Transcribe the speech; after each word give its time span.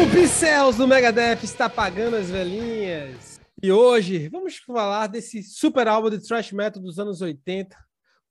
O 0.00 0.10
Pincels 0.10 0.76
do 0.76 0.88
Megadeth 0.88 1.44
está 1.44 1.68
pagando 1.68 2.16
as 2.16 2.30
velhinhas. 2.30 3.38
E 3.62 3.70
hoje 3.70 4.30
vamos 4.30 4.56
falar 4.56 5.08
desse 5.08 5.42
super 5.42 5.86
álbum 5.86 6.08
de 6.08 6.26
thrash 6.26 6.52
metal 6.52 6.80
dos 6.80 6.98
anos 6.98 7.20
80, 7.20 7.76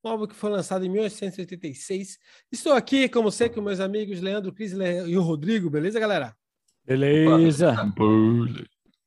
um 0.04 0.10
álbum 0.10 0.26
que 0.26 0.34
foi 0.34 0.50
lançado 0.50 0.84
em 0.84 0.90
1986. 0.90 2.18
Estou 2.52 2.74
aqui, 2.74 3.08
como 3.08 3.32
sempre, 3.32 3.56
com 3.56 3.62
meus 3.62 3.80
amigos 3.80 4.20
Leandro, 4.20 4.52
Cris 4.52 4.72
e 4.72 5.16
o 5.16 5.22
Rodrigo, 5.22 5.70
beleza, 5.70 6.00
galera? 6.00 6.36
Beleza. 6.84 7.76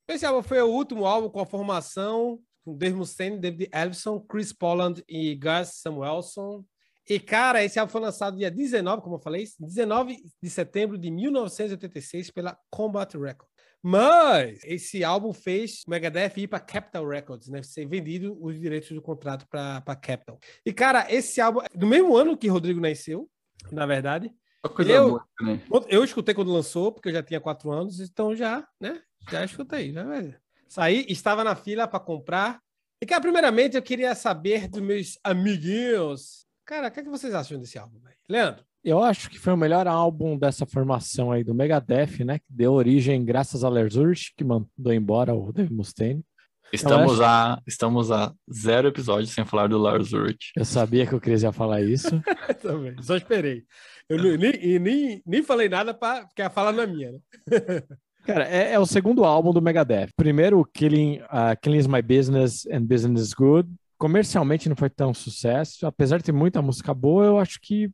Esse 0.06 0.24
álbum 0.24 0.42
foi 0.44 0.62
o 0.62 0.68
último 0.68 1.04
álbum 1.04 1.28
com 1.28 1.40
a 1.40 1.46
formação 1.46 2.38
com 2.64 2.76
Dave 2.76 2.94
Mustaine, 2.94 3.40
David 3.40 3.70
Ellison, 3.74 4.20
Chris 4.20 4.52
Poland 4.52 5.02
e 5.08 5.34
Gus 5.34 5.80
Samuelson. 5.80 6.64
E, 7.08 7.18
cara, 7.18 7.64
esse 7.64 7.78
álbum 7.78 7.92
foi 7.92 8.00
lançado 8.00 8.36
dia 8.36 8.50
19, 8.50 9.02
como 9.02 9.16
eu 9.16 9.20
falei, 9.20 9.44
19 9.58 10.16
de 10.40 10.50
setembro 10.50 10.96
de 10.96 11.10
1986 11.10 12.30
pela 12.30 12.56
Combat 12.70 13.12
Records. 13.18 13.52
Mas 13.84 14.60
esse 14.62 15.02
álbum 15.02 15.32
fez 15.32 15.82
o 15.86 15.90
Megadeth 15.90 16.34
ir 16.36 16.46
para 16.46 16.60
Capital 16.60 17.06
Records, 17.08 17.48
né? 17.48 17.62
Ser 17.64 17.84
vendido 17.86 18.38
os 18.40 18.58
direitos 18.60 18.90
do 18.92 19.02
contrato 19.02 19.44
para 19.48 19.96
Capital. 19.96 20.38
E, 20.64 20.72
cara, 20.72 21.12
esse 21.12 21.40
álbum, 21.40 21.60
do 21.74 21.86
mesmo 21.86 22.16
ano 22.16 22.36
que 22.36 22.46
Rodrigo 22.46 22.80
nasceu, 22.80 23.28
na 23.72 23.84
verdade. 23.84 24.32
Eu, 24.94 25.08
boa, 25.08 25.26
né? 25.40 25.60
eu 25.88 26.04
escutei 26.04 26.32
quando 26.32 26.52
lançou, 26.52 26.92
porque 26.92 27.08
eu 27.08 27.12
já 27.12 27.22
tinha 27.24 27.40
quatro 27.40 27.72
anos, 27.72 27.98
então 27.98 28.36
já, 28.36 28.64
né? 28.80 29.02
Já 29.28 29.44
escutei, 29.44 29.92
já, 29.92 30.04
velho. 30.04 30.36
Saí, 30.68 31.04
estava 31.08 31.42
na 31.42 31.56
fila 31.56 31.88
para 31.88 31.98
comprar. 31.98 32.60
E, 33.02 33.06
cara, 33.06 33.20
primeiramente 33.20 33.76
eu 33.76 33.82
queria 33.82 34.14
saber 34.14 34.68
dos 34.68 34.80
meus 34.80 35.18
amiguinhos. 35.24 36.46
Cara, 36.64 36.88
o 36.88 36.90
que, 36.90 37.00
é 37.00 37.02
que 37.02 37.10
vocês 37.10 37.34
acham 37.34 37.58
desse 37.58 37.78
álbum, 37.78 37.98
velho? 38.00 38.16
Leandro? 38.28 38.64
Eu 38.84 39.02
acho 39.02 39.30
que 39.30 39.38
foi 39.38 39.52
o 39.52 39.56
melhor 39.56 39.86
álbum 39.86 40.36
dessa 40.36 40.66
formação 40.66 41.30
aí 41.30 41.44
do 41.44 41.54
Megadeth, 41.54 42.24
né? 42.24 42.38
Que 42.38 42.46
deu 42.48 42.72
origem 42.72 43.24
graças 43.24 43.62
a 43.62 43.68
Lars 43.68 43.94
Ulrich, 43.94 44.32
que 44.36 44.42
mandou 44.42 44.92
embora 44.92 45.34
o 45.34 45.52
Dave 45.52 45.72
Mustaine. 45.72 46.24
Estamos, 46.72 47.20
acho... 47.20 47.22
a, 47.22 47.62
estamos 47.66 48.10
a 48.10 48.32
zero 48.52 48.88
episódios 48.88 49.30
sem 49.30 49.44
falar 49.44 49.68
do 49.68 49.78
Lars 49.78 50.12
Ulrich. 50.12 50.52
Eu 50.56 50.64
sabia 50.64 51.06
que 51.06 51.14
o 51.14 51.20
Cris 51.20 51.42
ia 51.42 51.52
falar 51.52 51.82
isso. 51.82 52.08
Também, 52.62 53.00
só 53.02 53.16
esperei. 53.16 53.64
Eu 54.08 54.18
nem, 54.18 54.78
nem, 54.78 55.22
nem 55.24 55.42
falei 55.42 55.68
nada 55.68 55.92
para 55.92 56.24
porque 56.24 56.42
a 56.42 56.50
fala 56.50 56.72
não 56.72 56.82
é 56.82 56.86
minha, 56.86 57.12
né? 57.12 57.18
Cara, 58.24 58.48
é, 58.48 58.72
é, 58.72 58.78
o 58.78 58.86
segundo 58.86 59.24
álbum 59.24 59.52
do 59.52 59.60
Megadeth. 59.60 60.10
Primeiro, 60.16 60.64
Killing, 60.72 61.20
uh, 61.22 61.58
Killing 61.60 61.78
is 61.78 61.86
My 61.88 62.00
Business 62.00 62.64
and 62.66 62.82
Business 62.82 63.20
is 63.20 63.34
Good. 63.34 63.68
Comercialmente 64.02 64.68
não 64.68 64.74
foi 64.74 64.90
tão 64.90 65.14
sucesso. 65.14 65.86
Apesar 65.86 66.18
de 66.18 66.24
ter 66.24 66.32
muita 66.32 66.60
música 66.60 66.92
boa, 66.92 67.24
eu 67.24 67.38
acho 67.38 67.60
que 67.60 67.84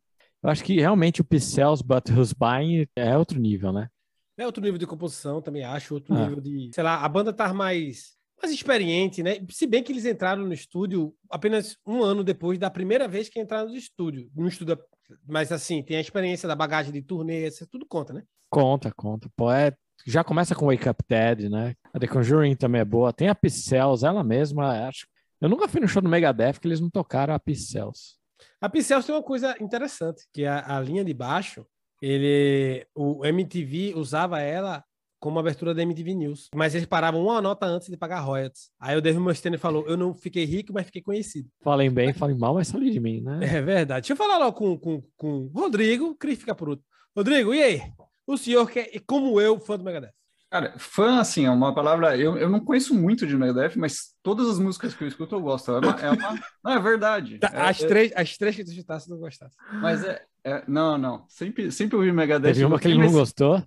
eu 0.43 0.49
acho 0.49 0.65
que 0.65 0.81
realmente 0.81 1.21
o 1.21 1.25
P-Cells 1.25 1.85
But 1.85 2.09
Who's 2.09 2.33
Buying 2.33 2.87
é 2.97 3.15
outro 3.15 3.39
nível, 3.39 3.75
né? 3.75 3.91
É 4.39 4.47
outro 4.47 4.63
nível 4.63 4.79
de 4.79 4.87
composição, 4.87 5.43
também 5.43 5.65
acho. 5.65 5.93
Outro 5.93 6.15
ah. 6.15 6.21
nível 6.25 6.41
de. 6.41 6.71
Sei 6.75 6.83
lá, 6.83 7.05
a 7.05 7.09
banda 7.11 7.31
tá 7.31 7.53
mais, 7.53 8.17
mais 8.41 8.55
experiente, 8.55 9.23
né? 9.23 9.35
Se 9.51 9.67
bem 9.67 9.83
que 9.83 9.93
eles 9.93 10.07
entraram 10.07 10.47
no 10.47 10.53
estúdio 10.55 11.15
apenas 11.29 11.77
um 11.87 12.03
ano 12.03 12.25
depois 12.25 12.59
da 12.59 12.71
primeira 12.71 13.07
vez 13.07 13.29
que 13.29 13.39
entraram 13.39 13.69
no 13.69 13.77
estúdio. 13.77 14.31
No 14.35 14.49
estúdio, 14.49 14.79
mas 15.27 15.53
assim, 15.53 15.83
tem 15.83 15.99
a 15.99 16.01
experiência 16.01 16.49
da 16.49 16.57
bagagem 16.57 16.91
de 16.91 17.03
turnê, 17.03 17.49
isso 17.49 17.67
tudo 17.67 17.85
conta, 17.87 18.15
né? 18.15 18.23
Conta, 18.49 18.91
conta. 18.97 19.29
Pô, 19.37 19.53
é 19.53 19.75
já 20.07 20.25
começa 20.25 20.55
com 20.55 20.69
Wake 20.69 20.89
Up 20.89 21.05
Dead, 21.07 21.51
né? 21.51 21.75
A 21.93 21.99
The 21.99 22.07
Conjuring 22.07 22.57
também 22.57 22.81
é 22.81 22.85
boa. 22.87 23.13
Tem 23.13 23.29
a 23.29 23.35
Pixels, 23.35 24.05
ela 24.05 24.25
mesma, 24.25 24.89
acho. 24.89 25.07
Eu 25.41 25.49
nunca 25.49 25.69
fui 25.69 25.81
no 25.81 25.89
show 25.89 26.03
do 26.03 26.09
Megadeth 26.09 26.55
que 26.61 26.67
eles 26.67 26.81
não 26.81 26.91
tocaram 26.91 27.33
a 27.33 27.39
Pixels. 27.39 28.19
A 28.61 28.69
Pixels 28.69 29.07
tem 29.07 29.15
uma 29.15 29.23
coisa 29.23 29.57
interessante, 29.61 30.25
que 30.33 30.45
a, 30.45 30.77
a 30.77 30.81
linha 30.81 31.05
de 31.05 31.15
baixo, 31.15 31.65
ele, 32.03 32.87
o 32.95 33.25
MTV 33.25 33.95
usava 33.97 34.41
ela 34.41 34.85
como 35.21 35.39
abertura 35.39 35.75
da 35.75 35.83
MTV 35.83 36.15
News, 36.15 36.49
mas 36.55 36.75
eles 36.75 36.87
paravam 36.87 37.23
uma 37.23 37.41
nota 37.41 37.67
antes 37.67 37.89
de 37.89 37.97
pagar 37.97 38.21
royalties. 38.21 38.71
Aí 38.81 38.97
o 38.97 39.01
David 39.01 39.21
Mustaine 39.21 39.59
falou: 39.59 39.87
Eu 39.87 39.97
não 39.97 40.15
fiquei 40.15 40.45
rico, 40.45 40.73
mas 40.73 40.87
fiquei 40.87 41.03
conhecido. 41.03 41.49
Falem 41.61 41.91
bem, 41.91 42.13
falem 42.13 42.37
mal, 42.37 42.55
mas 42.55 42.71
falem 42.71 42.91
de 42.91 43.01
mim, 43.01 43.21
né? 43.21 43.41
É 43.43 43.61
verdade. 43.61 44.03
Deixa 44.03 44.13
eu 44.13 44.17
falar 44.17 44.39
logo 44.39 44.53
com, 44.53 44.79
com, 44.79 45.03
com 45.17 45.29
o 45.47 45.49
Rodrigo, 45.49 46.07
o 46.07 46.15
Cris 46.15 46.39
fica 46.39 46.55
por 46.55 46.69
outro. 46.69 46.85
Rodrigo, 47.17 47.53
e 47.53 47.63
aí? 47.63 47.83
O 48.27 48.37
senhor 48.37 48.71
que 48.71 48.79
é, 48.79 49.01
como 49.07 49.41
eu, 49.41 49.59
fã 49.59 49.77
do 49.77 49.85
Megadeth. 49.85 50.13
Cara, 50.51 50.75
fã, 50.79 51.21
assim, 51.21 51.45
é 51.45 51.51
uma 51.51 51.75
palavra. 51.75 52.17
Eu, 52.17 52.39
eu 52.39 52.49
não 52.49 52.61
conheço 52.61 52.95
muito 52.95 53.27
de 53.27 53.37
Megadeth, 53.37 53.77
mas 53.77 54.15
todas 54.23 54.49
as 54.49 54.59
músicas 54.59 54.95
que 54.95 55.05
eu 55.05 55.09
escuto 55.09 55.35
eu 55.35 55.41
gosto. 55.43 55.73
É 55.73 55.79
uma. 55.79 56.01
É 56.01 56.11
uma 56.11 56.41
não, 56.65 56.73
é 56.73 56.81
verdade. 56.81 57.39
Tá, 57.39 57.51
é, 57.53 57.61
as, 57.69 57.83
é, 57.83 57.87
três, 57.87 58.13
as 58.17 58.37
três 58.39 58.57
que 58.57 58.65
tu 58.65 58.73
chutasse, 58.73 59.11
não 59.11 59.19
gostasse. 59.19 59.55
Mas 59.75 60.03
é, 60.03 60.25
é. 60.43 60.65
não, 60.67 60.97
não. 60.97 61.27
Sempre, 61.29 61.71
sempre 61.71 61.97
ouvi 61.97 62.11
Megadeth. 62.13 62.53
Teve 62.53 62.65
uma 62.65 62.79
que 62.79 62.89
ele 62.89 62.99
não 62.99 63.13
gostou? 63.13 63.63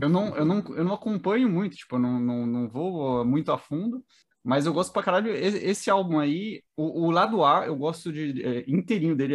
Eu 0.00 0.08
não, 0.08 0.36
eu, 0.36 0.44
não, 0.44 0.64
eu 0.76 0.84
não 0.84 0.94
acompanho 0.94 1.48
muito, 1.48 1.76
tipo, 1.76 1.96
eu 1.96 2.00
não, 2.00 2.20
não, 2.20 2.46
não 2.46 2.68
vou 2.68 3.24
muito 3.24 3.50
a 3.50 3.58
fundo. 3.58 4.04
Mas 4.42 4.66
eu 4.66 4.72
gosto 4.72 4.92
pra 4.92 5.02
caralho. 5.02 5.34
Esse 5.34 5.90
álbum 5.90 6.18
aí, 6.18 6.62
o, 6.76 7.06
o 7.06 7.10
lado 7.10 7.44
A, 7.44 7.66
eu 7.66 7.74
gosto 7.74 8.12
de. 8.12 8.40
É, 8.42 8.64
inteirinho 8.68 9.16
dele. 9.16 9.34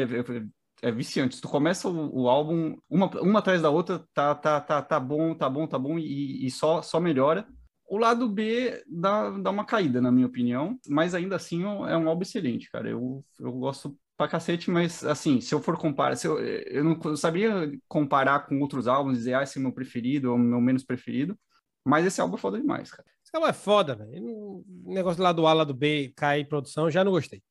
É, 0.82 0.90
é 0.90 0.92
viciante. 0.92 1.42
Tu 1.42 1.48
começa 1.48 1.88
o, 1.88 2.24
o, 2.24 2.30
álbum, 2.30 2.78
uma, 2.90 3.08
uma 3.22 3.40
atrás 3.40 3.62
da 3.62 3.70
outra, 3.70 4.00
tá, 4.14 4.36
tá, 4.36 4.60
tá, 4.62 4.82
tá 4.82 5.00
bom, 5.00 5.34
tá 5.36 5.50
bom, 5.50 5.68
tá 5.68 5.78
bom, 5.78 5.98
e, 6.00 6.46
e 6.46 6.52
só, 6.52 6.82
só 6.82 7.00
melhora. 7.00 7.48
O 7.88 7.98
lado 7.98 8.28
B 8.28 8.84
dá, 8.88 9.30
dá 9.32 9.52
uma 9.52 9.66
caída, 9.66 10.02
na 10.02 10.12
minha 10.12 10.26
opinião, 10.26 10.80
mas 10.88 11.14
ainda 11.14 11.36
assim 11.36 11.64
é 11.64 11.96
um 11.98 12.10
álbum 12.10 12.24
excelente, 12.24 12.70
cara. 12.72 12.90
Eu, 12.90 13.24
eu 13.40 13.52
gosto 13.52 13.96
pra 14.18 14.28
cacete, 14.28 14.72
mas 14.72 15.04
assim, 15.04 15.40
se 15.40 15.54
eu 15.54 15.62
for 15.62 15.78
comparar, 15.78 16.16
se 16.16 16.28
eu, 16.28 16.40
eu 16.40 16.84
não 16.84 17.16
sabia 17.16 17.72
comparar 17.88 18.48
com 18.48 18.60
outros 18.60 18.88
álbuns, 18.88 19.20
dizer, 19.20 19.36
ah, 19.36 19.44
esse 19.44 19.60
é 19.60 19.62
meu 19.62 19.72
preferido 19.72 20.32
ou 20.32 20.38
meu 20.38 20.60
menos 20.62 20.84
preferido, 20.84 21.38
mas 21.86 22.06
esse 22.06 22.20
álbum 22.20 22.36
é 22.36 22.40
foda 22.40 22.60
demais, 22.60 22.90
cara. 22.90 23.08
Esse 23.24 23.36
álbum 23.36 23.48
é 23.48 23.54
foda, 23.54 23.96
velho. 23.96 24.64
O 24.84 24.94
negócio 24.94 25.18
do 25.18 25.24
lado 25.24 25.46
A, 25.46 25.54
lado 25.54 25.74
B, 25.74 26.12
cair 26.16 26.42
em 26.42 26.48
produção, 26.48 26.90
já 26.90 27.04
não 27.04 27.12
gostei. 27.12 27.44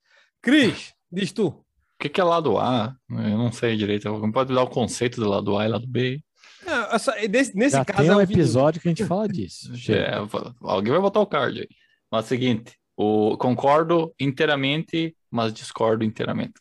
Cris, 0.43 0.93
diz 1.13 1.33
tu 1.33 1.64
que, 2.05 2.11
que 2.11 2.21
é 2.21 2.25
lado 2.25 2.59
A? 2.59 2.95
Eu 3.09 3.39
não 3.39 3.51
sei 3.51 3.77
direito. 3.77 4.09
Não 4.09 4.31
pode 4.31 4.55
dar 4.55 4.63
o 4.63 4.69
conceito 4.69 5.21
do 5.21 5.29
lado 5.29 5.57
A 5.57 5.65
e 5.65 5.69
lado 5.69 5.87
B. 5.87 6.23
É, 6.67 6.95
essa, 6.95 7.15
nesse, 7.29 7.57
nesse 7.57 7.77
Já 7.77 7.85
caso. 7.85 8.03
Tem 8.03 8.11
é 8.11 8.17
um 8.17 8.21
episódio 8.21 8.81
que 8.81 8.89
a 8.89 8.91
gente 8.91 9.05
fala 9.07 9.27
disso. 9.27 9.73
É, 9.91 10.17
alguém 10.61 10.93
vai 10.93 11.01
botar 11.01 11.21
o 11.21 11.27
card 11.27 11.61
aí. 11.61 11.69
Mas 12.11 12.25
é 12.25 12.27
o 12.27 12.29
seguinte, 12.29 12.79
o, 12.97 13.37
concordo 13.39 14.15
inteiramente, 14.21 15.17
mas 15.31 15.53
discordo 15.53 16.05
inteiramente. 16.05 16.55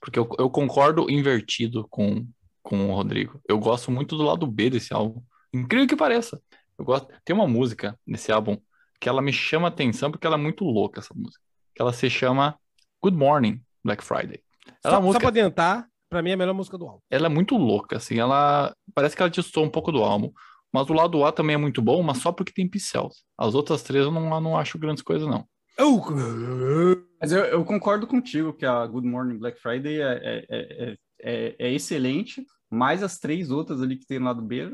Porque 0.00 0.18
eu, 0.18 0.28
eu 0.38 0.50
concordo 0.50 1.10
invertido 1.10 1.86
com, 1.88 2.26
com 2.62 2.90
o 2.90 2.94
Rodrigo. 2.94 3.40
Eu 3.48 3.58
gosto 3.58 3.90
muito 3.90 4.16
do 4.16 4.24
lado 4.24 4.46
B 4.46 4.68
desse 4.68 4.92
álbum. 4.92 5.22
Incrível 5.54 5.88
que 5.88 5.96
pareça. 5.96 6.40
Eu 6.78 6.84
gosto. 6.84 7.08
Tem 7.24 7.34
uma 7.34 7.46
música 7.46 7.98
nesse 8.06 8.30
álbum 8.30 8.58
que 9.00 9.08
ela 9.08 9.22
me 9.22 9.32
chama 9.32 9.68
atenção 9.68 10.10
porque 10.10 10.26
ela 10.26 10.36
é 10.36 10.40
muito 10.40 10.64
louca, 10.64 11.00
essa 11.00 11.14
música. 11.14 11.42
Que 11.74 11.80
ela 11.80 11.92
se 11.92 12.10
chama 12.10 12.58
Good 13.02 13.16
Morning, 13.16 13.60
Black 13.82 14.04
Friday. 14.04 14.42
Ela 14.84 14.96
só, 14.96 15.00
música... 15.00 15.14
só 15.14 15.20
pra 15.20 15.28
adiantar, 15.28 15.86
pra 16.08 16.22
mim 16.22 16.30
é 16.30 16.34
a 16.34 16.36
melhor 16.36 16.54
música 16.54 16.76
do 16.76 16.86
álbum. 16.86 17.00
Ela 17.10 17.26
é 17.26 17.28
muito 17.28 17.56
louca, 17.56 17.96
assim, 17.96 18.18
ela 18.18 18.74
parece 18.94 19.16
que 19.16 19.22
ela 19.22 19.30
distou 19.30 19.64
um 19.64 19.70
pouco 19.70 19.92
do 19.92 20.02
álbum. 20.02 20.32
Mas 20.72 20.88
o 20.88 20.94
lado 20.94 21.22
A 21.24 21.30
também 21.30 21.54
é 21.54 21.58
muito 21.58 21.82
bom, 21.82 22.02
mas 22.02 22.18
só 22.18 22.32
porque 22.32 22.52
tem 22.52 22.68
pincéis. 22.68 23.24
As 23.36 23.54
outras 23.54 23.82
três 23.82 24.06
eu 24.06 24.10
não, 24.10 24.32
eu 24.32 24.40
não 24.40 24.56
acho 24.56 24.78
grandes 24.78 25.02
coisas, 25.02 25.28
não. 25.28 25.44
Mas 27.20 27.30
eu, 27.30 27.44
eu, 27.44 27.64
concordo 27.64 28.06
contigo 28.06 28.52
que 28.52 28.64
a 28.64 28.86
Good 28.86 29.06
Morning 29.06 29.38
Black 29.38 29.60
Friday 29.60 30.00
é, 30.00 30.20
é, 30.22 30.46
é, 30.48 30.96
é, 31.22 31.56
é 31.58 31.72
excelente, 31.72 32.44
mas 32.70 33.02
as 33.02 33.18
três 33.18 33.50
outras 33.50 33.82
ali 33.82 33.96
que 33.96 34.06
tem 34.06 34.18
no 34.18 34.24
lado 34.24 34.42
B, 34.42 34.64
eu 34.64 34.70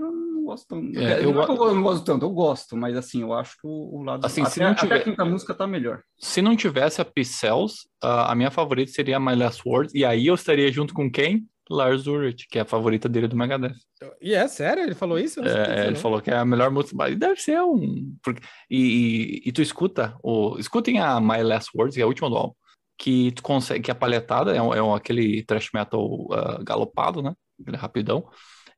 gosto 0.48 0.66
tanto. 0.66 0.98
É, 0.98 1.18
eu, 1.18 1.30
eu, 1.30 1.42
eu, 1.42 1.74
não 1.74 1.82
gosto 1.82 2.04
tanto, 2.04 2.24
eu 2.24 2.30
gosto, 2.30 2.76
mas 2.76 2.96
assim, 2.96 3.22
eu 3.22 3.32
acho 3.32 3.52
que 3.60 3.66
o, 3.66 3.98
o 3.98 4.02
lado 4.02 4.24
assim, 4.24 4.42
até, 4.42 4.50
se 4.50 4.60
não 4.60 4.74
tiver, 4.74 4.94
até 4.94 5.02
a 5.02 5.04
quinta 5.04 5.24
música 5.24 5.54
tá 5.54 5.66
melhor. 5.66 6.02
Se 6.18 6.40
não 6.40 6.56
tivesse 6.56 7.00
a 7.00 7.04
Pixels, 7.04 7.84
uh, 8.02 8.26
a 8.28 8.34
minha 8.34 8.50
favorita 8.50 8.90
seria 8.90 9.20
My 9.20 9.34
Last 9.34 9.62
Words, 9.66 9.94
e 9.94 10.04
aí 10.04 10.26
eu 10.26 10.34
estaria 10.34 10.70
junto 10.72 10.94
com 10.94 11.10
quem? 11.10 11.46
Lars 11.70 12.06
Ulrich, 12.06 12.46
que 12.48 12.58
é 12.58 12.62
a 12.62 12.64
favorita 12.64 13.10
dele 13.10 13.28
do 13.28 13.36
Megadeth. 13.36 13.74
E 14.22 14.32
é 14.32 14.48
sério? 14.48 14.82
Ele 14.82 14.94
falou 14.94 15.18
isso? 15.18 15.40
É, 15.44 15.86
ele 15.86 15.96
falou 15.96 16.20
que 16.20 16.30
é 16.30 16.36
a 16.36 16.44
melhor 16.44 16.70
música, 16.70 16.96
mas 16.96 17.14
deve 17.18 17.38
ser 17.40 17.60
um... 17.60 18.16
E, 18.70 18.78
e, 18.78 19.42
e, 19.44 19.52
tu 19.52 19.60
escuta, 19.60 20.16
o... 20.22 20.58
escutem 20.58 20.98
a 20.98 21.20
My 21.20 21.42
Last 21.42 21.70
Words, 21.76 21.94
que 21.94 22.00
é 22.00 22.04
a 22.04 22.06
última 22.06 22.30
do 22.30 22.36
álbum, 22.36 22.54
que 22.96 23.32
tu 23.32 23.42
consegue, 23.42 23.84
que 23.84 23.90
a 23.90 23.94
palhetada 23.94 24.56
é, 24.56 24.58
é 24.58 24.96
aquele 24.96 25.42
thrash 25.44 25.68
metal 25.74 26.02
uh, 26.02 26.64
galopado, 26.64 27.20
né? 27.20 27.34
Aquele 27.60 27.76
rapidão. 27.76 28.26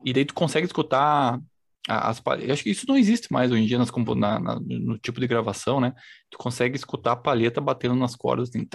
E 0.04 0.12
daí 0.12 0.24
tu 0.24 0.34
consegue 0.34 0.66
escutar 0.66 1.38
as 1.88 2.22
eu 2.40 2.52
acho 2.52 2.62
que 2.62 2.70
isso 2.70 2.84
não 2.86 2.96
existe 2.96 3.32
mais 3.32 3.50
hoje 3.50 3.62
em 3.62 3.66
dia 3.66 3.78
nas, 3.78 3.90
na, 3.90 4.38
na, 4.38 4.60
no 4.60 4.98
tipo 4.98 5.18
de 5.18 5.26
gravação, 5.26 5.80
né? 5.80 5.94
Tu 6.30 6.36
consegue 6.36 6.76
escutar 6.76 7.12
a 7.12 7.16
palheta 7.16 7.60
batendo 7.60 7.94
nas 7.94 8.14
cordas. 8.14 8.50
Assim... 8.50 8.66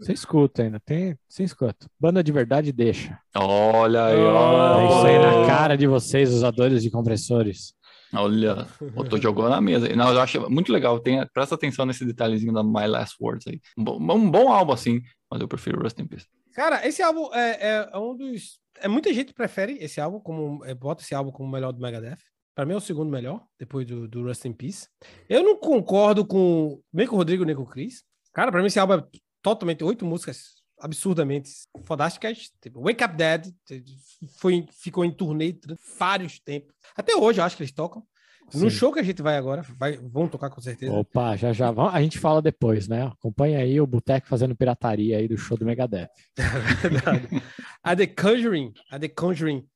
Você 0.00 0.12
escuta 0.12 0.62
ainda, 0.62 0.80
tem, 0.80 1.16
você 1.28 1.44
escuta. 1.44 1.86
Banda 2.00 2.24
de 2.24 2.32
verdade 2.32 2.72
deixa. 2.72 3.18
Olha 3.36 4.06
aí, 4.06 4.16
olha. 4.16 4.82
É 4.82 4.86
isso 4.86 5.06
aí 5.06 5.18
na 5.18 5.46
cara 5.46 5.76
de 5.76 5.86
vocês, 5.86 6.32
usadores 6.32 6.82
de 6.82 6.90
compressores. 6.90 7.74
Olha, 8.12 8.66
eu 8.80 9.04
tô 9.04 9.18
jogando 9.18 9.50
na 9.50 9.60
mesa. 9.60 9.88
Não, 9.94 10.12
eu 10.12 10.20
acho 10.20 10.48
muito 10.48 10.72
legal. 10.72 11.00
Tem, 11.00 11.26
presta 11.32 11.56
atenção 11.56 11.84
nesse 11.84 12.04
detalhezinho 12.04 12.52
da 12.52 12.62
My 12.62 12.86
Last 12.86 13.16
Words 13.20 13.46
aí. 13.48 13.60
Um 13.76 13.84
bom, 13.84 13.98
um 14.00 14.30
bom 14.30 14.52
álbum 14.52 14.72
assim, 14.72 15.02
mas 15.30 15.40
eu 15.40 15.48
prefiro 15.48 15.82
Rust 15.82 15.98
in 15.98 16.06
Peace. 16.06 16.26
Cara, 16.54 16.86
esse 16.86 17.02
álbum 17.02 17.32
é, 17.34 17.50
é, 17.50 17.90
é 17.92 17.98
um 17.98 18.16
dos 18.16 18.60
é, 18.80 18.88
muita 18.88 19.12
gente 19.12 19.32
prefere 19.32 19.78
esse 19.80 20.00
álbum 20.00 20.20
como 20.20 20.64
é, 20.64 20.74
bota 20.74 21.02
esse 21.02 21.14
álbum 21.14 21.30
como 21.30 21.48
o 21.48 21.52
melhor 21.52 21.72
do 21.72 21.80
Megadeth. 21.80 22.18
Pra 22.54 22.64
mim 22.64 22.74
é 22.74 22.76
o 22.76 22.80
segundo 22.80 23.10
melhor, 23.10 23.44
depois 23.58 23.86
do, 23.86 24.06
do 24.06 24.22
Rust 24.22 24.44
in 24.44 24.52
Peace. 24.52 24.88
Eu 25.28 25.42
não 25.42 25.56
concordo 25.56 26.24
com 26.24 26.80
nem 26.92 27.06
com 27.06 27.16
o 27.16 27.18
Rodrigo 27.18 27.44
nem 27.44 27.54
com 27.54 27.62
o 27.62 27.66
Chris. 27.66 28.04
Cara, 28.32 28.52
pra 28.52 28.60
mim 28.60 28.68
esse 28.68 28.78
álbum 28.78 28.94
é 28.94 29.04
totalmente 29.42 29.82
oito 29.82 30.06
músicas 30.06 30.62
absurdamente 30.78 31.50
fantásticas. 31.84 32.50
Tipo, 32.60 32.82
Wake 32.82 33.02
Up 33.02 33.16
Dead 33.16 33.52
foi, 34.38 34.66
ficou 34.70 35.04
em 35.04 35.10
turnê 35.10 35.58
vários 35.98 36.38
tempos. 36.38 36.74
Até 36.96 37.16
hoje 37.16 37.40
eu 37.40 37.44
acho 37.44 37.56
que 37.56 37.62
eles 37.62 37.72
tocam. 37.72 38.06
No 38.52 38.70
Sim. 38.70 38.70
show 38.70 38.92
que 38.92 39.00
a 39.00 39.02
gente 39.02 39.22
vai 39.22 39.36
agora, 39.36 39.64
vai, 39.78 39.96
vão 39.96 40.28
tocar 40.28 40.50
com 40.50 40.60
certeza. 40.60 40.92
Opa, 40.92 41.36
já 41.36 41.52
já. 41.52 41.70
A 41.70 42.02
gente 42.02 42.18
fala 42.18 42.42
depois, 42.42 42.86
né? 42.88 43.06
Acompanha 43.06 43.58
aí 43.58 43.80
o 43.80 43.86
Boteco 43.86 44.28
fazendo 44.28 44.56
pirataria 44.56 45.18
aí 45.18 45.26
do 45.26 45.36
show 45.36 45.56
do 45.56 45.64
Megadeth. 45.64 46.08
Verdade. 46.82 47.42
a 47.82 47.96
The 47.96 48.06
Conjuring, 48.06 48.72
a 48.90 48.98
The 48.98 49.08
Conjuring. 49.08 49.66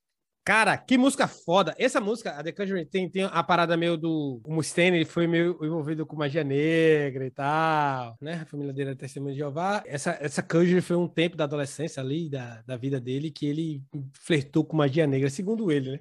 Cara, 0.45 0.79
que 0.79 0.97
música 0.97 1.29
foda. 1.29 1.75
Essa 1.79 2.01
música, 2.01 2.31
a 2.31 2.43
The 2.43 2.53
Conjuring, 2.53 2.87
tem, 2.87 3.11
tem 3.11 3.25
a 3.25 3.43
parada 3.43 3.77
meio 3.77 3.99
do... 3.99 4.41
O 4.47 4.55
Mustaine, 4.55 4.97
ele 4.97 5.05
foi 5.05 5.27
meio 5.27 5.59
envolvido 5.63 6.07
com 6.07 6.17
magia 6.17 6.43
negra 6.43 7.27
e 7.27 7.31
tal, 7.31 8.17
né? 8.19 8.41
A 8.43 8.47
família 8.47 8.73
dele 8.73 8.93
é 8.93 8.95
testemunha 8.95 9.35
de 9.35 9.41
Jeová. 9.41 9.83
Essa, 9.87 10.17
essa 10.21 10.43
Conjuring 10.43 10.81
foi 10.81 10.97
um 10.97 11.07
tempo 11.07 11.37
da 11.37 11.45
adolescência 11.45 12.03
ali, 12.03 12.31
da, 12.31 12.63
da 12.67 12.79
vida 12.79 12.99
dele, 12.99 13.31
que 13.31 13.45
ele 13.45 13.83
flertou 14.15 14.65
com 14.65 14.75
magia 14.75 15.07
negra, 15.07 15.29
segundo 15.29 15.71
ele, 15.71 15.93
né? 15.93 16.01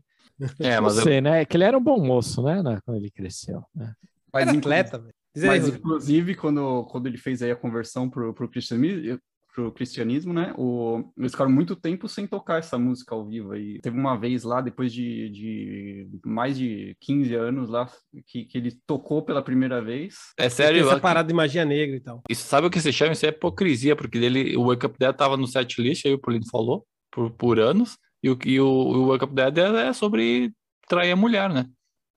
É, 0.59 0.79
mas 0.79 0.97
eu, 0.97 1.03
Você, 1.03 1.21
né? 1.21 1.45
Que 1.45 1.57
ele 1.57 1.63
era 1.63 1.77
um 1.77 1.83
bom 1.83 1.99
moço, 2.03 2.41
né? 2.43 2.61
na- 2.61 2.81
Quando 2.81 2.97
ele 2.97 3.09
cresceu. 3.11 3.63
Né? 3.75 3.93
Mas, 4.33 4.47
Era 4.47 4.57
atleta, 4.57 4.97
velho. 4.99 5.13
Mas 5.35 5.67
inclusive, 5.67 6.35
quando, 6.35 6.83
quando 6.85 7.07
ele 7.07 7.17
fez 7.17 7.41
aí 7.43 7.51
a 7.51 7.55
conversão 7.55 8.09
pro, 8.09 8.33
pro 8.33 8.49
cristianismo, 8.49 9.19
pro 9.53 9.71
cristianismo, 9.71 10.33
né? 10.33 10.53
O, 10.55 11.11
eles 11.17 11.31
ficaram 11.31 11.51
muito 11.51 11.75
tempo 11.75 12.07
sem 12.07 12.27
tocar 12.27 12.59
essa 12.59 12.77
música 12.77 13.15
ao 13.15 13.25
vivo. 13.25 13.51
aí 13.53 13.79
teve 13.81 13.97
uma 13.97 14.15
vez 14.15 14.43
lá, 14.43 14.61
depois 14.61 14.93
de, 14.93 15.29
de 15.29 16.07
mais 16.23 16.55
de 16.57 16.95
15 17.01 17.33
anos 17.35 17.69
lá, 17.69 17.89
que, 18.27 18.45
que 18.45 18.57
ele 18.57 18.71
tocou 18.85 19.23
pela 19.23 19.41
primeira 19.41 19.81
vez. 19.81 20.15
é 20.37 20.47
sério, 20.49 20.87
essa 20.87 20.99
parada 20.99 21.27
de 21.27 21.33
magia 21.33 21.65
negra 21.65 21.95
e 21.95 21.99
tal. 21.99 22.21
isso, 22.29 22.47
sabe 22.47 22.67
o 22.67 22.69
que 22.69 22.79
se 22.79 22.91
chama? 22.93 23.13
Isso 23.13 23.25
é 23.25 23.29
hipocrisia, 23.29 23.95
porque 23.95 24.17
ele, 24.19 24.55
o 24.55 24.67
Wake 24.67 24.85
Up 24.85 24.95
Dead 24.99 25.15
tava 25.15 25.35
no 25.35 25.47
set 25.47 25.81
list, 25.81 26.05
aí 26.05 26.13
o 26.13 26.19
Polino 26.19 26.45
falou, 26.51 26.85
por, 27.11 27.31
por 27.31 27.59
anos, 27.59 27.97
e 28.27 28.29
o, 28.31 28.37
e 28.45 28.59
o, 28.59 28.65
o 28.67 29.07
Wake 29.07 29.25
Up 29.25 29.33
Dead 29.33 29.57
é, 29.57 29.87
é 29.87 29.93
sobre 29.93 30.51
trair 30.87 31.11
a 31.11 31.15
mulher, 31.15 31.49
né? 31.49 31.65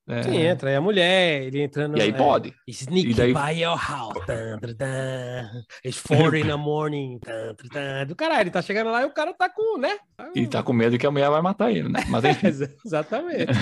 É, 0.09 0.23
Sim, 0.25 0.39
entra 0.39 0.71
aí 0.71 0.75
a 0.77 0.81
mulher, 0.81 1.43
ele 1.45 1.63
entrando... 1.63 1.97
E 1.97 2.03
aí 2.03 2.09
é, 2.09 2.13
pode. 2.13 2.53
Sneak 2.67 3.11
E 3.11 3.15
daí- 3.15 3.33
by 3.33 3.63
your 3.63 3.77
house. 3.79 4.19
Tan, 4.27 4.59
tan, 4.59 4.75
tan. 4.75 5.51
It's 5.85 5.99
four 5.99 6.35
in 6.35 6.47
the 6.49 6.57
morning. 6.57 7.21
Tan, 7.21 7.55
tan. 7.73 8.07
Do 8.09 8.17
caralho, 8.17 8.41
ele 8.43 8.51
tá 8.51 8.61
chegando 8.61 8.91
lá 8.91 9.03
e 9.03 9.05
o 9.05 9.13
cara 9.15 9.33
tá 9.33 9.49
com, 9.49 9.79
né? 9.79 9.97
E 10.35 10.49
tá 10.49 10.65
com 10.65 10.73
medo 10.73 10.99
que 10.99 11.07
a 11.07 11.13
mulher 11.13 11.31
vai 11.31 11.41
matar 11.41 11.71
ele, 11.71 11.89
né? 11.89 12.01
Mas 12.09 12.25
Exatamente. 12.85 13.53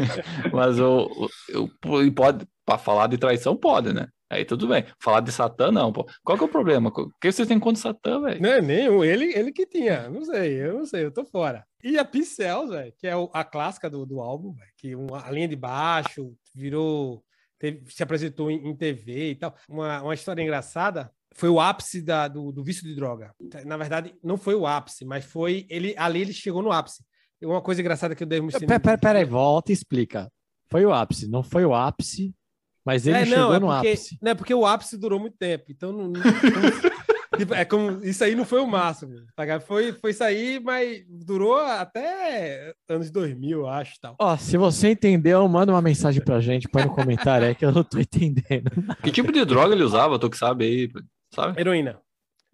Mas 0.50 0.80
o, 0.80 1.10
o, 1.54 1.64
o- 1.98 2.12
pode, 2.12 2.46
para 2.68 2.76
falar 2.76 3.06
de 3.06 3.16
traição, 3.16 3.56
pode, 3.56 3.94
né? 3.94 4.08
Aí 4.28 4.44
tudo 4.44 4.68
bem. 4.68 4.84
Falar 5.02 5.20
de 5.20 5.32
Satã, 5.32 5.72
não, 5.72 5.90
pô. 5.90 6.06
Qual 6.22 6.36
que 6.36 6.44
é 6.44 6.46
o 6.46 6.50
problema? 6.50 6.90
O 6.90 7.10
que 7.18 7.32
vocês 7.32 7.48
têm 7.48 7.58
contra 7.58 7.80
Satã, 7.80 8.20
velho? 8.20 8.42
Não 8.42 8.50
é 8.50 8.60
nenhum, 8.60 9.02
ele, 9.02 9.32
ele 9.34 9.50
que 9.50 9.64
tinha. 9.64 10.10
Não 10.10 10.22
sei, 10.22 10.60
eu 10.62 10.74
não 10.80 10.84
sei, 10.84 11.06
eu 11.06 11.10
tô 11.10 11.24
fora. 11.24 11.64
E 11.82 11.96
a 11.98 12.04
Pixels, 12.04 12.68
velho, 12.68 12.92
que 12.98 13.06
é 13.06 13.14
a 13.32 13.42
clássica 13.42 13.88
do, 13.88 14.04
do 14.04 14.20
álbum, 14.20 14.52
velho, 14.52 14.70
que 14.76 14.94
uma, 14.94 15.26
a 15.26 15.30
linha 15.30 15.48
de 15.48 15.56
baixo 15.56 16.34
virou. 16.54 17.24
teve- 17.58 17.82
se 17.90 18.02
apresentou 18.02 18.50
em, 18.50 18.68
em 18.68 18.76
TV 18.76 19.30
e 19.30 19.34
tal. 19.34 19.54
Uma, 19.66 20.02
uma 20.02 20.12
história 20.12 20.42
engraçada. 20.42 21.10
Foi 21.34 21.48
o 21.48 21.58
ápice 21.58 22.02
da, 22.02 22.28
do, 22.28 22.52
do 22.52 22.62
vício 22.62 22.84
de 22.84 22.94
droga. 22.94 23.32
Na 23.64 23.78
verdade, 23.78 24.14
não 24.22 24.36
foi 24.36 24.54
o 24.54 24.66
ápice, 24.66 25.06
mas 25.06 25.24
foi. 25.24 25.64
ele 25.70 25.94
Ali 25.96 26.20
ele 26.20 26.34
chegou 26.34 26.62
no 26.62 26.70
ápice. 26.70 27.02
Uma 27.42 27.62
coisa 27.62 27.80
engraçada 27.80 28.14
que 28.14 28.22
eu 28.24 28.26
dei 28.26 28.42
Pera, 28.42 28.78
pera, 28.78 28.98
pera 28.98 29.18
aí, 29.20 29.24
volta 29.24 29.72
e 29.72 29.74
explica. 29.74 30.30
Foi 30.70 30.84
o 30.84 30.92
ápice, 30.92 31.30
não 31.30 31.42
foi 31.42 31.64
o 31.64 31.74
ápice, 31.74 32.34
mas 32.88 33.06
ele 33.06 33.18
é, 33.18 33.26
chegou 33.26 33.38
não, 33.44 33.54
é 33.54 33.58
no 33.60 33.66
porque, 33.66 33.88
ápice. 33.88 34.18
Não, 34.22 34.30
é 34.30 34.34
porque 34.34 34.54
o 34.54 34.64
ápice 34.64 34.96
durou 34.96 35.20
muito 35.20 35.36
tempo. 35.36 35.66
Então, 35.68 35.92
não, 35.92 36.08
não- 36.08 36.22
tipo, 37.36 37.52
é 37.52 37.62
como 37.66 38.02
isso 38.02 38.24
aí 38.24 38.34
não 38.34 38.46
foi 38.46 38.60
o 38.62 38.66
máximo. 38.66 39.14
tá? 39.36 39.60
Foi, 39.60 39.92
foi 39.92 40.10
isso 40.12 40.24
aí, 40.24 40.58
mas 40.58 41.04
durou 41.06 41.58
até 41.58 42.72
anos 42.88 43.10
2000, 43.10 43.58
eu 43.58 43.68
acho, 43.68 44.00
tal. 44.00 44.16
Ó, 44.18 44.38
se 44.38 44.56
você 44.56 44.92
entendeu, 44.92 45.46
manda 45.48 45.70
uma 45.70 45.82
mensagem 45.82 46.24
pra 46.24 46.40
gente, 46.40 46.66
põe 46.66 46.82
no 46.86 46.94
comentário 46.94 47.46
aí 47.46 47.54
que 47.54 47.62
eu 47.66 47.72
não 47.72 47.84
tô 47.84 47.98
entendendo. 48.00 48.70
Que 49.02 49.10
tipo 49.12 49.30
de 49.30 49.44
droga 49.44 49.74
ele 49.74 49.84
usava? 49.84 50.18
Tu 50.18 50.30
que 50.30 50.38
sabe 50.38 50.64
aí, 50.64 50.90
sabe? 51.34 51.60
Heroína. 51.60 52.00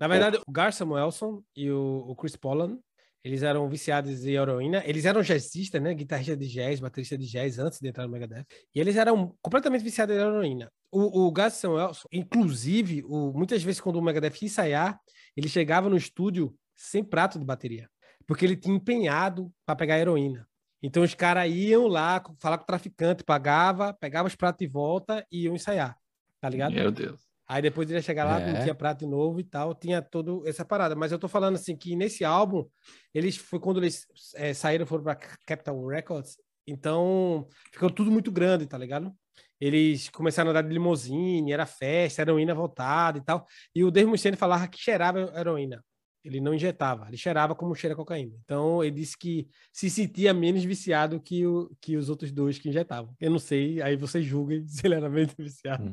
Na 0.01 0.09
verdade, 0.09 0.41
o 0.45 0.51
Gar 0.51 0.73
Samuelson 0.73 1.45
e 1.57 1.71
o, 1.71 2.07
o 2.09 2.17
Chris 2.17 2.35
Pollan, 2.35 2.77
eles 3.25 3.43
eram 3.43 3.67
viciados 3.69 4.27
em 4.27 4.33
heroína. 4.35 4.83
Eles 4.85 5.07
eram 5.07 5.23
jazzistas, 5.23 5.81
né? 5.81 5.95
Guitarrista 5.95 6.37
de 6.37 6.47
jazz, 6.47 6.79
baterista 6.79 7.17
de 7.17 7.27
jazz 7.27 7.59
antes 7.59 7.81
de 7.81 7.89
entrar 7.89 8.05
no 8.07 8.13
Megadeth. 8.13 8.45
E 8.75 8.79
eles 8.79 8.97
eram 8.97 9.35
completamente 9.41 9.83
viciados 9.83 10.15
em 10.15 10.19
heroína. 10.19 10.71
O, 10.93 11.27
o 11.27 11.33
Gar 11.33 11.51
Samuelson, 11.51 12.07
inclusive, 12.13 13.03
o- 13.07 13.33
muitas 13.33 13.63
vezes 13.63 13.81
quando 13.81 13.97
o 13.97 14.03
Megadeth 14.03 14.35
ia 14.43 14.47
ensaiar, 14.47 15.01
ele 15.35 15.49
chegava 15.49 15.89
no 15.89 15.97
estúdio 15.97 16.55
sem 16.77 17.03
prato 17.03 17.39
de 17.39 17.45
bateria. 17.45 17.89
Porque 18.27 18.45
ele 18.45 18.57
tinha 18.57 18.77
empenhado 18.77 19.51
para 19.67 19.75
pegar 19.75 19.99
heroína. 19.99 20.47
Então 20.83 21.03
os 21.03 21.15
caras 21.15 21.51
iam 21.51 21.87
lá 21.87 22.23
falar 22.39 22.59
com 22.59 22.65
o 22.65 22.67
traficante, 22.67 23.25
pagava, 23.25 23.95
pegava 23.95 24.29
os 24.29 24.35
pratos 24.37 24.59
de 24.67 24.71
volta 24.71 25.27
e 25.33 25.45
iam 25.45 25.55
ensaiar. 25.55 25.97
Tá 26.41 26.49
ligado? 26.51 26.75
Meu 26.75 26.91
Deus. 26.93 27.23
Aí 27.47 27.61
depois 27.63 27.89
ele 27.89 27.99
ia 27.99 28.03
chegar 28.03 28.25
lá, 28.25 28.41
É. 28.41 28.53
não 28.53 28.63
tinha 28.63 28.75
prato 28.75 29.01
de 29.01 29.07
novo 29.07 29.39
e 29.41 29.45
tal, 29.45 29.75
tinha 29.75 30.01
toda 30.01 30.49
essa 30.49 30.65
parada. 30.65 30.95
Mas 30.95 31.13
eu 31.13 31.19
tô 31.19 31.29
falando 31.29 31.57
assim 31.57 31.77
que 31.77 31.95
nesse 31.95 32.25
álbum, 32.25 32.65
eles 33.13 33.37
foi 33.37 33.61
quando 33.61 33.81
eles 33.81 34.07
eh, 34.35 34.55
saíram, 34.55 34.87
foram 34.87 35.05
pra 35.05 35.15
Capital 35.17 35.87
Records, 35.87 36.37
então 36.67 37.47
ficou 37.73 37.91
tudo 37.91 38.11
muito 38.11 38.33
grande, 38.33 38.67
tá 38.67 38.79
ligado? 38.79 39.13
Eles 39.61 40.09
começaram 40.11 40.49
a 40.49 40.51
andar 40.53 40.63
de 40.63 40.69
limousine, 40.73 41.53
era 41.53 41.65
festa, 41.67 42.23
heroína 42.23 42.55
voltada 42.55 43.19
e 43.19 43.21
tal. 43.25 43.47
E 43.75 43.85
o 43.85 43.91
Dave 43.91 44.09
Mustaine 44.11 44.37
falava 44.37 44.67
que 44.69 44.79
cheirava 44.79 45.21
heroína. 45.39 45.83
Ele 46.25 46.41
não 46.41 46.55
injetava, 46.55 47.07
ele 47.07 47.19
cheirava 47.19 47.55
como 47.55 47.75
cheira 47.75 47.95
cocaína. 47.95 48.35
Então 48.45 48.83
ele 48.83 48.97
disse 48.97 49.17
que 49.17 49.47
se 49.71 49.91
sentia 49.91 50.33
menos 50.33 50.65
viciado 50.65 51.21
que, 51.21 51.47
o, 51.47 51.71
que 51.81 51.97
os 51.97 52.09
outros 52.09 52.33
dois 52.33 52.59
que 52.59 52.69
injetavam. 52.69 53.15
Eu 53.21 53.31
não 53.31 53.39
sei, 53.39 53.83
aí 53.83 53.95
vocês 53.95 54.25
julguem 54.25 54.65
se 54.69 54.87
ele 54.87 54.95
era 54.95 55.09
menos 55.11 55.35
viciado 55.39 55.93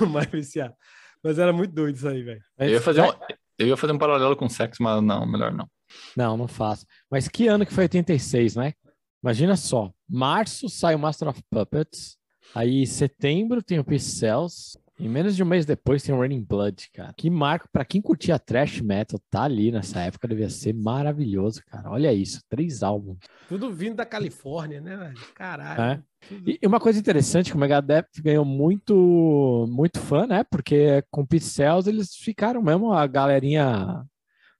ou 0.00 0.06
mais 0.06 0.26
viciado. 0.28 0.74
Mas 1.22 1.38
era 1.38 1.52
muito 1.52 1.74
doido 1.74 1.96
isso 1.96 2.08
aí, 2.08 2.22
velho. 2.22 2.42
Eu 2.58 2.70
ia, 2.70 2.80
fazer 2.80 3.02
um, 3.02 3.12
eu 3.58 3.66
ia 3.66 3.76
fazer 3.76 3.92
um 3.92 3.98
paralelo 3.98 4.36
com 4.36 4.48
sexo, 4.48 4.82
mas 4.82 5.02
não, 5.02 5.26
melhor 5.26 5.52
não. 5.52 5.68
Não, 6.16 6.36
não 6.36 6.48
faço. 6.48 6.86
Mas 7.10 7.28
que 7.28 7.46
ano 7.46 7.66
que 7.66 7.72
foi 7.72 7.84
86, 7.84 8.56
né? 8.56 8.72
Imagina 9.22 9.56
só. 9.56 9.92
Março 10.08 10.68
sai 10.68 10.94
o 10.94 10.98
Master 10.98 11.28
of 11.28 11.42
Puppets. 11.50 12.16
Aí 12.54 12.86
setembro 12.86 13.62
tem 13.62 13.78
o 13.78 13.84
Peace 13.84 14.10
Cells. 14.10 14.78
E 14.98 15.08
menos 15.08 15.36
de 15.36 15.42
um 15.42 15.46
mês 15.46 15.66
depois 15.66 16.02
tem 16.02 16.14
o 16.14 16.18
Raining 16.18 16.42
Blood, 16.42 16.90
cara. 16.92 17.12
Que 17.14 17.28
marco, 17.28 17.68
pra 17.70 17.84
quem 17.84 18.00
curtia 18.00 18.38
trash 18.38 18.80
metal, 18.80 19.20
tá 19.30 19.42
ali 19.42 19.70
nessa 19.70 20.00
época, 20.00 20.26
devia 20.26 20.48
ser 20.48 20.72
maravilhoso, 20.72 21.62
cara. 21.66 21.90
Olha 21.90 22.12
isso, 22.14 22.40
três 22.48 22.82
álbuns. 22.82 23.18
Tudo 23.46 23.70
vindo 23.70 23.96
da 23.96 24.06
Califórnia, 24.06 24.80
né, 24.80 24.96
velho? 24.96 25.18
Caralho. 25.34 25.82
É. 25.82 26.02
E 26.46 26.66
uma 26.66 26.80
coisa 26.80 26.98
interessante 26.98 27.50
que 27.50 27.56
o 27.56 27.60
Megadeth 27.60 28.06
ganhou 28.20 28.44
muito, 28.44 29.66
muito 29.68 30.00
fã, 30.00 30.26
né? 30.26 30.44
Porque 30.50 31.04
com 31.10 31.26
Peace 31.26 31.50
Cells 31.50 31.88
eles 31.88 32.14
ficaram 32.16 32.62
mesmo 32.62 32.92
a 32.92 33.06
galerinha 33.06 34.02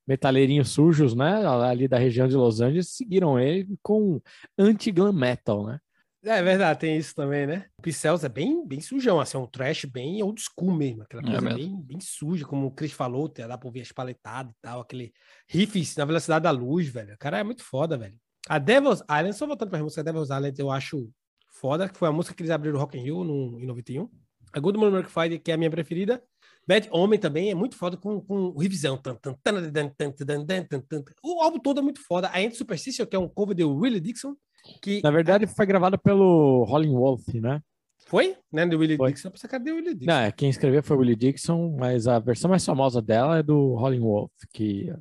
metaleirinhos 0.06 0.68
sujos, 0.68 1.14
né? 1.14 1.44
Ali 1.46 1.88
da 1.88 1.98
região 1.98 2.28
de 2.28 2.36
Los 2.36 2.60
Angeles, 2.60 2.90
seguiram 2.90 3.40
ele 3.40 3.76
com 3.82 4.20
anti-glam 4.58 5.12
metal, 5.12 5.66
né? 5.66 5.80
É 6.28 6.42
verdade, 6.42 6.80
tem 6.80 6.96
isso 6.96 7.14
também, 7.14 7.46
né? 7.46 7.66
O 7.78 7.82
Pixels 7.82 8.24
é 8.24 8.28
bem, 8.28 8.66
bem 8.66 8.80
sujão, 8.80 9.20
assim, 9.20 9.36
é 9.36 9.40
um 9.40 9.46
trash 9.46 9.84
bem 9.84 10.20
old 10.24 10.42
school 10.42 10.74
mesmo, 10.74 11.02
aquela 11.02 11.22
coisa 11.22 11.38
é 11.38 11.40
mesmo. 11.40 11.56
bem, 11.56 11.80
bem 11.82 12.00
suja, 12.00 12.44
como 12.44 12.66
o 12.66 12.70
Chris 12.72 12.90
falou, 12.90 13.28
dá 13.28 13.56
pra 13.56 13.68
ouvir 13.68 13.82
as 13.82 13.92
paletadas 13.92 14.52
e 14.52 14.56
tal, 14.60 14.80
aquele 14.80 15.12
riffs 15.48 15.94
na 15.94 16.04
velocidade 16.04 16.42
da 16.42 16.50
luz, 16.50 16.88
velho. 16.88 17.14
O 17.14 17.18
cara 17.18 17.38
é 17.38 17.44
muito 17.44 17.62
foda, 17.62 17.96
velho. 17.96 18.18
A 18.48 18.58
Devil's 18.58 19.02
Island, 19.02 19.34
só 19.34 19.46
voltando 19.46 19.70
pra 19.70 19.80
música, 19.80 20.00
a 20.00 20.04
Devil's 20.04 20.30
Island 20.30 20.54
eu 20.58 20.68
acho 20.68 21.08
foda, 21.52 21.88
que 21.88 21.96
foi 21.96 22.08
a 22.08 22.12
música 22.12 22.34
que 22.34 22.42
eles 22.42 22.50
abriram 22.50 22.80
Rock 22.80 22.98
in 22.98 23.02
Rio 23.02 23.22
no, 23.22 23.60
em 23.60 23.66
91. 23.66 24.08
A 24.52 24.58
Good 24.58 24.78
Morning 24.78 24.96
American 24.96 25.12
Friday, 25.12 25.38
que 25.38 25.52
é 25.52 25.54
a 25.54 25.56
minha 25.56 25.70
preferida. 25.70 26.20
Bad 26.66 26.88
Homem 26.90 27.20
também 27.20 27.50
é 27.50 27.54
muito 27.54 27.76
foda 27.76 27.96
com, 27.96 28.20
com 28.20 28.46
o 28.46 28.58
revisão. 28.58 29.00
O 31.22 31.40
álbum 31.40 31.60
todo 31.60 31.78
é 31.78 31.82
muito 31.82 32.00
foda. 32.00 32.28
A 32.32 32.42
End 32.42 32.56
Superstition, 32.56 33.06
que 33.06 33.14
é 33.14 33.18
um 33.18 33.28
cover 33.28 33.54
de 33.54 33.62
Willie 33.62 34.00
Dixon, 34.00 34.34
que 34.82 35.00
Na 35.02 35.10
verdade, 35.10 35.46
foi 35.46 35.66
gravada 35.66 35.96
pelo 35.98 36.64
Rolling 36.64 36.92
Wolf, 36.92 37.26
né? 37.34 37.60
Foi? 38.06 38.36
Né? 38.52 38.64
Do 38.66 38.78
Willie 38.78 38.96
Foi. 38.96 39.12
Dixon. 39.12 39.30
Era 39.44 39.58
do 39.58 39.70
Willie 39.74 39.94
Dixon. 39.94 40.06
Não, 40.12 40.20
é, 40.20 40.30
quem 40.32 40.48
escreveu 40.48 40.82
foi 40.82 40.96
o 40.96 41.00
Willie 41.00 41.16
Dixon, 41.16 41.76
mas 41.76 42.06
a 42.06 42.18
versão 42.18 42.48
mais 42.48 42.64
famosa 42.64 43.02
dela 43.02 43.38
é 43.38 43.42
do 43.42 43.74
Rolling 43.74 44.00
Wolf, 44.00 44.30
que 44.52 44.92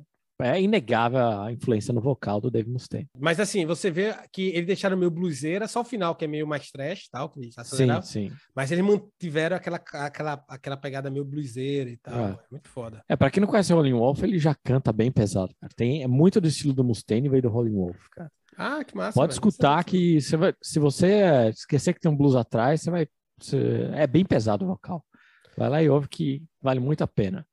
é 0.42 0.60
inegável 0.60 1.20
a 1.40 1.52
influência 1.52 1.94
no 1.94 2.00
vocal 2.00 2.40
do 2.40 2.50
Dave 2.50 2.68
Mustaine. 2.68 3.08
Mas 3.18 3.40
assim, 3.40 3.64
você 3.64 3.90
vê 3.90 4.14
que 4.32 4.48
eles 4.48 4.66
deixaram 4.66 4.96
meio 4.96 5.10
bluseira, 5.10 5.66
só 5.68 5.80
o 5.80 5.84
final 5.84 6.14
que 6.14 6.24
é 6.24 6.28
meio 6.28 6.46
mais 6.46 6.70
trash, 6.70 7.08
tal, 7.10 7.30
que 7.30 7.40
eles 7.40 7.54
Sim, 7.54 7.60
aceleraram. 7.60 8.02
sim. 8.02 8.32
Mas 8.54 8.70
eles 8.70 8.84
mantiveram 8.84 9.56
aquela, 9.56 9.80
aquela, 9.94 10.44
aquela 10.48 10.76
pegada 10.76 11.10
meio 11.10 11.24
bluseira 11.24 11.88
e 11.88 11.96
tal. 11.96 12.14
Ah. 12.14 12.38
É 12.38 12.46
muito 12.50 12.68
foda. 12.68 13.02
É, 13.08 13.16
pra 13.16 13.30
quem 13.30 13.40
não 13.40 13.48
conhece 13.48 13.72
o 13.72 13.76
Rolling 13.76 13.94
Wolf, 13.94 14.22
ele 14.24 14.38
já 14.38 14.54
canta 14.64 14.92
bem 14.92 15.10
pesado, 15.10 15.54
cara. 15.60 15.72
Tem, 15.74 16.02
é 16.02 16.06
muito 16.08 16.40
do 16.40 16.48
estilo 16.48 16.74
do 16.74 16.84
Mustaine, 16.84 17.28
veio 17.28 17.42
do 17.42 17.48
Rolling 17.48 17.74
Wolf, 17.74 18.08
cara. 18.10 18.30
Ah, 18.56 18.82
que 18.84 18.96
massa. 18.96 19.18
Pode 19.18 19.32
escutar 19.32 19.84
que 19.84 20.20
você 20.20 20.36
vai, 20.36 20.54
se 20.62 20.78
você 20.78 21.48
esquecer 21.50 21.92
que 21.94 22.00
tem 22.00 22.10
um 22.10 22.16
blues 22.16 22.34
atrás, 22.34 22.80
você 22.82 22.90
vai, 22.90 23.06
você- 23.40 23.90
é 23.94 24.06
bem 24.06 24.24
pesado 24.24 24.64
o 24.64 24.68
vocal. 24.68 25.04
Vai 25.56 25.68
lá 25.68 25.82
e 25.82 25.88
ouve 25.88 26.08
que 26.08 26.42
vale 26.60 26.80
muito 26.80 27.02
a 27.02 27.06
pena. 27.06 27.46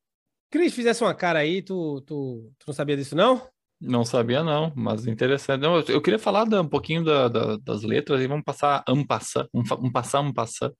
Cris, 0.51 0.73
fizesse 0.73 1.03
uma 1.03 1.13
cara 1.15 1.39
aí, 1.39 1.61
tu, 1.61 2.01
tu, 2.01 2.51
tu 2.59 2.65
não 2.67 2.73
sabia 2.73 2.95
disso, 2.95 3.15
não? 3.15 3.47
Não 3.81 4.05
sabia, 4.05 4.43
não, 4.43 4.71
mas 4.75 5.05
interessante. 5.07 5.61
Não, 5.61 5.77
eu, 5.77 5.83
eu 5.89 6.01
queria 6.01 6.19
falar 6.19 6.45
da- 6.45 6.61
um 6.61 6.67
pouquinho 6.67 7.03
da- 7.03 7.27
da- 7.27 7.57
das 7.57 7.83
letras 7.83 8.21
e 8.21 8.27
vamos 8.27 8.43
passar 8.45 8.83
um 8.87 9.05
passar, 9.05 9.47
um, 9.53 9.61
um 9.79 9.91
passar, 9.91 10.21
um 10.21 10.31
passar, 10.31 10.71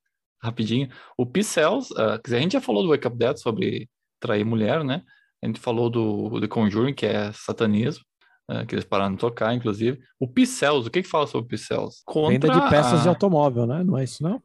rapidinho. 0.42 0.90
O 1.18 1.26
P-Cells, 1.26 1.94
ah, 1.98 2.18
quer 2.18 2.22
dizer, 2.26 2.38
a 2.38 2.42
gente 2.42 2.54
já 2.54 2.62
falou 2.62 2.84
do 2.84 2.90
Wake 2.90 3.08
Up 3.08 3.18
Dead 3.18 3.36
sobre 3.38 3.90
trair 4.20 4.46
mulher, 4.46 4.84
né? 4.86 5.02
A 5.42 5.48
gente 5.48 5.60
falou 5.60 5.90
do 5.90 6.40
The 6.40 6.48
Conjuring, 6.48 6.94
que 6.94 7.06
é 7.06 7.32
satanismo, 7.34 8.06
ah, 8.48 8.66
que 8.66 8.76
eles 8.76 8.84
pararam 8.86 9.14
de 9.14 9.20
tocar, 9.20 9.54
inclusive. 9.54 10.00
O 10.20 10.28
P-Cells, 10.28 10.88
o 10.88 10.92
que 10.92 11.02
que 11.02 11.08
fala 11.10 11.26
sobre 11.28 11.46
o 11.46 11.50
P-Cells? 11.50 12.02
Venda 12.30 12.50
de 12.50 12.70
peças 12.70 13.02
de 13.04 13.08
a- 13.08 13.12
automóvel, 13.12 13.66
né? 13.66 13.84
Não 13.84 13.98
é 13.98 14.04
isso, 14.04 14.22
não? 14.24 14.42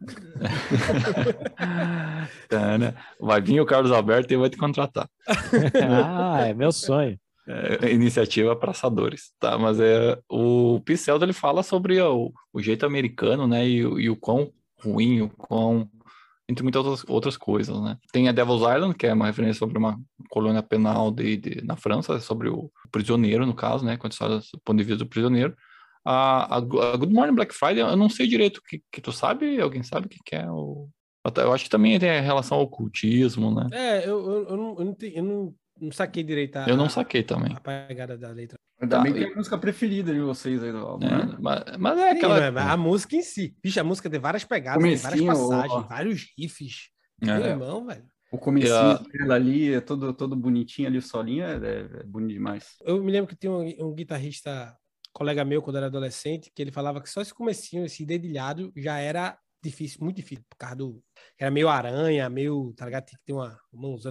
Tá, 2.48 2.78
né? 2.78 2.94
Vai 3.20 3.40
vir 3.40 3.60
o 3.60 3.66
Carlos 3.66 3.92
Alberto 3.92 4.32
e 4.32 4.36
vai 4.36 4.48
te 4.50 4.56
contratar. 4.56 5.08
ah, 6.04 6.46
é 6.46 6.54
meu 6.54 6.72
sonho. 6.72 7.18
É, 7.50 7.90
iniciativa 7.92 8.54
Praçadores, 8.54 9.32
tá? 9.40 9.56
Mas 9.58 9.80
é 9.80 10.18
o 10.30 10.80
Pincel 10.84 11.18
ele 11.22 11.32
fala 11.32 11.62
sobre 11.62 11.98
o, 12.00 12.30
o 12.52 12.60
jeito 12.60 12.84
americano, 12.84 13.46
né? 13.46 13.66
E, 13.66 13.86
o- 13.86 13.98
e 13.98 14.10
o 14.10 14.16
quão 14.16 14.50
ruim, 14.84 15.22
o 15.22 15.30
quão 15.30 15.88
entre 16.50 16.62
muitas 16.62 16.84
outras, 16.84 17.04
outras 17.08 17.36
coisas, 17.36 17.78
né? 17.82 17.96
Tem 18.12 18.28
a 18.28 18.32
Devil's 18.32 18.60
Island, 18.62 18.94
que 18.94 19.06
é 19.06 19.12
uma 19.14 19.26
referência 19.26 19.58
sobre 19.58 19.78
uma 19.78 19.98
colônia 20.30 20.62
penal 20.62 21.10
de, 21.10 21.36
de- 21.36 21.62
na 21.64 21.76
França, 21.76 22.20
sobre 22.20 22.48
o 22.50 22.70
prisioneiro, 22.90 23.46
no 23.46 23.54
caso, 23.54 23.84
né? 23.84 23.96
Conta 23.96 24.08
a 24.08 24.14
história 24.14 24.38
do 24.38 24.60
ponto 24.64 24.78
de 24.78 24.84
vista 24.84 25.04
do 25.04 25.08
prisioneiro. 25.08 25.54
A, 26.04 26.56
a, 26.56 26.60
Go- 26.60 26.80
a 26.80 26.96
Good 26.96 27.12
Morning 27.12 27.34
Black 27.34 27.54
Friday, 27.54 27.80
eu 27.80 27.96
não 27.96 28.08
sei 28.08 28.26
direito 28.26 28.58
o 28.58 28.62
que, 28.62 28.82
que 28.90 29.00
tu 29.00 29.12
sabe, 29.12 29.60
alguém 29.60 29.82
sabe 29.82 30.06
o 30.06 30.08
que, 30.08 30.18
que 30.24 30.34
é 30.36 30.50
o. 30.50 30.88
Eu 31.36 31.52
acho 31.52 31.64
que 31.64 31.70
também 31.70 31.98
tem 31.98 32.20
relação 32.22 32.56
ao 32.58 32.64
ocultismo, 32.64 33.54
né? 33.54 33.66
É, 33.72 33.98
eu, 34.08 34.18
eu, 34.30 34.48
eu 34.48 34.56
não, 34.56 34.76
eu, 34.78 34.84
não, 34.86 34.94
te- 34.94 35.12
eu 35.14 35.22
não, 35.22 35.54
não 35.78 35.92
saquei 35.92 36.22
direito 36.22 36.56
a, 36.56 36.66
Eu 36.66 36.76
não 36.76 36.88
saquei 36.88 37.22
também. 37.22 37.54
a 37.54 37.60
pegada 37.60 38.16
da 38.16 38.30
letra. 38.30 38.56
Ainda 38.80 38.96
Tá, 38.96 39.02
bem 39.02 39.12
que 39.12 39.24
é 39.24 39.32
a 39.32 39.36
música 39.36 39.58
preferida 39.58 40.14
de 40.14 40.20
vocês 40.20 40.62
aí 40.62 40.70
do 40.72 40.78
álbum, 40.78 41.04
É, 41.06 41.26
né? 41.26 41.36
mas, 41.40 41.64
mas 41.78 41.98
é 41.98 42.10
Sim, 42.12 42.16
aquela. 42.16 42.50
mas 42.52 42.66
a 42.70 42.76
música 42.76 43.16
em 43.16 43.22
si. 43.22 43.54
Bicho, 43.62 43.78
a 43.80 43.84
música 43.84 44.08
tem 44.08 44.20
várias 44.20 44.44
pegadas, 44.44 44.82
tem 44.82 44.96
várias 44.96 45.20
passagens, 45.26 45.72
ó. 45.72 45.82
vários 45.82 46.26
riffs. 46.38 46.88
É. 47.20 47.26
Meu 47.26 47.46
irmão, 47.46 47.84
velho. 47.86 48.04
O 48.30 48.38
comecinho 48.38 48.98
dela 49.12 49.34
ali, 49.34 49.74
é 49.74 49.80
todo, 49.80 50.12
todo 50.12 50.36
bonitinho 50.36 50.88
ali, 50.88 50.98
o 50.98 51.02
solinho, 51.02 51.44
é, 51.44 51.56
é 52.00 52.02
bonito 52.04 52.34
demais. 52.34 52.76
Eu 52.82 53.02
me 53.02 53.10
lembro 53.10 53.28
que 53.28 53.36
tinha 53.36 53.50
um, 53.50 53.88
um 53.88 53.94
guitarrista, 53.94 54.76
colega 55.12 55.44
meu, 55.44 55.62
quando 55.62 55.76
era 55.76 55.86
adolescente, 55.86 56.50
que 56.54 56.60
ele 56.60 56.70
falava 56.70 57.00
que 57.00 57.08
só 57.08 57.22
esse 57.22 57.32
comecinho, 57.32 57.84
esse 57.84 58.04
dedilhado, 58.04 58.72
já 58.76 58.98
era 58.98 59.38
difícil, 59.62 59.98
muito 60.02 60.16
difícil, 60.16 60.44
por 60.48 60.56
causa 60.56 60.76
do... 60.76 61.02
Era 61.38 61.50
meio 61.50 61.68
aranha, 61.68 62.28
meio, 62.28 62.72
tá 62.76 62.84
ligado? 62.84 63.06
Tinha 63.06 63.18
que 63.18 63.24
ter 63.24 63.32
uma 63.32 63.58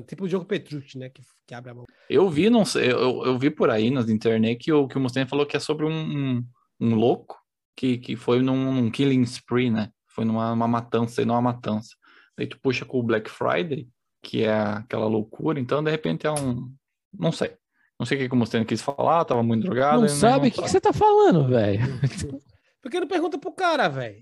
tipo 0.05 0.25
o 0.25 0.29
jogo 0.29 0.45
Petrucci, 0.45 0.97
né? 0.97 1.09
Que, 1.09 1.21
que 1.45 1.53
abre 1.53 1.71
a 1.71 1.73
mão. 1.75 1.85
Eu 2.09 2.29
vi, 2.29 2.49
não 2.49 2.65
sei, 2.65 2.91
eu, 2.91 3.23
eu 3.23 3.37
vi 3.37 3.49
por 3.49 3.69
aí 3.69 3.89
nas 3.91 4.09
internet 4.09 4.57
que 4.57 4.73
o, 4.73 4.87
que 4.87 4.97
o 4.97 4.99
Mustaine 4.99 5.29
falou 5.29 5.45
que 5.45 5.55
é 5.55 5.59
sobre 5.59 5.85
um, 5.85 5.91
um, 5.91 6.45
um 6.79 6.95
louco 6.95 7.37
que, 7.75 7.97
que 7.97 8.15
foi 8.15 8.41
num, 8.41 8.73
num 8.73 8.89
killing 8.89 9.21
spree, 9.21 9.69
né? 9.69 9.91
Foi 10.07 10.25
numa 10.25 10.51
uma 10.51 10.67
matança, 10.67 11.21
e 11.21 11.25
não 11.25 11.35
uma 11.35 11.41
matança. 11.41 11.95
Daí 12.35 12.47
tu 12.47 12.59
puxa 12.59 12.83
com 12.83 12.99
o 12.99 13.03
Black 13.03 13.29
Friday, 13.29 13.87
que 14.27 14.43
é 14.43 14.53
aquela 14.53 15.07
loucura, 15.07 15.59
então 15.59 15.83
de 15.83 15.89
repente 15.89 16.27
é 16.27 16.31
um. 16.31 16.69
Não 17.17 17.31
sei. 17.31 17.53
Não 17.99 18.05
sei 18.05 18.17
o 18.17 18.21
que 18.21 18.29
que 18.29 18.35
o 18.35 18.37
Mustaine 18.37 18.65
quis 18.65 18.81
falar, 18.81 19.25
tava 19.25 19.41
muito 19.41 19.63
drogado. 19.63 20.01
Não 20.01 20.07
sabe 20.09 20.49
o 20.49 20.51
que, 20.51 20.61
que 20.61 20.69
você 20.69 20.79
tá 20.79 20.93
falando, 20.93 21.47
velho? 21.47 21.79
Por 22.81 22.91
que 22.91 22.99
não 22.99 23.07
pergunta 23.07 23.37
pro 23.39 23.51
cara, 23.51 23.87
velho? 23.87 24.17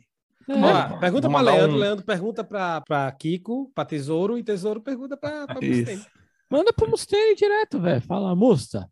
É. 0.48 0.54
Ó, 0.54 0.98
pergunta 1.00 1.30
pra 1.30 1.42
Leandro, 1.42 1.76
um- 1.76 1.80
Leandro 1.80 2.06
pergunta 2.06 2.44
pra, 2.44 2.80
pra 2.82 3.12
Kiko, 3.12 3.72
pra 3.76 3.84
Tesouro, 3.84 4.38
e 4.38 4.44
Tesouro 4.44 4.80
pergunta 4.80 5.18
pra, 5.18 5.46
pra 5.48 5.58
Isso. 5.62 5.80
Mustaine. 5.80 6.06
Manda 6.50 6.72
pro 6.72 6.90
Mustaine 6.90 7.36
direto, 7.36 7.82
velho. 7.82 8.02
Fala, 8.02 8.36
Musta. 8.36 8.88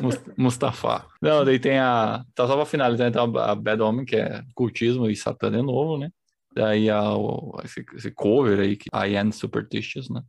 Mus- 0.00 0.20
Mustafa. 0.36 1.04
Não, 1.20 1.44
daí 1.44 1.58
tem 1.58 1.78
a. 1.78 2.24
Tá 2.34 2.46
só 2.46 2.56
pra 2.56 2.64
finalizar, 2.64 3.08
então 3.08 3.24
a 3.38 3.54
Bad 3.54 3.82
Homem, 3.82 4.04
que 4.06 4.16
é 4.16 4.42
cultismo 4.54 5.08
e 5.10 5.14
satã 5.14 5.50
de 5.50 5.60
novo, 5.60 5.98
né? 5.98 6.08
Daí 6.54 6.88
a, 6.88 7.14
o- 7.14 7.60
esse, 7.64 7.84
esse 7.94 8.10
cover 8.10 8.58
aí, 8.60 8.76
que 8.76 8.88
I 8.94 9.16
Am 9.16 9.30
Superstitious, 9.30 10.08
né? 10.08 10.22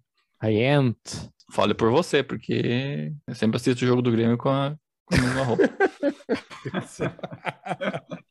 I 0.43 0.63
ain't. 0.63 0.99
Fale 1.51 1.73
por 1.73 1.89
você, 1.91 2.23
porque 2.23 3.11
eu 3.27 3.35
sempre 3.35 3.57
assisto 3.57 3.83
o 3.83 3.87
jogo 3.87 4.01
do 4.01 4.11
Grêmio 4.11 4.37
com 4.37 4.49
a, 4.49 4.75
com 5.05 5.15
a 5.15 5.21
mesma 5.21 5.43
roupa. 5.43 5.63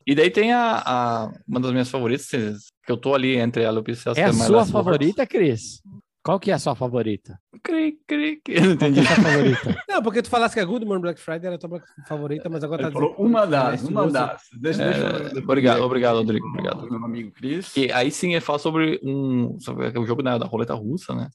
e 0.07 0.15
daí 0.15 0.31
tem 0.31 0.53
a, 0.53 0.83
a- 0.85 1.33
uma 1.49 1.61
das 1.61 1.73
minhas 1.73 1.91
favoritas, 1.91 2.67
que 2.85 2.93
eu 2.93 2.97
tô 2.97 3.15
ali 3.15 3.37
entre 3.37 3.63
ela 3.63 3.79
e 3.79 3.81
o 3.81 3.85
Pincel. 3.85 4.13
É 4.17 4.25
a 4.25 4.33
sua 4.33 4.67
favorita, 4.67 5.27
Cris? 5.27 5.81
Qual 6.23 6.41
que 6.41 6.51
é 6.51 6.55
a 6.55 6.59
sua 6.59 6.75
favorita? 6.75 7.39
Cri, 7.63 7.99
cri, 8.07 8.41
cri. 8.45 8.57
Eu 8.57 8.65
não 8.65 8.77
Qual 8.77 8.91
entendi. 8.91 9.01
que 9.01 9.07
é 9.07 9.13
a 9.13 9.15
sua 9.15 9.25
favorita? 9.25 9.83
Não, 9.89 10.03
porque 10.03 10.23
tu 10.23 10.29
falasse 10.29 10.55
que 10.55 10.61
a 10.61 10.65
Good 10.65 10.85
Morning 10.85 11.03
Black 11.03 11.21
Friday 11.21 11.47
era 11.47 11.55
a 11.55 11.59
tua 11.59 11.81
favorita, 12.09 12.49
mas 12.51 12.65
agora 12.65 12.83
tá 12.83 12.89
Ele 12.89 12.95
falou 12.95 13.11
dizendo... 13.13 13.29
uma 13.29 13.47
das, 13.47 13.83
uma 13.85 14.11
das. 14.11 14.41
Deixa, 14.61 14.83
É, 14.83 14.91
deixa 15.21 15.37
eu- 15.37 15.43
obrigado, 15.45 15.81
obrigado, 15.83 16.17
Rodrigo, 16.17 16.47
obrigado. 16.49 16.91
Meu 16.91 17.05
amigo 17.05 17.31
Cris. 17.31 17.73
Que 17.73 17.93
aí 17.93 18.11
sim 18.11 18.33
ele 18.33 18.41
fala 18.41 18.59
sobre 18.59 18.99
um 19.05 19.57
sobre 19.61 19.97
o 19.99 20.05
jogo 20.05 20.21
né, 20.23 20.37
da 20.37 20.47
roleta 20.47 20.75
russa, 20.75 21.15
né? 21.15 21.29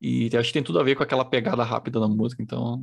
E 0.00 0.30
acho 0.36 0.48
que 0.48 0.52
tem 0.54 0.62
tudo 0.62 0.78
a 0.78 0.82
ver 0.82 0.94
com 0.94 1.02
aquela 1.02 1.24
pegada 1.24 1.62
rápida 1.64 1.98
da 2.00 2.08
música, 2.08 2.42
então. 2.42 2.82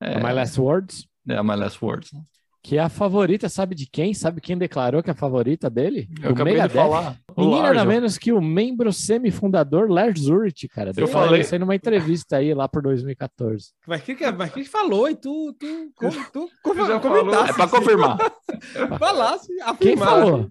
É, 0.00 0.16
My 0.18 0.32
Last 0.32 0.60
Words? 0.60 1.06
é 1.28 1.42
My 1.42 1.56
Last 1.56 1.84
Words. 1.84 2.12
né? 2.12 2.20
Que 2.60 2.76
é 2.76 2.80
a 2.80 2.88
favorita, 2.88 3.48
sabe 3.48 3.74
de 3.74 3.86
quem? 3.88 4.12
Sabe 4.12 4.40
quem 4.40 4.58
declarou 4.58 5.00
que 5.02 5.08
é 5.08 5.12
a 5.12 5.16
favorita 5.16 5.70
dele? 5.70 6.08
Eu 6.20 6.32
acabei 6.32 6.60
de 6.60 6.68
falar. 6.68 7.16
O 7.36 7.42
Ninguém 7.44 7.62
nada 7.62 7.84
menos 7.84 8.18
que 8.18 8.32
o 8.32 8.40
membro 8.42 8.92
semifundador 8.92 9.88
Lars 9.88 10.26
Ulrich, 10.26 10.66
cara. 10.68 10.90
Eu 10.96 11.06
falei. 11.06 11.40
Isso 11.42 11.54
aí 11.54 11.58
numa 11.58 11.76
entrevista 11.76 12.36
aí 12.38 12.52
lá 12.52 12.68
por 12.68 12.82
2014. 12.82 13.68
Mas 13.86 14.02
que, 14.02 14.14
que- 14.16 14.30
mas 14.32 14.52
que 14.52 14.64
falou 14.64 15.08
e 15.08 15.14
tu, 15.14 15.54
tu, 15.58 15.92
tu, 15.98 16.10
tu, 16.32 16.50
tu 16.64 16.86
já 16.86 16.98
comentasse. 16.98 17.50
É 17.50 17.54
pra 17.54 17.68
confirmar. 17.68 18.18
Falasse, 18.98 19.46
Quem 19.48 19.62
afirmasse. 19.94 20.10
falou? 20.20 20.50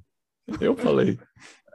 Eu 0.62 0.78
falei. 0.78 1.20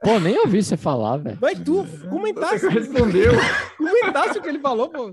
Pô, 0.02 0.18
nem 0.18 0.38
ouvi 0.40 0.62
você 0.62 0.76
falar, 0.76 1.16
velho. 1.18 1.38
Mas 1.40 1.58
tu 1.60 1.86
comentasse, 2.10 2.58
Você 2.60 2.68
respondeu. 2.68 3.32
comentasse 3.78 4.38
o 4.38 4.42
que 4.42 4.48
ele 4.48 4.58
falou, 4.58 4.88
pô. 4.88 5.12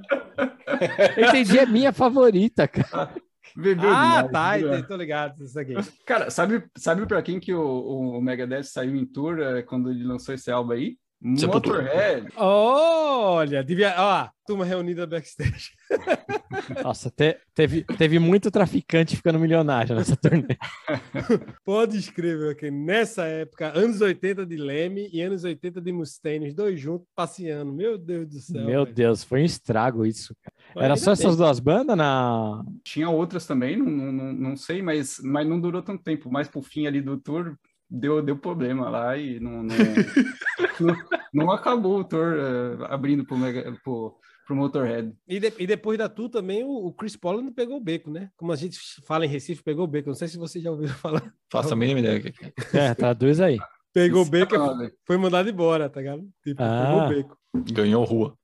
Eu 1.17 1.27
entendi, 1.27 1.59
é 1.59 1.65
minha 1.65 1.93
favorita, 1.93 2.67
cara. 2.67 3.13
Bebeu 3.55 3.89
Ah, 3.89 4.21
demais, 4.23 4.31
tá, 4.31 4.59
entendi, 4.59 4.87
tô 4.87 4.95
ligado. 4.95 5.43
Isso 5.43 5.59
aqui. 5.59 5.73
Cara, 6.05 6.29
sabe, 6.29 6.63
sabe 6.77 7.05
pra 7.05 7.21
quem 7.21 7.39
que 7.39 7.53
o, 7.53 8.17
o 8.17 8.21
Megadeth 8.21 8.63
saiu 8.63 8.95
em 8.95 9.05
tour 9.05 9.39
eh, 9.39 9.61
quando 9.63 9.89
ele 9.91 10.03
lançou 10.03 10.33
esse 10.35 10.49
álbum 10.51 10.71
aí? 10.73 10.97
Motorhead. 11.21 12.27
Olha, 12.37 13.61
devia. 13.63 13.93
Ó, 13.97 14.29
turma 14.47 14.63
reunida 14.63 15.05
backstage. 15.05 15.71
Nossa, 16.83 17.11
te- 17.11 17.37
teve, 17.53 17.83
teve 17.83 18.19
muito 18.19 18.49
traficante 18.49 19.15
ficando 19.15 19.37
milionário 19.39 19.95
nessa 19.95 20.15
turnê. 20.15 20.57
Pode 21.65 21.97
escrever 21.97 22.51
aqui. 22.51 22.71
Nessa 22.71 23.25
época, 23.25 23.77
anos 23.77 23.99
80 24.01 24.45
de 24.45 24.55
Leme 24.55 25.09
e 25.11 25.21
anos 25.21 25.43
80 25.43 25.81
de 25.81 25.91
Mustaine, 25.91 26.47
os 26.47 26.53
dois 26.53 26.79
juntos 26.79 27.07
passeando. 27.15 27.73
Meu 27.73 27.97
Deus 27.97 28.27
do 28.29 28.39
céu. 28.39 28.65
Meu 28.65 28.83
velho. 28.83 28.95
Deus, 28.95 29.23
foi 29.23 29.41
um 29.41 29.45
estrago 29.45 30.05
isso. 30.05 30.33
cara. 30.41 30.55
Mas 30.75 30.83
Era 30.85 30.95
só 30.95 31.13
bem. 31.13 31.13
essas 31.13 31.37
duas 31.37 31.59
bandas 31.59 31.97
na. 31.97 32.63
Tinha 32.83 33.09
outras 33.09 33.45
também, 33.45 33.75
não, 33.77 33.85
não, 34.11 34.33
não- 34.33 34.55
sei, 34.57 34.81
mas, 34.81 35.19
mas 35.23 35.47
não 35.47 35.59
durou 35.59 35.81
tanto 35.81 36.03
tempo. 36.03 36.31
Mais 36.31 36.47
pro 36.47 36.61
fim 36.61 36.85
ali 36.87 37.01
do 37.01 37.17
tour, 37.17 37.55
deu, 37.89 38.21
deu 38.21 38.37
problema 38.37 38.89
lá 38.89 39.17
e 39.17 39.39
não, 39.39 39.63
não, 39.63 39.75
não, 40.79 40.95
não 41.33 41.51
acabou 41.51 41.99
o 41.99 42.03
tour 42.03 42.35
eh, 42.37 42.85
abrindo 42.89 43.25
pro, 43.25 43.37
Mega, 43.37 43.71
pro, 43.83 44.15
pro 44.45 44.55
Motorhead. 44.55 45.13
E, 45.27 45.39
de- 45.39 45.53
e 45.59 45.67
depois 45.67 45.97
da 45.97 46.07
Tu 46.09 46.29
também, 46.29 46.63
o, 46.63 46.69
o 46.87 46.93
Chris 46.93 47.15
Paul 47.15 47.41
não 47.41 47.51
pegou 47.53 47.77
o 47.77 47.83
beco, 47.83 48.09
né? 48.11 48.29
Como 48.37 48.51
a 48.51 48.55
gente 48.55 48.77
fala 49.05 49.25
em 49.25 49.29
Recife, 49.29 49.63
pegou 49.63 49.85
o 49.85 49.87
beco. 49.87 50.09
Não 50.09 50.15
sei 50.15 50.27
se 50.27 50.37
vocês 50.37 50.63
já 50.63 50.71
ouviram 50.71 50.93
falar. 50.95 51.33
Faço 51.51 51.73
a 51.73 51.75
mínima 51.75 51.99
ideia. 51.99 52.33
é. 52.73 52.77
É, 52.77 52.93
traduz 52.93 53.39
aí. 53.39 53.57
Pegou 53.93 54.21
o 54.21 54.29
beco 54.29 54.53
é 54.53 54.57
e 54.57 54.61
foda. 54.61 54.91
foi- 55.05 55.17
mandado 55.17 55.49
embora, 55.49 55.89
tá 55.89 55.99
ligado? 55.99 56.27
Tipo, 56.43 56.61
Ah. 56.61 56.85
pegou 56.87 57.03
o 57.05 57.09
beco. 57.09 57.37
Ganhou 57.73 58.03
rua. 58.03 58.35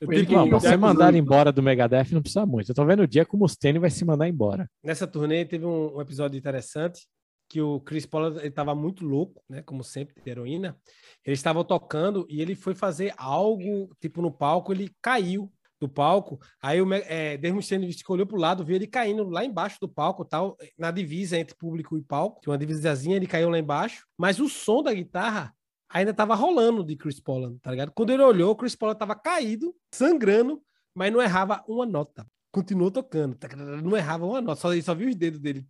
Tipo, 0.00 0.32
Não, 0.34 0.48
pra 0.48 0.60
ser 0.60 0.76
mandado 0.76 1.16
embora 1.16 1.50
do 1.50 1.62
Megadeth 1.62 2.12
não 2.12 2.20
precisa 2.20 2.44
muito. 2.46 2.70
Eu 2.70 2.74
tô 2.74 2.84
vendo 2.84 3.02
o 3.02 3.06
dia 3.08 3.24
que 3.24 3.34
o 3.34 3.38
Mustaine 3.38 3.78
vai 3.78 3.90
se 3.90 4.04
mandar 4.04 4.28
embora. 4.28 4.68
nessa 4.84 5.06
turnê 5.06 5.44
teve 5.44 5.64
um, 5.66 5.96
um 5.96 6.00
episódio 6.00 6.38
interessante 6.38 7.00
que 7.48 7.60
o 7.60 7.80
Chris 7.80 8.06
Paul 8.06 8.38
estava 8.40 8.74
muito 8.74 9.04
louco, 9.04 9.42
né? 9.48 9.62
Como 9.62 9.84
sempre, 9.84 10.20
de 10.22 10.30
heroína. 10.30 10.76
Eles 11.24 11.38
estavam 11.38 11.64
tocando 11.64 12.26
e 12.28 12.40
ele 12.40 12.54
foi 12.54 12.74
fazer 12.74 13.14
algo, 13.16 13.94
tipo, 14.00 14.20
no 14.20 14.30
palco, 14.30 14.72
ele 14.72 14.94
caiu 15.00 15.52
do 15.80 15.88
palco. 15.88 16.38
Aí 16.62 16.80
o 16.80 16.92
é, 16.92 17.38
Mustaine 17.52 17.88
olhou 18.08 18.26
pro 18.26 18.36
lado, 18.36 18.64
viu 18.64 18.76
ele 18.76 18.86
caindo 18.86 19.24
lá 19.24 19.44
embaixo 19.44 19.78
do 19.80 19.88
palco, 19.88 20.24
tal, 20.24 20.56
na 20.78 20.90
divisa 20.90 21.38
entre 21.38 21.54
público 21.54 21.96
e 21.98 22.02
palco. 22.02 22.40
Tinha 22.40 22.52
uma 22.52 22.58
divisazinha, 22.58 23.16
ele 23.16 23.26
caiu 23.26 23.50
lá 23.50 23.58
embaixo. 23.58 24.06
Mas 24.18 24.40
o 24.40 24.48
som 24.48 24.82
da 24.82 24.92
guitarra 24.92 25.54
ainda 25.88 26.10
estava 26.10 26.34
rolando 26.34 26.82
de 26.82 26.96
Chris 26.96 27.20
Paul, 27.20 27.58
tá 27.60 27.70
ligado? 27.70 27.92
Quando 27.92 28.10
ele 28.10 28.22
olhou, 28.22 28.52
o 28.52 28.56
Chris 28.56 28.74
Paul 28.74 28.92
estava 28.92 29.14
caído, 29.14 29.74
sangrando, 29.92 30.62
mas 30.94 31.12
não 31.12 31.22
errava 31.22 31.62
uma 31.68 31.86
nota. 31.86 32.26
Continuou 32.54 32.90
tocando. 32.90 33.36
Não 33.82 33.96
errava 33.96 34.24
uma 34.24 34.40
nota, 34.40 34.60
só, 34.60 34.80
só 34.80 34.94
vi 34.94 35.06
os 35.06 35.16
dedos 35.16 35.40
dele. 35.40 35.66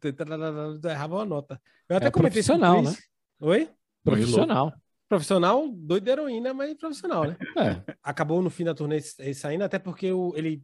Não 0.83 0.91
errava 0.91 1.15
uma 1.17 1.25
nota. 1.25 1.61
Eu 1.89 1.97
até 1.97 2.07
É 2.09 2.11
comentei 2.11 2.43
profissional, 2.43 2.83
Chris. 2.83 2.99
Oi? 3.41 3.71
Profissional. 4.05 4.73
Profissional, 5.09 5.69
doido 5.69 6.05
de 6.05 6.11
heroína, 6.11 6.53
mas 6.53 6.75
profissional, 6.75 7.25
né? 7.25 7.37
É. 7.57 7.95
Acabou 8.03 8.43
no 8.43 8.51
fim 8.51 8.65
da 8.65 8.75
turnê 8.75 9.01
ele 9.19 9.35
saindo, 9.35 9.63
até 9.65 9.79
porque 9.79 10.13
o- 10.13 10.33
ele 10.37 10.63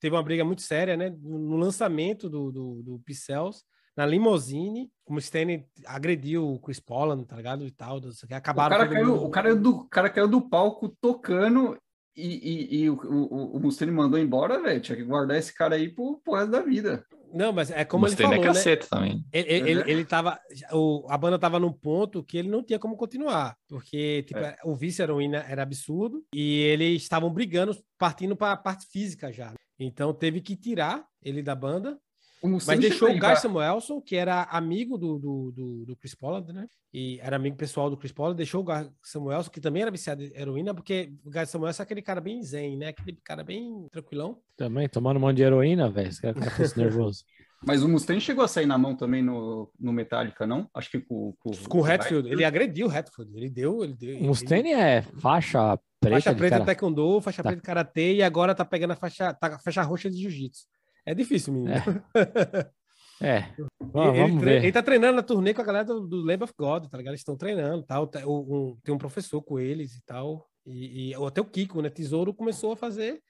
teve 0.00 0.14
uma 0.14 0.22
briga 0.22 0.44
muito 0.44 0.62
séria, 0.62 0.96
né? 0.96 1.14
No 1.20 1.56
lançamento 1.56 2.28
do, 2.28 2.52
do, 2.52 2.82
do 2.82 2.98
Pixels, 3.00 3.64
na 3.96 4.04
limousine, 4.04 4.90
como 5.04 5.18
o 5.18 5.20
Stanley 5.20 5.66
agrediu 5.86 6.46
o 6.52 6.58
Chris 6.60 6.78
Pollan, 6.80 7.24
tá 7.24 7.36
ligado? 7.36 7.64
E 7.66 7.70
tal, 7.70 8.00
sei 8.12 8.26
o 8.26 8.28
acabaram 8.34 8.76
cara, 8.76 8.88
caiu, 8.88 9.14
o, 9.14 9.30
cara 9.30 9.56
do, 9.56 9.70
o 9.76 9.88
cara 9.88 10.10
caiu 10.10 10.28
do 10.28 10.40
palco 10.42 10.88
tocando 11.00 11.76
e, 12.16 12.76
e, 12.76 12.82
e 12.82 12.90
o, 12.90 12.94
o, 12.94 13.56
o 13.56 13.60
Mustaine 13.60 13.92
mandou 13.92 14.18
embora, 14.18 14.60
velho. 14.62 14.80
Tinha 14.80 14.96
que 14.96 15.04
guardar 15.04 15.36
esse 15.36 15.54
cara 15.54 15.74
aí 15.76 15.88
pro, 15.88 16.20
pro 16.24 16.34
resto 16.34 16.50
da 16.50 16.62
vida. 16.62 17.04
Não, 17.34 17.52
mas 17.52 17.70
é 17.70 17.84
como 17.84 18.06
ele 18.06 18.12
Mustaine 18.12 18.30
falou, 18.34 18.44
é 18.44 18.48
né? 18.48 18.54
caceta 18.54 18.86
também. 18.88 19.24
Ele, 19.32 19.52
ele, 19.52 19.70
ele- 19.70 19.90
ele 19.90 20.04
tava. 20.04 20.38
O, 20.72 21.06
a 21.10 21.18
banda 21.18 21.38
tava 21.38 21.58
num 21.58 21.72
ponto 21.72 22.22
que 22.24 22.38
ele 22.38 22.48
não 22.48 22.62
tinha 22.62 22.78
como 22.78 22.96
continuar. 22.96 23.56
Porque 23.68 24.22
tipo, 24.22 24.38
É. 24.40 24.56
o 24.64 24.74
vice-heroína 24.74 25.44
era 25.48 25.62
absurdo 25.62 26.24
e 26.34 26.60
eles 26.62 27.02
estavam 27.02 27.28
brigando, 27.30 27.76
partindo 27.98 28.34
para 28.36 28.52
a 28.52 28.56
parte 28.56 28.86
física 28.90 29.32
já. 29.32 29.52
Então 29.78 30.14
teve 30.14 30.40
que 30.40 30.56
tirar 30.56 31.04
ele 31.22 31.42
da 31.42 31.54
banda. 31.54 31.98
Mas 32.42 32.78
deixou 32.78 33.10
o 33.10 33.18
Guy 33.18 33.36
Samuelson, 33.36 34.00
que 34.00 34.14
era 34.14 34.42
amigo 34.44 34.96
do, 34.98 35.18
do, 35.18 35.52
do, 35.52 35.84
do 35.86 35.96
Chris 35.96 36.14
Pollard, 36.14 36.52
né? 36.52 36.66
E 36.92 37.18
era 37.20 37.36
amigo 37.36 37.56
pessoal 37.56 37.90
do 37.90 37.96
Chris 37.96 38.12
Pollard, 38.12 38.36
deixou 38.36 38.60
o 38.60 38.64
Guy 38.64 38.90
Samuelson, 39.02 39.50
que 39.50 39.60
também 39.60 39.82
era 39.82 39.90
viciado 39.90 40.22
em 40.22 40.32
heroína, 40.34 40.74
porque 40.74 41.12
o 41.24 41.30
Guy 41.30 41.46
Samuelson 41.46 41.82
é 41.82 41.84
aquele 41.84 42.02
cara 42.02 42.20
bem 42.20 42.42
zen, 42.42 42.76
né? 42.76 42.88
Aquele 42.88 43.18
cara 43.24 43.42
bem 43.42 43.86
tranquilão. 43.90 44.38
Também 44.56 44.88
tomando 44.88 45.16
um 45.16 45.20
monte 45.20 45.36
de 45.36 45.42
heroína, 45.42 45.90
velho. 45.90 46.08
Esse 46.08 46.22
cara 46.22 46.50
fosse 46.50 46.76
nervoso. 46.78 47.24
Mas 47.66 47.82
o 47.82 47.88
Mustaine 47.88 48.20
chegou 48.20 48.44
a 48.44 48.48
sair 48.48 48.66
na 48.66 48.76
mão 48.76 48.94
também 48.94 49.22
no, 49.22 49.70
no 49.80 49.92
Metallica, 49.92 50.46
não? 50.46 50.68
Acho 50.74 50.90
que 50.90 51.00
com, 51.00 51.34
com, 51.40 51.50
Com 51.68 51.80
o 51.80 51.84
Hatfield, 51.84 52.28
ele 52.30 52.44
agrediu 52.44 52.86
o 52.86 52.90
Hatfield, 52.90 53.34
ele 53.34 53.48
deu, 53.50 53.82
ele 53.82 53.94
deu. 53.94 54.18
O 54.18 54.24
Mustaine 54.24 54.72
é 54.72 55.02
faixa 55.02 55.78
preta 55.98 56.16
faixa 56.16 56.30
de 56.34 56.36
preta 56.36 56.50
cara. 56.50 56.60
de 56.60 56.66
taekwondo, 56.66 57.20
faixa 57.20 57.42
Tá. 57.42 57.48
preta 57.48 57.60
de 57.60 57.66
karatê 57.66 58.14
e 58.16 58.22
agora 58.22 58.54
tá 58.54 58.64
pegando 58.64 58.92
a 58.92 58.96
faixa, 58.96 59.32
tá, 59.34 59.56
a 59.56 59.58
faixa 59.58 59.82
roxa 59.82 60.10
de 60.10 60.18
jiu-jitsu. 60.18 60.66
É 61.06 61.14
difícil, 61.14 61.52
menino. 61.54 61.72
É. 61.74 61.78
E- 63.18 63.64
Vamos, 63.80 64.14
ele, 64.14 64.26
vamos 64.28 64.44
ver. 64.44 64.62
ele 64.62 64.72
tá 64.72 64.82
treinando 64.82 65.16
na 65.16 65.22
turnê 65.22 65.54
com 65.54 65.62
a 65.62 65.64
galera 65.64 65.86
do, 65.86 66.06
do 66.06 66.16
Lamb 66.22 66.42
of 66.44 66.52
God, 66.58 66.86
tá 66.86 66.98
ligado? 66.98 67.12
Eles 67.12 67.20
estão 67.22 67.34
treinando 67.34 67.82
tal. 67.82 68.06
tá- 68.06 68.26
o- 68.26 68.72
um- 68.72 68.76
tem 68.84 68.94
um 68.94 68.98
professor 68.98 69.40
com 69.40 69.58
eles 69.58 69.94
e 69.94 70.04
tal. 70.04 70.46
E, 70.66 71.12
e 71.12 71.14
até 71.14 71.40
o 71.40 71.44
Kiko, 71.46 71.80
né? 71.80 71.88
Tesouro 71.88 72.34
começou 72.34 72.72
a 72.72 72.76
fazer 72.76 73.20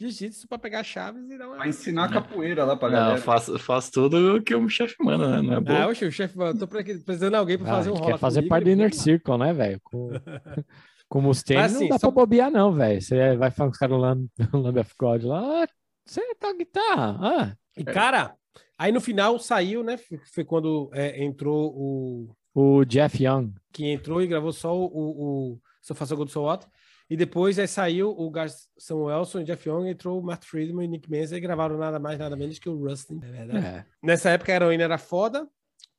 jiu-jitsu 0.00 0.46
pra 0.46 0.58
pegar 0.58 0.84
chaves 0.84 1.28
e 1.28 1.36
dar 1.36 1.48
uma. 1.48 1.56
Vai 1.56 1.70
ensinar 1.70 2.08
capoeira 2.12 2.64
lá 2.64 2.76
pra 2.76 2.88
Não, 2.88 2.96
galera. 2.96 3.20
faz, 3.20 3.48
faz 3.62 3.90
tudo 3.90 4.40
que 4.44 4.54
o 4.54 4.68
chefe 4.68 4.94
manda, 5.00 5.28
né? 5.28 5.42
Não 5.42 5.54
é 5.54 5.60
bom. 5.60 5.72
Ah, 5.72 5.88
oxe, 5.88 6.04
o 6.04 6.12
chefe, 6.12 6.38
eu 6.38 6.56
tô 6.56 6.68
pre- 6.68 6.84
precisando 6.84 7.30
de 7.30 7.36
alguém 7.36 7.58
pra 7.58 7.66
Ah, 7.68 7.74
fazer 7.78 7.90
um 7.90 7.94
rola 7.94 8.12
quer 8.12 8.18
fazer 8.18 8.40
comigo, 8.42 8.48
parte 8.50 8.62
do 8.64 8.70
ele- 8.70 8.80
Inner 8.80 8.94
Circle, 8.94 9.38
né, 9.38 9.52
velho? 9.52 9.80
Com, 9.82 10.08
com 11.08 11.18
o 11.18 11.22
Mustaine 11.22 11.62
Mas, 11.62 11.72
não 11.72 11.80
assim, 11.80 11.88
dá 11.88 11.98
só- 11.98 12.12
pra 12.12 12.20
bobear, 12.22 12.48
não, 12.48 12.72
velho. 12.72 13.02
Você 13.02 13.36
vai 13.36 13.50
falar 13.50 13.70
com 13.70 13.72
os 13.72 13.78
caras 13.78 13.96
do 13.96 14.00
Lamb 14.00 14.28
Lamb 14.54 14.78
of 14.78 14.94
God 14.96 15.24
lá. 15.24 15.66
Você 16.04 16.34
tá 16.34 16.52
guitarra? 16.52 17.18
Ah, 17.20 17.56
E, 17.76 17.84
cara, 17.84 18.34
aí 18.78 18.92
no 18.92 19.00
final 19.00 19.38
saiu, 19.38 19.82
né? 19.82 19.98
Foi 20.32 20.44
quando 20.44 20.90
é, 20.92 21.22
entrou 21.24 21.72
o. 21.74 22.36
o 22.54 22.84
Jeff 22.84 23.22
Young. 23.22 23.52
Que 23.72 23.86
entrou 23.90 24.22
e 24.22 24.26
gravou 24.26 24.52
só 24.52 24.76
o. 24.76 24.84
o, 24.84 25.52
o 25.54 25.60
eu 25.88 25.94
faço 25.94 26.14
gol 26.16 26.24
do 26.24 26.30
So 26.30 26.42
What. 26.42 26.66
E 27.10 27.16
depois 27.16 27.58
aí 27.58 27.68
saiu 27.68 28.10
o 28.10 28.30
Gas 28.30 28.68
Samuelson 28.78 29.40
e 29.40 29.44
Jeff 29.44 29.68
Young, 29.68 29.88
entrou 29.88 30.18
o 30.18 30.24
Matt 30.24 30.44
Friedman 30.44 30.86
e 30.86 30.88
Nick 30.88 31.10
Menza 31.10 31.36
e 31.36 31.40
gravaram 31.40 31.76
nada 31.76 31.98
mais, 31.98 32.18
nada 32.18 32.34
menos 32.36 32.58
que 32.58 32.68
o 32.68 32.76
Rustin, 32.76 33.20
é 33.22 33.30
verdade. 33.30 33.66
É. 33.66 33.86
Nessa 34.02 34.30
época 34.30 34.50
a 34.50 34.54
heroína 34.54 34.84
era 34.84 34.96
foda, 34.96 35.46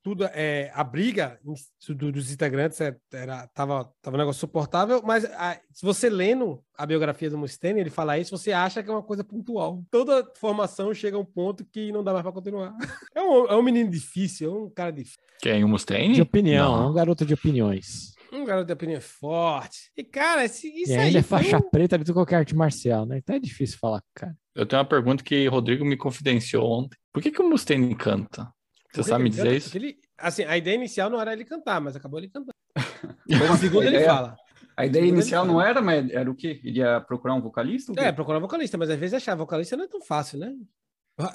tudo 0.04 0.26
é, 0.26 0.70
a 0.76 0.84
briga 0.84 1.40
dos 1.88 2.30
integrantes 2.32 2.82
é- 2.82 2.96
era 3.14 3.48
tava, 3.54 3.90
tava 4.02 4.18
um 4.18 4.20
negócio 4.20 4.42
suportável, 4.42 5.02
mas 5.02 5.24
a- 5.24 5.58
se 5.72 5.86
você 5.86 6.10
lendo 6.10 6.62
a 6.78 6.86
biografia 6.86 7.30
do 7.30 7.38
Mustaine, 7.38 7.80
ele 7.80 7.90
fala 7.90 8.18
isso, 8.20 8.38
você 8.38 8.52
acha 8.52 8.84
que 8.84 8.90
é 8.90 8.92
uma 8.94 9.02
coisa 9.02 9.24
pontual. 9.24 9.82
Toda 9.90 10.30
formação 10.36 10.94
chega 10.94 11.16
a 11.16 11.20
um 11.22 11.26
ponto 11.26 11.64
que 11.66 11.90
não 11.92 12.04
dá 12.04 12.12
mais 12.12 12.24
para 12.24 12.32
continuar. 12.34 12.76
É 13.16 13.22
um, 13.22 13.46
é 13.46 13.56
um 13.56 13.62
menino 13.62 13.90
difícil, 13.90 14.52
é 14.52 14.58
um 14.66 14.70
cara 14.70 14.92
difícil. 14.92 15.20
Quem? 15.42 15.64
O 15.64 15.68
Mustaine? 15.70 16.16
De 16.16 16.22
opinião, 16.22 16.76
é 16.76 16.78
Não. 16.80 16.90
um 16.92 16.94
garoto 16.94 17.26
de 17.26 17.34
opiniões. 17.34 18.14
Um 18.32 18.44
garoto 18.44 18.66
de 18.68 18.74
opinião 18.74 19.00
forte. 19.00 19.92
E, 19.96 20.04
cara, 20.04 20.44
esse, 20.44 20.68
isso 20.68 20.92
e 20.92 20.96
aí. 20.96 21.02
ainda 21.08 21.20
é 21.20 21.22
foi 21.22 21.44
faixa 21.44 21.62
preta 21.62 21.98
de 22.00 22.12
qualquer 22.12 22.38
arte 22.38 22.56
marcial, 22.56 23.06
né? 23.06 23.20
Então 23.20 23.36
é 23.36 23.40
difícil 23.40 23.78
falar, 23.78 24.02
cara. 24.16 24.36
Eu 24.56 24.66
tenho 24.66 24.82
uma 24.82 24.88
pergunta 24.88 25.24
que 25.24 25.48
o 25.48 25.52
Rodrigo 25.52 25.86
me 25.86 25.96
confidenciou 25.96 26.70
ontem. 26.70 26.98
Por 27.14 27.22
que, 27.22 27.32
que 27.32 27.42
o 27.42 27.48
Mustaine 27.50 27.96
canta? 27.96 28.52
Você 28.94 29.02
Porque 29.02 29.10
sabe 29.10 29.24
me 29.24 29.30
dizer 29.30 29.44
canta- 29.44 29.56
isso? 29.56 29.78
ele- 29.78 29.98
assim, 30.18 30.44
a 30.44 30.56
ideia 30.56 30.76
inicial 30.76 31.10
não 31.10 31.20
era 31.20 31.34
ele 31.34 31.44
cantar, 31.46 31.82
mas 31.82 31.96
acabou 31.96 32.20
ele 32.20 32.30
cantando. 32.30 32.54
Como 33.28 33.54
assim? 33.54 33.58
Segundo 33.68 33.84
a 33.84 33.88
ele 33.88 34.04
fala. 34.06 34.36
A 34.78 34.86
ideia 34.86 35.06
inicial 35.06 35.46
não 35.46 35.62
era, 35.62 35.82
mas 35.82 36.10
era 36.12 36.30
o 36.30 36.36
quê? 36.36 36.60
Ele 36.64 36.80
ia 36.80 37.00
procurar 37.02 37.34
um 37.36 37.42
vocalista? 37.42 37.92
É, 37.98 38.12
procurar 38.12 38.40
vocalista, 38.40 38.78
mas 38.78 38.90
às 38.90 38.98
vezes 39.00 39.14
achar 39.16 39.36
vocalista 39.36 39.76
não 39.78 39.86
é 39.86 39.88
tão 39.88 40.02
fácil, 40.02 40.40
né? 40.40 40.54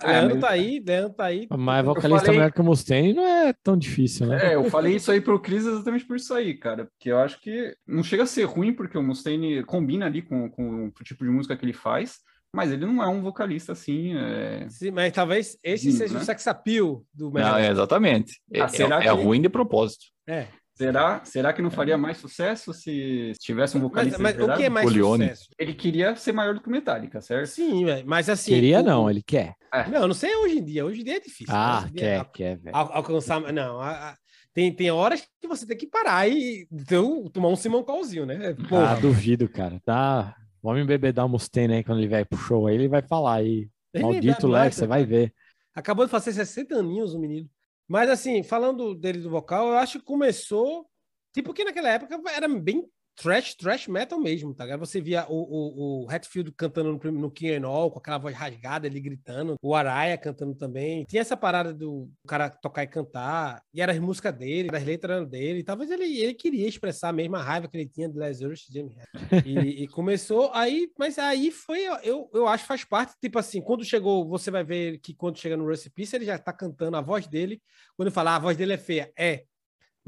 É, 0.02 0.06
Leandro 0.08 0.34
mas- 0.36 0.40
tá 0.44 0.50
aí, 0.50 0.82
Leandro 0.84 1.12
tá 1.14 1.24
aí. 1.26 1.46
Mas 1.56 1.84
vocalista 1.84 2.18
falei- 2.26 2.40
melhor 2.40 2.52
que 2.52 2.60
o 2.60 2.64
Mustaine 2.64 3.12
não 3.14 3.24
é 3.24 3.52
tão 3.62 3.76
difícil, 3.76 4.26
né? 4.26 4.50
É, 4.50 4.54
eu 4.56 4.64
falei 4.64 4.96
isso 4.96 5.12
aí 5.12 5.20
pro 5.20 5.38
Cris 5.40 5.64
exatamente 5.64 6.04
por 6.04 6.16
isso 6.16 6.34
aí, 6.34 6.54
cara. 6.54 6.86
Porque 6.86 7.10
eu 7.12 7.18
acho 7.18 7.40
que 7.40 7.76
não 7.86 8.02
chega 8.02 8.24
a 8.24 8.26
ser 8.26 8.42
ruim, 8.44 8.72
porque 8.72 8.98
o 8.98 9.02
Mustaine 9.02 9.62
combina 9.64 10.06
ali 10.06 10.20
com, 10.20 10.50
com 10.50 10.86
o 10.86 10.90
tipo 11.04 11.24
de 11.24 11.30
música 11.30 11.56
que 11.56 11.64
ele 11.64 11.72
faz, 11.72 12.18
mas 12.54 12.70
ele 12.72 12.86
não 12.86 13.02
é 13.02 13.08
um 13.08 13.20
vocalista 13.22 13.72
assim. 13.72 14.14
é, 14.16 14.66
Sim, 14.68 14.90
mas 14.90 15.12
talvez 15.12 15.56
esse 15.62 15.92
seja 15.92 16.14
né? 16.14 16.20
o 16.20 16.24
sex 16.24 16.46
appeal 16.46 17.04
do 17.12 17.26
Não, 17.26 17.32
Megadeth. 17.32 17.62
é 17.66 17.70
exatamente. 17.70 18.40
É, 18.52 18.60
Ah, 18.62 18.68
será 18.68 18.96
é- 19.02 19.08
é 19.08 19.16
que- 19.16 19.22
ruim 19.22 19.40
de 19.40 19.48
propósito. 19.48 20.04
É. 20.26 20.46
Será, 20.74 21.24
será 21.24 21.52
que 21.52 21.60
não 21.60 21.72
faria 21.72 21.98
mais 21.98 22.18
sucesso 22.18 22.72
se 22.72 23.32
tivesse 23.40 23.76
um 23.76 23.80
Mas, 23.80 23.88
vocalista 23.90 24.18
mas 24.22 24.32
o 24.34 24.36
liberado? 24.38 24.60
que 24.60 24.64
é 24.66 24.70
mais 24.70 24.86
Polione. 24.86 25.24
sucesso? 25.24 25.48
Ele 25.58 25.74
queria 25.74 26.14
ser 26.14 26.30
maior 26.32 26.54
do 26.54 26.60
que 26.60 26.68
o 26.68 26.70
Metallica, 26.70 27.20
certo? 27.20 27.48
Sim, 27.48 27.84
mas 28.06 28.28
assim... 28.28 28.52
Queria 28.54 28.78
o- 28.78 28.82
não, 28.84 29.10
ele 29.10 29.20
quer. 29.20 29.54
Não, 29.90 30.06
não 30.06 30.14
sei 30.14 30.36
hoje 30.36 30.58
em 30.60 30.64
dia. 30.64 30.86
Hoje 30.86 31.00
em 31.00 31.04
dia 31.04 31.16
é 31.16 31.20
difícil. 31.20 31.52
Ah, 31.52 31.84
quer, 31.92 32.24
quer, 32.32 32.58
velho. 32.58 32.76
al- 32.76 32.92
alcançar... 32.92 33.40
Não, 33.52 33.80
a- 33.80 34.10
a- 34.10 34.16
tem, 34.54 34.72
tem 34.72 34.88
horas 34.88 35.26
que 35.40 35.48
você 35.48 35.66
tem 35.66 35.76
que 35.76 35.86
parar 35.88 36.28
e 36.28 36.64
então, 36.70 37.28
tomar 37.28 37.48
um 37.48 37.56
Simão 37.56 37.82
Calzinho, 37.82 38.24
né? 38.24 38.54
Ah, 38.56 38.68
Porra, 38.68 39.00
duvido, 39.00 39.48
cara. 39.48 39.80
Tá. 39.84 40.32
O 40.62 40.68
homem 40.68 40.84
bebedar 40.84 41.26
o 41.26 41.28
Mustaine 41.28 41.74
aí 41.74 41.84
quando 41.84 41.98
ele 41.98 42.08
vier 42.08 42.26
pro 42.26 42.38
show 42.38 42.66
aí, 42.66 42.74
ele 42.74 42.88
vai 42.88 43.02
falar 43.02 43.34
aí. 43.34 43.68
Maldito 43.94 44.46
Lex, 44.46 44.76
você 44.76 44.86
vai 44.86 45.04
ver. 45.04 45.32
Acabou 45.74 46.04
de 46.04 46.10
fazer 46.10 46.32
60 46.32 46.74
aninhos 46.74 47.14
o 47.14 47.18
menino. 47.18 47.48
Mas 47.86 48.10
assim, 48.10 48.42
falando 48.42 48.94
dele 48.94 49.20
do 49.20 49.30
vocal, 49.30 49.68
eu 49.68 49.78
acho 49.78 49.98
que 49.98 50.04
começou. 50.04 50.86
Tipo 51.32 51.54
que 51.54 51.64
naquela 51.64 51.90
época 51.90 52.20
era 52.30 52.48
bem 52.48 52.88
trash, 53.18 53.54
trash 53.54 53.88
metal 53.88 54.18
mesmo, 54.18 54.54
tá? 54.54 54.76
Você 54.76 55.00
via 55.00 55.26
o, 55.28 55.34
o, 55.34 56.04
o 56.04 56.10
Hatfield 56.10 56.52
cantando 56.52 56.92
no, 56.92 57.12
no 57.12 57.30
King 57.30 57.56
and 57.56 57.66
All, 57.66 57.90
com 57.90 57.98
aquela 57.98 58.18
voz 58.18 58.34
rasgada, 58.34 58.86
ele 58.86 59.00
gritando. 59.00 59.56
O 59.60 59.74
Araya 59.74 60.16
cantando 60.16 60.54
também. 60.54 61.04
Tinha 61.04 61.20
essa 61.20 61.36
parada 61.36 61.74
do 61.74 62.08
cara 62.26 62.48
tocar 62.48 62.84
e 62.84 62.86
cantar. 62.86 63.60
E 63.74 63.82
era 63.82 63.92
as 63.92 63.98
músicas 63.98 64.32
dele, 64.34 64.68
as 64.72 64.84
letras 64.84 65.28
dele. 65.28 65.64
Talvez 65.64 65.90
ele, 65.90 66.04
ele 66.18 66.34
queria 66.34 66.66
expressar 66.68 67.08
a 67.08 67.12
mesma 67.12 67.42
raiva 67.42 67.68
que 67.68 67.76
ele 67.76 67.88
tinha 67.88 68.08
de 68.08 68.18
e 68.18 68.72
Jimmy 68.72 68.96
Hendrix. 68.96 69.46
E, 69.46 69.82
e 69.82 69.88
começou 69.88 70.50
aí, 70.54 70.90
mas 70.98 71.18
aí 71.18 71.50
foi, 71.50 71.82
eu, 72.02 72.30
eu 72.32 72.46
acho 72.46 72.64
que 72.64 72.68
faz 72.68 72.84
parte, 72.84 73.14
tipo 73.20 73.38
assim, 73.38 73.60
quando 73.60 73.84
chegou, 73.84 74.28
você 74.28 74.50
vai 74.50 74.62
ver 74.62 74.98
que 74.98 75.14
quando 75.14 75.38
chega 75.38 75.56
no 75.56 75.68
Peace, 75.94 76.14
ele 76.14 76.24
já 76.24 76.38
tá 76.38 76.52
cantando 76.52 76.96
a 76.96 77.00
voz 77.00 77.26
dele. 77.26 77.60
Quando 77.96 78.10
fala, 78.10 78.32
ah, 78.32 78.36
a 78.36 78.40
voz 78.40 78.56
dele 78.56 78.74
é 78.74 78.78
feia, 78.78 79.10
é. 79.18 79.44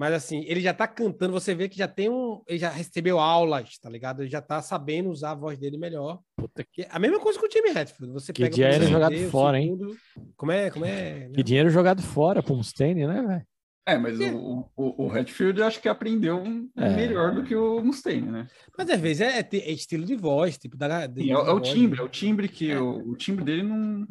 Mas 0.00 0.14
assim, 0.14 0.42
ele 0.46 0.62
já 0.62 0.72
tá 0.72 0.88
cantando, 0.88 1.30
você 1.34 1.54
vê 1.54 1.68
que 1.68 1.76
já 1.76 1.86
tem 1.86 2.08
um. 2.08 2.40
Ele 2.48 2.58
já 2.58 2.70
recebeu 2.70 3.20
aulas, 3.20 3.76
tá 3.78 3.90
ligado? 3.90 4.22
Ele 4.22 4.30
já 4.30 4.40
tá 4.40 4.62
sabendo 4.62 5.10
usar 5.10 5.32
a 5.32 5.34
voz 5.34 5.58
dele 5.58 5.76
melhor. 5.76 6.20
Puta 6.34 6.64
Que- 6.72 6.86
A 6.88 6.98
mesma 6.98 7.20
coisa 7.20 7.38
com 7.38 7.46
o 7.46 7.50
Jimmy 7.52 7.68
Hatfield. 7.68 8.14
Você 8.14 8.32
Que 8.32 8.44
pega 8.44 8.54
o 8.54 8.56
dinheiro 8.56 8.86
jogado 8.86 9.14
o 9.14 9.28
fora, 9.30 9.60
hein? 9.60 9.76
segundo- 9.76 9.96
Como 10.38 10.52
é? 10.52 10.70
Como 10.70 10.86
é? 10.86 11.28
Que 11.34 11.42
dinheiro 11.42 11.68
jogado 11.68 12.00
fora 12.00 12.42
pro 12.42 12.56
Mustaine, 12.56 13.06
né, 13.06 13.20
velho? 13.20 13.46
É, 13.86 13.98
mas 13.98 14.18
o, 14.20 14.70
o, 14.74 15.04
o 15.06 15.12
Hatfield 15.12 15.60
eu 15.60 15.66
acho 15.66 15.82
que 15.82 15.88
aprendeu 15.88 16.42
É. 16.78 16.96
melhor 16.96 17.34
do 17.34 17.42
que 17.44 17.54
o 17.54 17.82
Mustaine, 17.84 18.30
né? 18.30 18.46
Mas 18.78 18.88
às 18.88 18.98
vezes 19.00 19.20
é, 19.20 19.38
é 19.40 19.48
é 19.52 19.70
estilo 19.70 20.06
de 20.06 20.16
voz, 20.16 20.56
tipo, 20.56 20.78
da. 20.78 21.06
de- 21.06 21.24
Sim, 21.24 21.30
é, 21.30 21.36
o- 21.36 21.46
é 21.46 21.52
o 21.52 21.60
timbre, 21.60 21.98
né? 21.98 22.02
é 22.02 22.06
o 22.06 22.08
timbre 22.08 22.48
que 22.48 22.74
o, 22.74 23.10
o 23.10 23.16
timbre 23.16 23.44
dele 23.44 23.64
não. 23.64 24.06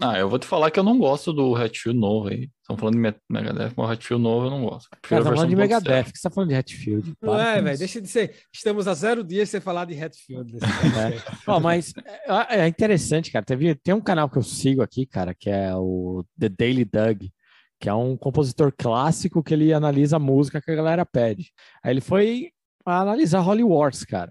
Ah, 0.00 0.18
eu 0.18 0.28
vou 0.28 0.38
te 0.38 0.46
falar 0.46 0.70
que 0.70 0.78
eu 0.78 0.82
não 0.84 0.98
gosto 0.98 1.32
do 1.32 1.54
Hatfield 1.56 1.98
novo 1.98 2.28
aí. 2.28 2.50
Estão 2.60 2.76
falando 2.76 2.94
de 2.96 3.00
Me- 3.00 3.14
Megadeth, 3.30 3.72
mas 3.74 3.88
o 3.88 3.90
Hatfield 3.92 4.22
novo 4.22 4.46
eu 4.46 4.50
não 4.50 4.62
gosto. 4.64 4.88
Cara, 5.00 5.24
tá 5.24 5.30
falando 5.30 5.48
de 5.48 5.54
versão 5.56 5.78
1.0. 5.80 5.82
Megadeth, 5.88 6.12
que 6.12 6.18
você 6.18 6.22
tá 6.28 6.34
falando 6.34 6.48
de 6.50 6.54
Hatfield. 6.56 7.14
Não 7.22 7.40
é, 7.40 7.62
velho. 7.62 7.78
Deixa 7.78 8.00
de 8.02 8.08
ser. 8.08 8.34
Estamos 8.52 8.86
a 8.86 8.92
zero 8.92 9.24
dias 9.24 9.48
sem 9.48 9.58
falar 9.60 9.86
de 9.86 9.98
Hatfield. 9.98 10.52
Ó, 11.46 11.58
mas 11.60 11.94
é, 12.50 12.60
é 12.60 12.68
interessante, 12.68 13.30
cara. 13.32 13.44
Teve, 13.44 13.74
tem 13.74 13.94
um 13.94 14.00
canal 14.00 14.28
que 14.28 14.36
eu 14.36 14.42
sigo 14.42 14.82
aqui, 14.82 15.06
cara, 15.06 15.34
que 15.34 15.48
é 15.48 15.74
o 15.74 16.24
The 16.38 16.50
Daily 16.50 16.84
Doug, 16.84 17.22
que 17.80 17.88
é 17.88 17.94
um 17.94 18.18
compositor 18.18 18.72
clássico 18.76 19.42
que 19.42 19.54
ele 19.54 19.72
analisa 19.72 20.16
a 20.16 20.20
música 20.20 20.60
que 20.60 20.70
a 20.70 20.74
galera 20.76 21.06
pede. 21.06 21.52
Aí 21.82 21.92
ele 21.92 22.02
foi 22.02 22.50
analisar 22.84 23.40
Holy 23.46 23.62
Wars, 23.64 24.04
cara. 24.04 24.30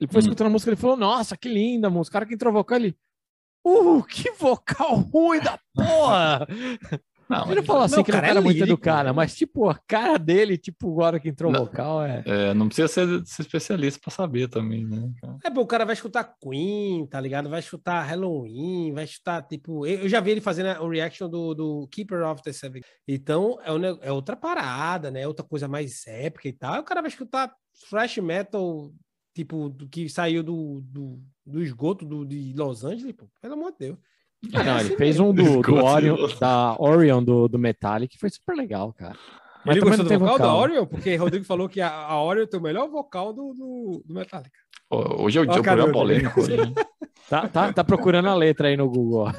Ele 0.00 0.10
foi 0.10 0.20
Hum. 0.20 0.24
escutando 0.24 0.46
a 0.46 0.50
música, 0.50 0.70
ele 0.70 0.80
falou: 0.80 0.96
Nossa, 0.96 1.36
que 1.36 1.50
linda 1.50 1.88
a 1.88 1.90
música. 1.90 2.12
O 2.16 2.20
cara 2.20 2.26
que 2.26 2.50
vocal, 2.50 2.78
ele. 2.78 2.96
Uh, 3.64 4.02
que 4.04 4.30
vocal 4.32 4.96
ruim 4.96 5.40
da 5.40 5.58
porra! 5.74 6.46
Não, 7.32 7.50
Ele 7.50 7.62
falou 7.62 7.82
assim 7.82 7.96
Não, 7.96 8.04
que 8.04 8.12
cara, 8.12 8.24
não 8.24 8.30
era 8.30 8.40
é 8.40 8.42
muito 8.42 8.56
lírico, 8.56 8.72
educada, 8.74 9.04
né? 9.04 9.12
mas 9.12 9.34
tipo, 9.34 9.66
a 9.66 9.74
cara 9.74 10.18
dele, 10.18 10.58
tipo, 10.58 10.90
agora 10.90 11.18
que 11.18 11.30
entrou 11.30 11.50
o 11.50 11.54
Não. 11.54 11.64
vocal, 11.64 12.04
é. 12.04 12.22
é, 12.26 12.52
não 12.52 12.66
precisa 12.66 12.88
ser, 12.88 13.06
ser 13.24 13.42
especialista 13.42 13.98
pra 14.02 14.10
saber 14.10 14.48
também, 14.48 14.84
né? 14.84 15.10
É, 15.42 15.48
pô, 15.50 15.62
o 15.62 15.66
cara 15.66 15.86
vai 15.86 15.94
escutar 15.94 16.34
Queen, 16.42 17.06
tá 17.06 17.18
ligado? 17.18 17.48
Vai 17.48 17.60
escutar 17.60 18.02
Halloween, 18.02 18.92
vai 18.92 19.04
escutar, 19.04 19.40
tipo... 19.42 19.86
Eu 19.86 20.02
eu 20.02 20.08
já 20.08 20.20
vi 20.20 20.32
ele 20.32 20.40
fazendo 20.42 20.82
o 20.82 20.88
reaction 20.90 21.28
do, 21.28 21.54
do 21.54 21.88
Keeper 21.90 22.22
of 22.26 22.42
the 22.42 22.52
Seven. 22.52 22.82
Então, 23.08 23.58
é, 23.64 23.72
um 23.72 23.84
é 24.02 24.12
outra 24.12 24.36
parada, 24.36 25.10
né? 25.10 25.26
Outra 25.26 25.46
coisa 25.46 25.66
mais 25.66 26.06
épica 26.06 26.48
e 26.48 26.52
tal. 26.52 26.80
O 26.80 26.84
cara 26.84 27.00
vai 27.00 27.08
escutar 27.08 27.50
thrash 27.88 28.18
metal, 28.18 28.92
tipo, 29.34 29.68
do 29.68 29.88
que 29.88 30.08
saiu 30.08 30.42
do, 30.42 30.80
do, 30.82 31.20
do 31.46 31.62
esgoto 31.62 32.04
do, 32.04 32.24
de 32.24 32.52
Los 32.54 32.84
Angeles, 32.84 33.14
pô. 33.16 33.28
Pelo 33.40 33.54
amor 33.54 33.72
de 33.72 33.78
Deus. 33.78 33.98
Ah, 34.52 34.64
não, 34.64 34.80
ele 34.80 34.96
fez 34.96 35.20
um 35.20 35.32
do, 35.32 35.62
do. 35.62 35.74
Orion, 35.84 36.16
da 36.40 36.76
Orion 36.78 37.22
do, 37.22 37.46
do 37.48 37.58
Metallic, 37.58 38.14
que 38.14 38.20
foi 38.20 38.28
super 38.28 38.56
legal, 38.56 38.92
cara. 38.92 39.16
Mas 39.64 39.76
Ele 39.76 39.84
gostou 39.84 40.04
do 40.04 40.18
vocal, 40.18 40.38
da 40.38 40.44
vocal. 40.44 40.58
Orion? 40.58 40.86
Porque 40.86 41.14
Rodrigo 41.14 41.44
falou 41.44 41.68
que 41.68 41.80
a, 41.80 41.88
a 41.88 42.22
Orion 42.22 42.46
tem 42.46 42.58
o 42.58 42.62
melhor 42.62 42.88
vocal 42.88 43.32
do, 43.32 43.52
do, 43.54 44.02
do 44.04 44.14
Metallica. 44.14 44.58
Hoje 44.90 45.38
é 45.38 45.42
o 45.42 45.46
dia 45.46 45.62
cara, 45.62 45.84
programa 45.84 45.92
polêmico. 45.92 46.40
né? 46.42 46.74
Tá, 47.28 47.48
tá, 47.48 47.72
tá 47.72 47.84
procurando 47.84 48.28
a 48.28 48.34
letra 48.34 48.68
aí 48.68 48.76
no 48.76 48.90
Google. 48.90 49.28
ó. 49.28 49.32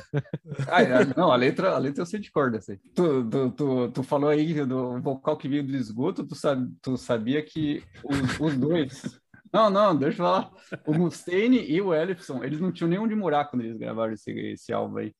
Ah, 0.68 0.82
é, 0.82 1.06
não, 1.16 1.32
a 1.32 1.36
letra, 1.36 1.76
a 1.76 1.78
letra 1.78 2.02
eu 2.02 2.06
sei 2.06 2.20
de 2.20 2.32
cor 2.32 2.50
dessa 2.50 2.72
aí. 2.72 2.80
Tu, 2.96 3.30
tu, 3.30 3.52
tu, 3.52 3.92
tu 3.92 4.04
falou 4.04 4.30
aí 4.30 4.66
do 4.66 5.00
vocal 5.02 5.38
que 5.38 5.48
veio 5.48 5.64
do 5.64 5.76
esgoto, 5.76 6.26
tu, 6.26 6.34
sabe, 6.34 6.72
tu 6.82 6.98
sabia 6.98 7.44
que 7.44 7.84
os, 8.04 8.40
os 8.40 8.58
dois. 8.58 9.22
Não, 9.54 9.70
não, 9.70 9.96
deixa 9.96 10.16
eu 10.22 10.26
falar. 10.26 10.52
O 10.88 10.94
Mustaine 10.94 11.60
e 11.70 11.80
o 11.80 11.94
Ellison, 11.94 12.44
eles 12.44 12.60
não 12.60 12.72
tinham 12.72 12.90
nem 12.90 12.98
onde 13.00 13.14
morar 13.16 13.46
quando 13.46 13.62
eles 13.64 13.78
gravaram 13.78 14.12
esse, 14.14 14.32
esse 14.32 14.74
álbum 14.74 14.98
aí. 14.98 15.12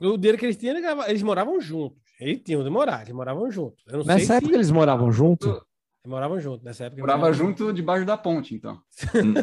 O 0.00 0.16
dele 0.16 0.38
que 0.38 0.46
eles 0.46 0.56
tinham, 0.56 0.76
eles 1.06 1.22
moravam 1.22 1.60
juntos. 1.60 1.98
Eles 2.20 2.40
tinham 2.42 2.60
onde 2.62 2.70
morar, 2.70 3.02
eles 3.02 3.12
moravam 3.12 3.50
juntos. 3.50 3.82
Eu 3.86 3.98
não 3.98 4.04
sei 4.04 4.14
Nessa 4.14 4.34
época 4.36 4.50
se... 4.52 4.54
eles 4.56 4.70
moravam 4.70 5.12
junto? 5.12 5.48
Eles 5.48 5.62
moravam 6.06 6.40
juntos, 6.40 6.62
nessa 6.64 6.84
época. 6.84 7.00
moravam 7.02 7.32
junto 7.32 7.72
debaixo 7.72 8.06
da 8.06 8.16
ponte, 8.16 8.54
então. 8.54 8.80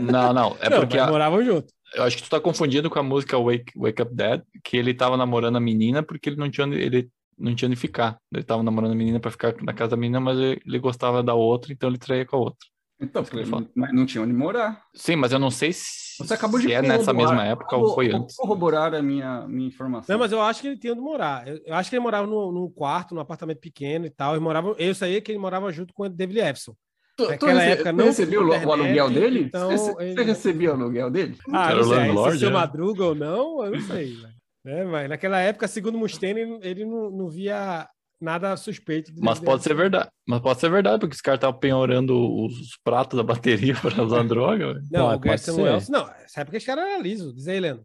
Não, 0.01 0.33
não. 0.33 0.57
É 0.59 0.69
Não, 0.71 0.79
porque 0.79 0.97
a- 0.97 1.07
moravam 1.07 1.43
juntos. 1.43 1.71
eu 1.93 2.03
acho 2.03 2.17
que 2.17 2.23
tu 2.23 2.29
tá 2.29 2.39
confundindo 2.39 2.89
com 2.89 2.99
a 2.99 3.03
música 3.03 3.37
Wake, 3.37 3.71
Wake 3.77 4.01
Up 4.01 4.13
Dead, 4.15 4.41
que 4.63 4.77
ele 4.77 4.93
tava 4.93 5.15
namorando 5.15 5.57
a 5.57 5.59
menina 5.61 6.01
porque 6.01 6.29
ele 6.29 6.37
não 6.37 6.49
tinha 6.49 6.65
onde, 6.65 6.77
ele 6.77 7.09
não 7.37 7.53
tinha 7.53 7.67
onde 7.67 7.75
ficar. 7.77 8.17
Ele 8.33 8.43
tava 8.43 8.63
namorando 8.63 8.91
a 8.91 8.95
menina 8.95 9.19
pra 9.19 9.31
ficar 9.31 9.53
na 9.61 9.73
casa 9.73 9.91
da 9.91 9.97
menina, 9.97 10.19
mas 10.19 10.37
ele, 10.39 10.61
ele 10.65 10.79
gostava 10.79 11.21
da 11.21 11.33
outra, 11.33 11.71
então 11.71 11.87
ele 11.89 11.97
traía 11.97 12.25
com 12.25 12.35
a 12.35 12.39
outra. 12.39 12.67
Então, 13.01 13.23
porque, 13.23 13.45
mas 13.73 13.93
não 13.93 14.05
tinha 14.05 14.21
onde 14.21 14.33
morar. 14.33 14.83
Sim, 14.93 15.15
mas 15.15 15.31
eu 15.31 15.39
não 15.39 15.49
sei 15.49 15.71
se, 15.71 16.17
Você 16.19 16.33
acabou 16.33 16.59
de 16.59 16.65
se 16.67 16.73
é 16.73 16.81
nessa 16.81 17.13
corroborar- 17.13 17.29
mesma 17.37 17.45
época 17.45 17.77
ou 17.77 17.95
foi 17.95 18.11
antes. 18.11 18.35
corroborar 18.35 18.93
a 18.93 19.01
minha, 19.01 19.47
minha 19.47 19.67
informação. 19.69 20.13
Não, 20.13 20.19
mas 20.19 20.31
eu 20.33 20.41
acho 20.41 20.59
que 20.61 20.67
ele 20.67 20.77
tinha 20.77 20.91
onde 20.91 21.01
morar. 21.01 21.47
Eu, 21.47 21.61
eu 21.65 21.75
acho 21.75 21.89
que 21.89 21.95
ele 21.95 22.03
morava 22.03 22.27
num, 22.27 22.51
num 22.51 22.69
quarto, 22.69 23.15
num 23.15 23.21
apartamento 23.21 23.59
pequeno 23.61 24.05
e 24.05 24.09
tal. 24.09 24.33
Eles 24.33 24.43
moravam, 24.43 24.75
eu 24.77 24.93
sabia 24.93 25.21
que 25.21 25.31
ele 25.31 25.39
morava 25.39 25.71
junto 25.71 25.93
com 25.93 26.03
o 26.03 26.09
David 26.09 26.39
Epson. 26.39 26.73
Tu, 27.15 27.27
naquela 27.27 27.63
época 27.63 27.91
não 27.93 28.05
recebeu 28.05 28.47
tinha 28.49 28.59
o, 28.65 28.67
o 28.67 28.71
aluguel 28.73 29.09
internet, 29.09 29.13
dele? 29.13 29.39
então 29.45 29.69
você, 29.77 29.95
ele- 30.03 30.13
você 30.15 30.23
recebia 30.23 30.69
o 30.71 30.73
aluguel 30.73 31.09
dele? 31.09 31.37
Ah, 31.53 31.65
Era 31.71 31.75
não 31.75 31.81
o 31.81 31.83
sei, 31.89 31.97
landlord, 31.97 32.33
se 32.33 32.39
seu 32.39 32.49
né? 32.49 32.55
Madruga 32.57 33.05
ou 33.05 33.15
não, 33.15 33.63
eu 33.65 33.71
não 33.71 33.81
sei. 33.81 34.13
Né, 34.63 34.83
mas 34.83 35.07
naquela 35.09 35.39
época, 35.39 35.69
segundo 35.69 35.95
o 35.95 35.99
Mustaine, 35.99 36.41
ele, 36.41 36.59
ele 36.61 36.85
não, 36.85 37.09
não 37.09 37.29
via 37.29 37.87
nada 38.21 38.55
suspeito. 38.57 39.11
de 39.13 39.21
Mas 39.21 39.39
pode 39.39 39.63
ser 39.63 39.73
verdade. 39.75 40.09
Mas 40.27 40.39
pode 40.41 40.59
ser 40.59 40.69
verdade, 40.69 40.99
porque 40.99 41.15
os 41.15 41.21
caras 41.21 41.37
estavam 41.37 41.59
penhorando 41.59 42.15
os 42.45 42.77
pratos 42.83 43.17
da 43.17 43.23
bateria 43.23 43.73
para 43.81 44.03
usar 44.03 44.23
droga. 44.23 44.81
Não, 44.91 45.17
Pode- 45.19 45.29
o 45.29 45.37
ser. 45.37 45.91
Não, 45.91 46.05
nessa 46.07 46.41
época 46.41 46.57
esse 46.57 46.65
cara 46.65 46.81
era 46.81 47.01
liso. 47.01 47.33
Diz 47.33 47.47
aí, 47.47 47.57
Helena. 47.57 47.81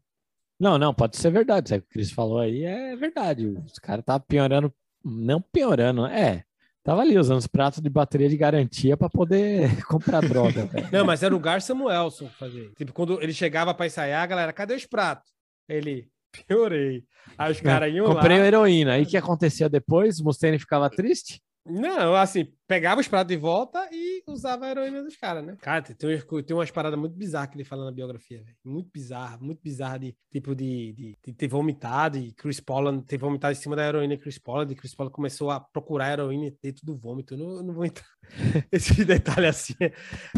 Não, 0.59 0.79
não, 0.79 0.95
pode 0.95 1.17
ser 1.17 1.31
verdade. 1.31 1.69
Isso 1.69 1.75
aí 1.75 1.81
que 1.81 1.87
o 1.87 1.91
Cris 1.91 2.11
falou 2.13 2.39
aí 2.39 2.65
é 2.65 2.95
verdade. 2.97 3.47
Os 3.49 3.79
caras 3.79 4.01
estavam 4.03 4.25
piorando, 4.27 4.73
não 5.05 5.41
piorando, 5.41 6.07
é. 6.07 6.45
Tava 6.83 7.01
ali 7.01 7.19
usando 7.19 7.39
os 7.39 7.47
pratos 7.47 7.81
de 7.81 7.89
bateria 7.89 8.29
de 8.29 8.37
garantia 8.37 8.97
para 8.97 9.09
poder 9.09 9.83
comprar 9.87 10.21
droga, 10.21 10.67
velho. 10.69 10.89
Não, 10.93 11.05
mas 11.05 11.23
era 11.23 11.35
o 11.35 11.41
Gar 11.41 11.61
Samuelson 11.63 12.29
fazia. 12.39 12.71
Tipo, 12.77 12.93
quando 12.93 13.21
ele 13.23 13.33
chegava 13.33 13.73
pra 13.75 13.87
ensaiar, 13.87 14.23
a 14.23 14.27
galera, 14.27 14.53
cadê 14.53 14.75
os 14.75 14.85
pratos? 14.87 15.33
Ele, 15.69 16.09
piorei. 16.47 17.05
Aí 17.39 17.53
os 17.53 17.61
caras 17.61 17.93
iam 17.93 18.07
Comprei 18.07 18.39
lá. 18.39 18.47
heroína. 18.47 18.93
Aí 18.95 19.03
o 19.03 19.07
que 19.07 19.17
acontecia 19.17 19.69
depois? 19.69 20.21
O 20.21 20.25
Mustaine 20.25 20.59
ficava 20.59 20.91
triste? 20.91 21.41
Não, 21.67 22.15
assim, 22.15 22.47
pegava 22.69 23.01
os 23.01 23.09
pratos 23.09 23.35
de 23.35 23.41
volta 23.41 23.89
e 23.91 24.23
usava 24.29 24.67
a 24.67 24.71
heroína 24.71 25.03
dos 25.03 25.17
caras, 25.17 25.43
né? 25.43 25.57
Cara, 25.63 25.81
tem, 25.81 25.97
tem 25.97 26.55
umas- 26.55 26.71
paradas 26.71 26.99
muito 26.99 27.17
bizarras 27.17 27.49
que 27.49 27.57
ele 27.57 27.65
fala 27.65 27.87
na 27.87 27.91
biografia, 27.91 28.43
velho. 28.43 28.55
Muito 28.63 28.91
bizarra, 28.93 29.39
muito 29.41 29.63
bizarra 29.63 29.99
de 29.99 30.15
tipo 30.31 30.55
de, 30.55 30.93
de, 30.93 31.19
de 31.25 31.33
ter 31.33 31.49
vomitado 31.49 32.19
e 32.19 32.33
Chris 32.35 32.61
Paul 32.61 33.01
ter 33.01 33.17
vomitado 33.17 33.53
em 33.53 33.57
cima 33.61 33.75
da 33.75 33.87
heroína 33.89 34.13
e 34.13 34.19
Chris 34.19 34.39
Paul, 34.39 34.65
e 34.65 34.75
Chris 34.75 34.95
Paul 34.95 35.11
começou 35.11 35.51
a 35.51 35.59
procurar 35.59 36.13
heroína 36.13 36.53
dentro 36.63 36.85
do 36.85 36.95
vômito. 36.95 37.33
Eu 37.33 37.39
não, 37.39 37.63
não 37.63 37.73
vou 37.73 37.87
entrar 37.87 38.05
esse 38.71 39.03
detalhe 39.03 39.47
assim. 39.47 39.73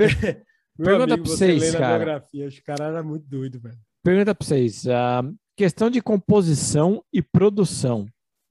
Pergunta 0.78 1.14
amigo, 1.14 1.22
pra 1.24 1.32
você 1.32 1.58
vocês, 1.58 1.72
na 1.72 1.78
cara. 1.80 1.96
biografia, 1.96 2.46
os 2.46 2.60
caras 2.60 2.94
eram 2.94 3.04
muito 3.04 3.26
doidos, 3.26 3.60
velho. 3.60 3.76
Pergunta 4.04 4.32
para 4.32 4.46
vocês. 4.46 4.86
ah, 4.86 5.22
questão 5.56 5.88
de 5.90 6.02
composição 6.02 7.02
e 7.12 7.22
produção. 7.22 8.06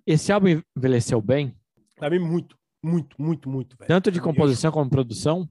Esse 0.06 0.32
álbum 0.32 0.62
envelheceu 0.76 1.22
bem? 1.22 1.56
Pra 1.96 2.10
mim, 2.10 2.20
muito, 2.20 2.58
muito, 2.84 3.22
muito, 3.22 3.50
muito, 3.50 3.78
velho. 3.78 3.88
Tanto 3.88 4.12
de 4.12 4.20
composição 4.20 4.72
como 4.72 4.90
produção? 4.90 5.48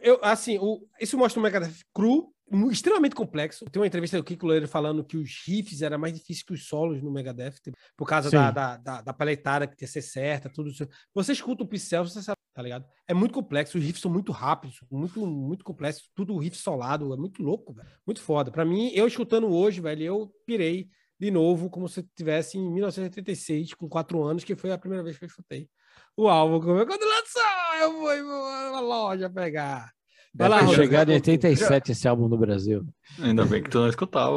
Eu, 0.00 0.18
assim, 0.22 0.58
o, 0.58 0.80
isso 0.98 1.18
mostra 1.18 1.38
um 1.38 1.42
Megadeth 1.42 1.84
cru, 1.92 2.32
extremamente 2.70 3.14
complexo. 3.14 3.64
Tem 3.66 3.80
uma 3.80 3.86
entrevista 3.86 4.16
do 4.16 4.24
Kiko 4.24 4.46
Loureiro 4.46 4.68
falando 4.68 5.04
que 5.04 5.16
os 5.16 5.42
riffs 5.46 5.82
eram 5.82 5.98
mais 5.98 6.14
difíceis 6.14 6.42
que 6.42 6.52
os 6.52 6.66
solos 6.66 7.02
no 7.02 7.10
Megadeth, 7.10 7.54
tipo, 7.62 7.76
por 7.96 8.08
causa 8.08 8.30
da, 8.30 8.50
da, 8.50 8.76
da, 8.76 9.02
da 9.02 9.12
paletada 9.12 9.66
que 9.66 9.76
tinha 9.76 9.86
que 9.86 9.92
ser 9.92 10.02
certa, 10.02 10.48
tudo 10.48 10.70
isso. 10.70 10.86
Você 11.14 11.32
escuta 11.32 11.62
o 11.62 11.66
pincel, 11.66 12.04
você 12.04 12.22
sabe, 12.22 12.38
tá 12.54 12.62
ligado? 12.62 12.86
É 13.06 13.14
muito 13.14 13.32
complexo, 13.32 13.78
os 13.78 13.84
riffs 13.84 14.00
são 14.00 14.10
muito 14.10 14.32
rápidos, 14.32 14.80
muito, 14.90 15.26
muito 15.26 15.64
complexos, 15.64 16.10
tudo 16.14 16.36
riff 16.38 16.56
solado, 16.56 17.12
é 17.12 17.16
muito 17.16 17.42
louco, 17.42 17.72
velho. 17.72 17.88
Muito 18.06 18.20
foda. 18.20 18.50
Pra 18.50 18.64
mim, 18.64 18.90
eu 18.94 19.06
escutando 19.06 19.48
hoje, 19.48 19.80
velho, 19.80 20.02
eu 20.02 20.34
pirei 20.46 20.88
de 21.20 21.30
novo, 21.30 21.68
como 21.68 21.88
se 21.88 22.00
eu 22.00 22.04
tivesse 22.16 22.56
em 22.56 22.72
1986, 22.72 23.74
com 23.74 23.88
quatro 23.88 24.22
anos, 24.22 24.44
que 24.44 24.54
foi 24.54 24.70
a 24.70 24.78
primeira 24.78 25.02
vez 25.02 25.18
que 25.18 25.24
eu 25.24 25.28
escutei 25.28 25.68
o 26.16 26.28
álbum. 26.28 26.60
Quando 26.60 27.04
lançou, 27.04 27.42
eu 27.80 27.92
vou 27.92 28.72
na 28.72 28.80
loja 28.80 29.28
pegar. 29.28 29.97
Vai 30.34 30.48
lá, 30.48 30.66
chegado 30.68 31.10
em 31.10 31.14
87 31.14 31.92
esse 31.92 32.06
álbum 32.06 32.28
no 32.28 32.38
Brasil. 32.38 32.86
Ainda 33.20 33.44
bem 33.44 33.62
que 33.62 33.70
tu 33.70 33.78
não 33.78 33.88
escutava, 33.88 34.36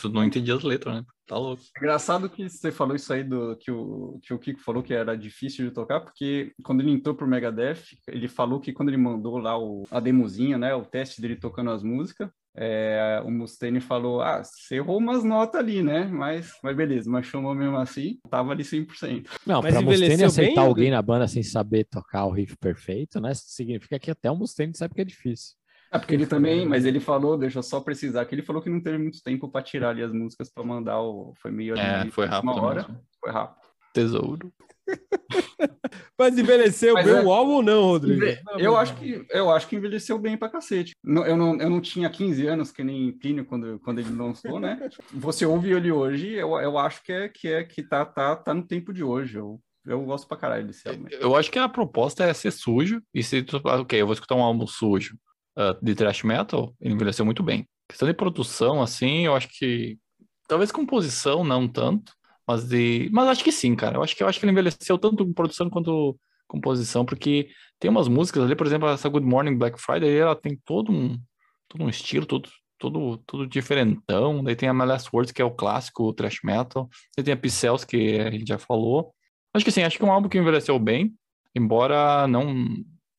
tu 0.00 0.08
não 0.08 0.24
entendia 0.24 0.54
as 0.54 0.62
letras, 0.62 0.96
né? 0.96 1.04
Tá 1.26 1.38
louco. 1.38 1.62
Engraçado 1.78 2.28
que 2.28 2.48
você 2.48 2.70
falou 2.70 2.94
isso 2.94 3.12
aí 3.12 3.24
do 3.24 3.56
que 3.56 3.70
o, 3.70 4.20
que 4.22 4.34
o 4.34 4.38
Kiko 4.38 4.60
falou 4.60 4.82
que 4.82 4.92
era 4.92 5.16
difícil 5.16 5.64
de 5.64 5.70
tocar, 5.70 6.00
porque 6.00 6.52
quando 6.62 6.80
ele 6.80 6.90
entrou 6.90 7.14
pro 7.14 7.26
Megadeth, 7.26 7.82
ele 8.08 8.28
falou 8.28 8.60
que 8.60 8.72
quando 8.72 8.90
ele 8.90 8.98
mandou 8.98 9.38
lá 9.38 9.58
o, 9.58 9.84
a 9.90 10.00
demozinha, 10.00 10.58
né, 10.58 10.74
o 10.74 10.84
teste 10.84 11.22
dele 11.22 11.36
tocando 11.36 11.70
as 11.70 11.82
músicas, 11.82 12.28
é, 12.56 13.20
o 13.24 13.30
Mustaine 13.30 13.80
falou, 13.80 14.20
ah, 14.22 14.42
você 14.42 14.76
errou 14.76 14.98
umas 14.98 15.24
notas 15.24 15.60
ali, 15.60 15.82
né, 15.82 16.04
mas, 16.04 16.52
mas 16.62 16.76
beleza, 16.76 17.10
mas 17.10 17.26
chamou 17.26 17.54
mesmo 17.54 17.76
assim, 17.76 18.18
tava 18.30 18.52
ali 18.52 18.62
100%. 18.62 19.28
Não, 19.46 19.60
Mas 19.60 19.74
para 19.74 19.82
Mustaine 19.82 20.24
aceitar 20.24 20.60
bem, 20.60 20.68
alguém 20.68 20.90
na 20.90 21.02
banda 21.02 21.26
sem 21.26 21.42
saber 21.42 21.84
tocar 21.84 22.24
o 22.26 22.30
riff 22.30 22.56
perfeito, 22.56 23.20
né? 23.20 23.32
Significa 23.34 23.98
que 23.98 24.10
até 24.10 24.30
o 24.30 24.36
Mustaine 24.36 24.76
sabe 24.76 24.94
que 24.94 25.00
é 25.00 25.04
difícil. 25.04 25.54
É 25.92 25.98
porque 25.98 26.14
ele 26.14 26.26
também, 26.26 26.66
mas 26.66 26.84
ele 26.84 26.98
falou, 26.98 27.38
deixa 27.38 27.60
eu 27.60 27.62
só 27.62 27.80
precisar, 27.80 28.24
que 28.24 28.34
ele 28.34 28.42
falou 28.42 28.60
que 28.60 28.68
não 28.70 28.80
teve 28.82 28.98
muito 28.98 29.22
tempo 29.22 29.48
para 29.48 29.62
tirar 29.62 29.90
ali 29.90 30.02
as 30.02 30.12
músicas 30.12 30.50
para 30.52 30.64
mandar 30.64 31.00
o, 31.00 31.32
foi 31.40 31.52
meio 31.52 31.76
É, 31.78 32.00
ali, 32.00 32.10
foi 32.10 32.26
rápido 32.26 32.50
uma 32.50 32.62
hora, 32.62 32.82
mesmo. 32.82 33.00
foi 33.20 33.30
rápido. 33.30 33.64
Tesouro. 33.92 34.52
Mas 36.18 36.38
envelheceu 36.38 36.94
Mas 36.94 37.06
bem 37.06 37.14
é- 37.14 37.22
o 37.22 37.32
álbum 37.32 37.52
ou 37.54 37.62
não, 37.62 37.82
Rodrigo? 37.82 38.22
Enve- 38.24 38.40
Não, 38.44 38.58
Eu 38.58 38.72
não. 38.72 38.76
acho 38.78 38.94
que 38.96 39.26
eu 39.30 39.50
acho 39.50 39.68
que 39.68 39.76
envelheceu 39.76 40.18
bem 40.18 40.36
pra 40.36 40.48
cacete. 40.48 40.92
Não- 41.02 41.26
eu, 41.26 41.36
não, 41.36 41.56
eu 41.60 41.70
não 41.70 41.80
tinha 41.80 42.08
15 42.10 42.46
anos, 42.46 42.70
que 42.70 42.84
nem 42.84 43.12
Plínio 43.12 43.44
quando, 43.44 43.78
quando 43.80 43.98
ele 44.00 44.10
lançou, 44.14 44.60
né? 44.60 44.78
Você 45.12 45.44
ouve 45.46 45.72
ele 45.72 45.90
hoje, 45.90 46.30
eu, 46.32 46.50
eu 46.60 46.78
acho 46.78 47.02
que 47.02 47.12
é 47.12 47.28
que 47.28 47.48
é 47.48 47.64
que 47.64 47.82
tá, 47.82 48.04
tá, 48.04 48.36
tá 48.36 48.54
no 48.54 48.66
tempo 48.66 48.92
de 48.92 49.02
hoje. 49.02 49.38
Eu, 49.38 49.60
eu 49.86 50.02
gosto 50.04 50.26
pra 50.28 50.36
caralho 50.36 50.66
desse 50.66 50.88
álbum. 50.88 51.06
Eu 51.10 51.34
acho 51.36 51.50
que 51.50 51.58
a 51.58 51.68
proposta 51.68 52.24
é 52.24 52.32
ser 52.32 52.50
sujo, 52.52 53.02
e 53.12 53.22
se 53.22 53.42
tu, 53.42 53.60
ah, 53.66 53.80
ok, 53.80 54.00
eu 54.00 54.06
vou 54.06 54.14
escutar 54.14 54.34
um 54.34 54.42
álbum 54.42 54.66
sujo 54.66 55.16
ah, 55.56 55.76
de 55.82 55.94
thrash 55.94 56.22
metal, 56.22 56.74
ele 56.80 56.94
envelheceu 56.94 57.24
muito 57.24 57.42
bem. 57.42 57.66
Questão 57.88 58.08
de 58.08 58.14
produção, 58.14 58.80
assim, 58.82 59.26
eu 59.26 59.34
acho 59.34 59.48
que. 59.48 59.98
Talvez 60.46 60.70
composição, 60.70 61.42
não 61.42 61.66
tanto, 61.66 62.12
mas 62.46 62.68
de. 62.68 63.08
Mas 63.12 63.28
acho 63.28 63.44
que 63.44 63.52
sim, 63.52 63.74
cara. 63.74 63.96
Eu 63.96 64.02
acho 64.02 64.14
que 64.16 64.22
eu 64.22 64.28
acho 64.28 64.38
que 64.38 64.44
ele 64.44 64.52
envelheceu 64.52 64.98
tanto 64.98 65.32
produção 65.32 65.70
quanto 65.70 66.18
composição, 66.46 67.04
porque 67.04 67.48
tem 67.80 67.90
umas 67.90 68.08
músicas 68.08 68.44
ali, 68.44 68.54
por 68.54 68.66
exemplo, 68.66 68.88
essa 68.88 69.08
Good 69.08 69.26
Morning 69.26 69.56
Black 69.56 69.80
Friday, 69.80 70.16
ela 70.16 70.36
tem 70.36 70.60
todo 70.64 70.92
um, 70.92 71.18
todo 71.68 71.84
um 71.84 71.88
estilo, 71.88 72.26
todo, 72.26 72.48
todo, 72.78 73.16
todo 73.26 73.46
diferentão. 73.46 74.42
Daí 74.44 74.54
tem 74.54 74.68
a 74.68 74.74
My 74.74 74.84
Last 74.84 75.10
Words, 75.12 75.32
que 75.32 75.42
é 75.42 75.44
o 75.44 75.50
clássico 75.50 76.12
thrash 76.12 76.40
metal. 76.44 76.88
Daí 77.16 77.24
tem 77.24 77.34
a 77.34 77.36
Pixels, 77.36 77.84
que 77.84 78.20
a 78.20 78.30
gente 78.30 78.46
já 78.46 78.58
falou. 78.58 79.12
Acho 79.52 79.64
que 79.64 79.70
sim, 79.70 79.82
acho 79.82 79.96
que 79.96 80.04
é 80.04 80.06
um 80.06 80.12
álbum 80.12 80.28
que 80.28 80.38
envelheceu 80.38 80.78
bem, 80.78 81.14
embora 81.54 82.26
não, 82.26 82.54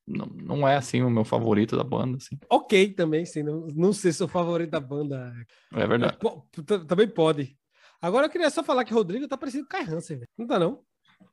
não, 0.07 0.25
não 0.27 0.67
é 0.67 0.75
assim 0.75 1.01
o 1.01 1.09
meu 1.09 1.23
favorito 1.23 1.75
da 1.77 1.83
banda, 1.83 2.17
assim. 2.17 2.37
Ok 2.49 2.93
também, 2.93 3.25
sim. 3.25 3.43
Não, 3.43 3.67
não 3.67 3.93
ser 3.93 4.13
seu 4.13 4.27
favorito 4.27 4.71
da 4.71 4.79
banda. 4.79 5.33
É 5.73 5.87
verdade. 5.87 6.17
Também 6.87 7.07
pode. 7.07 7.57
Agora 8.01 8.27
eu 8.27 8.29
queria 8.29 8.49
só 8.49 8.63
falar 8.63 8.83
que 8.85 8.93
o 8.93 8.97
Rodrigo 8.97 9.27
tá 9.27 9.37
parecido 9.37 9.63
com 9.67 9.75
o 9.75 9.79
Kai 9.79 9.93
Hansen, 9.93 10.17
velho. 10.17 10.29
Não 10.37 10.47
tá, 10.47 10.59
não? 10.59 10.79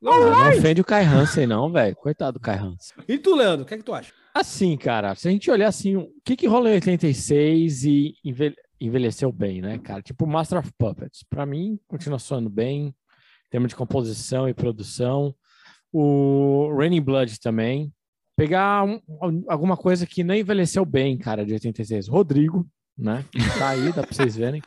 Ah, 0.05 0.19
não 0.51 0.57
ofende 0.57 0.81
o 0.81 0.85
Kai 0.85 1.03
Hansen, 1.05 1.45
não, 1.47 1.71
velho. 1.71 1.95
Coitado 1.95 2.37
do 2.37 2.41
Kai 2.41 2.57
Hansen. 2.57 2.95
E 3.07 3.17
tu, 3.17 3.35
Leandro, 3.35 3.63
o 3.63 3.67
que 3.67 3.73
é 3.73 3.77
que 3.77 3.83
tu 3.83 3.93
acha? 3.93 4.11
Assim, 4.33 4.75
cara, 4.77 5.13
se 5.15 5.27
a 5.27 5.31
gente 5.31 5.49
olhar 5.51 5.67
assim, 5.67 5.95
o 5.95 6.09
que 6.25 6.35
que 6.35 6.47
rolou 6.47 6.67
em 6.69 6.73
86 6.75 7.83
e 7.85 8.15
envelhe- 8.23 8.55
envelheceu 8.81 9.31
bem, 9.31 9.61
né, 9.61 9.77
cara? 9.77 10.01
Tipo 10.01 10.25
Master 10.25 10.59
of 10.59 10.71
Puppets. 10.77 11.23
Pra 11.29 11.45
mim, 11.45 11.79
continua 11.87 12.17
soando 12.19 12.49
bem, 12.49 12.87
em 12.87 12.93
termos 13.51 13.69
de 13.69 13.75
composição 13.75 14.47
e 14.49 14.53
produção. 14.53 15.33
O 15.91 16.73
Raining 16.77 17.01
Blood 17.01 17.39
também. 17.39 17.91
Pegar 18.35 18.83
um- 18.83 18.99
alguma 19.47 19.77
coisa 19.77 20.07
que 20.07 20.23
não 20.23 20.33
envelheceu 20.33 20.83
bem, 20.83 21.17
cara, 21.17 21.45
de 21.45 21.53
86. 21.53 22.07
Rodrigo, 22.07 22.67
né? 22.97 23.25
Tá 23.57 23.69
aí, 23.69 23.91
dá 23.91 24.03
pra 24.03 24.13
vocês 24.13 24.35
verem. 24.35 24.61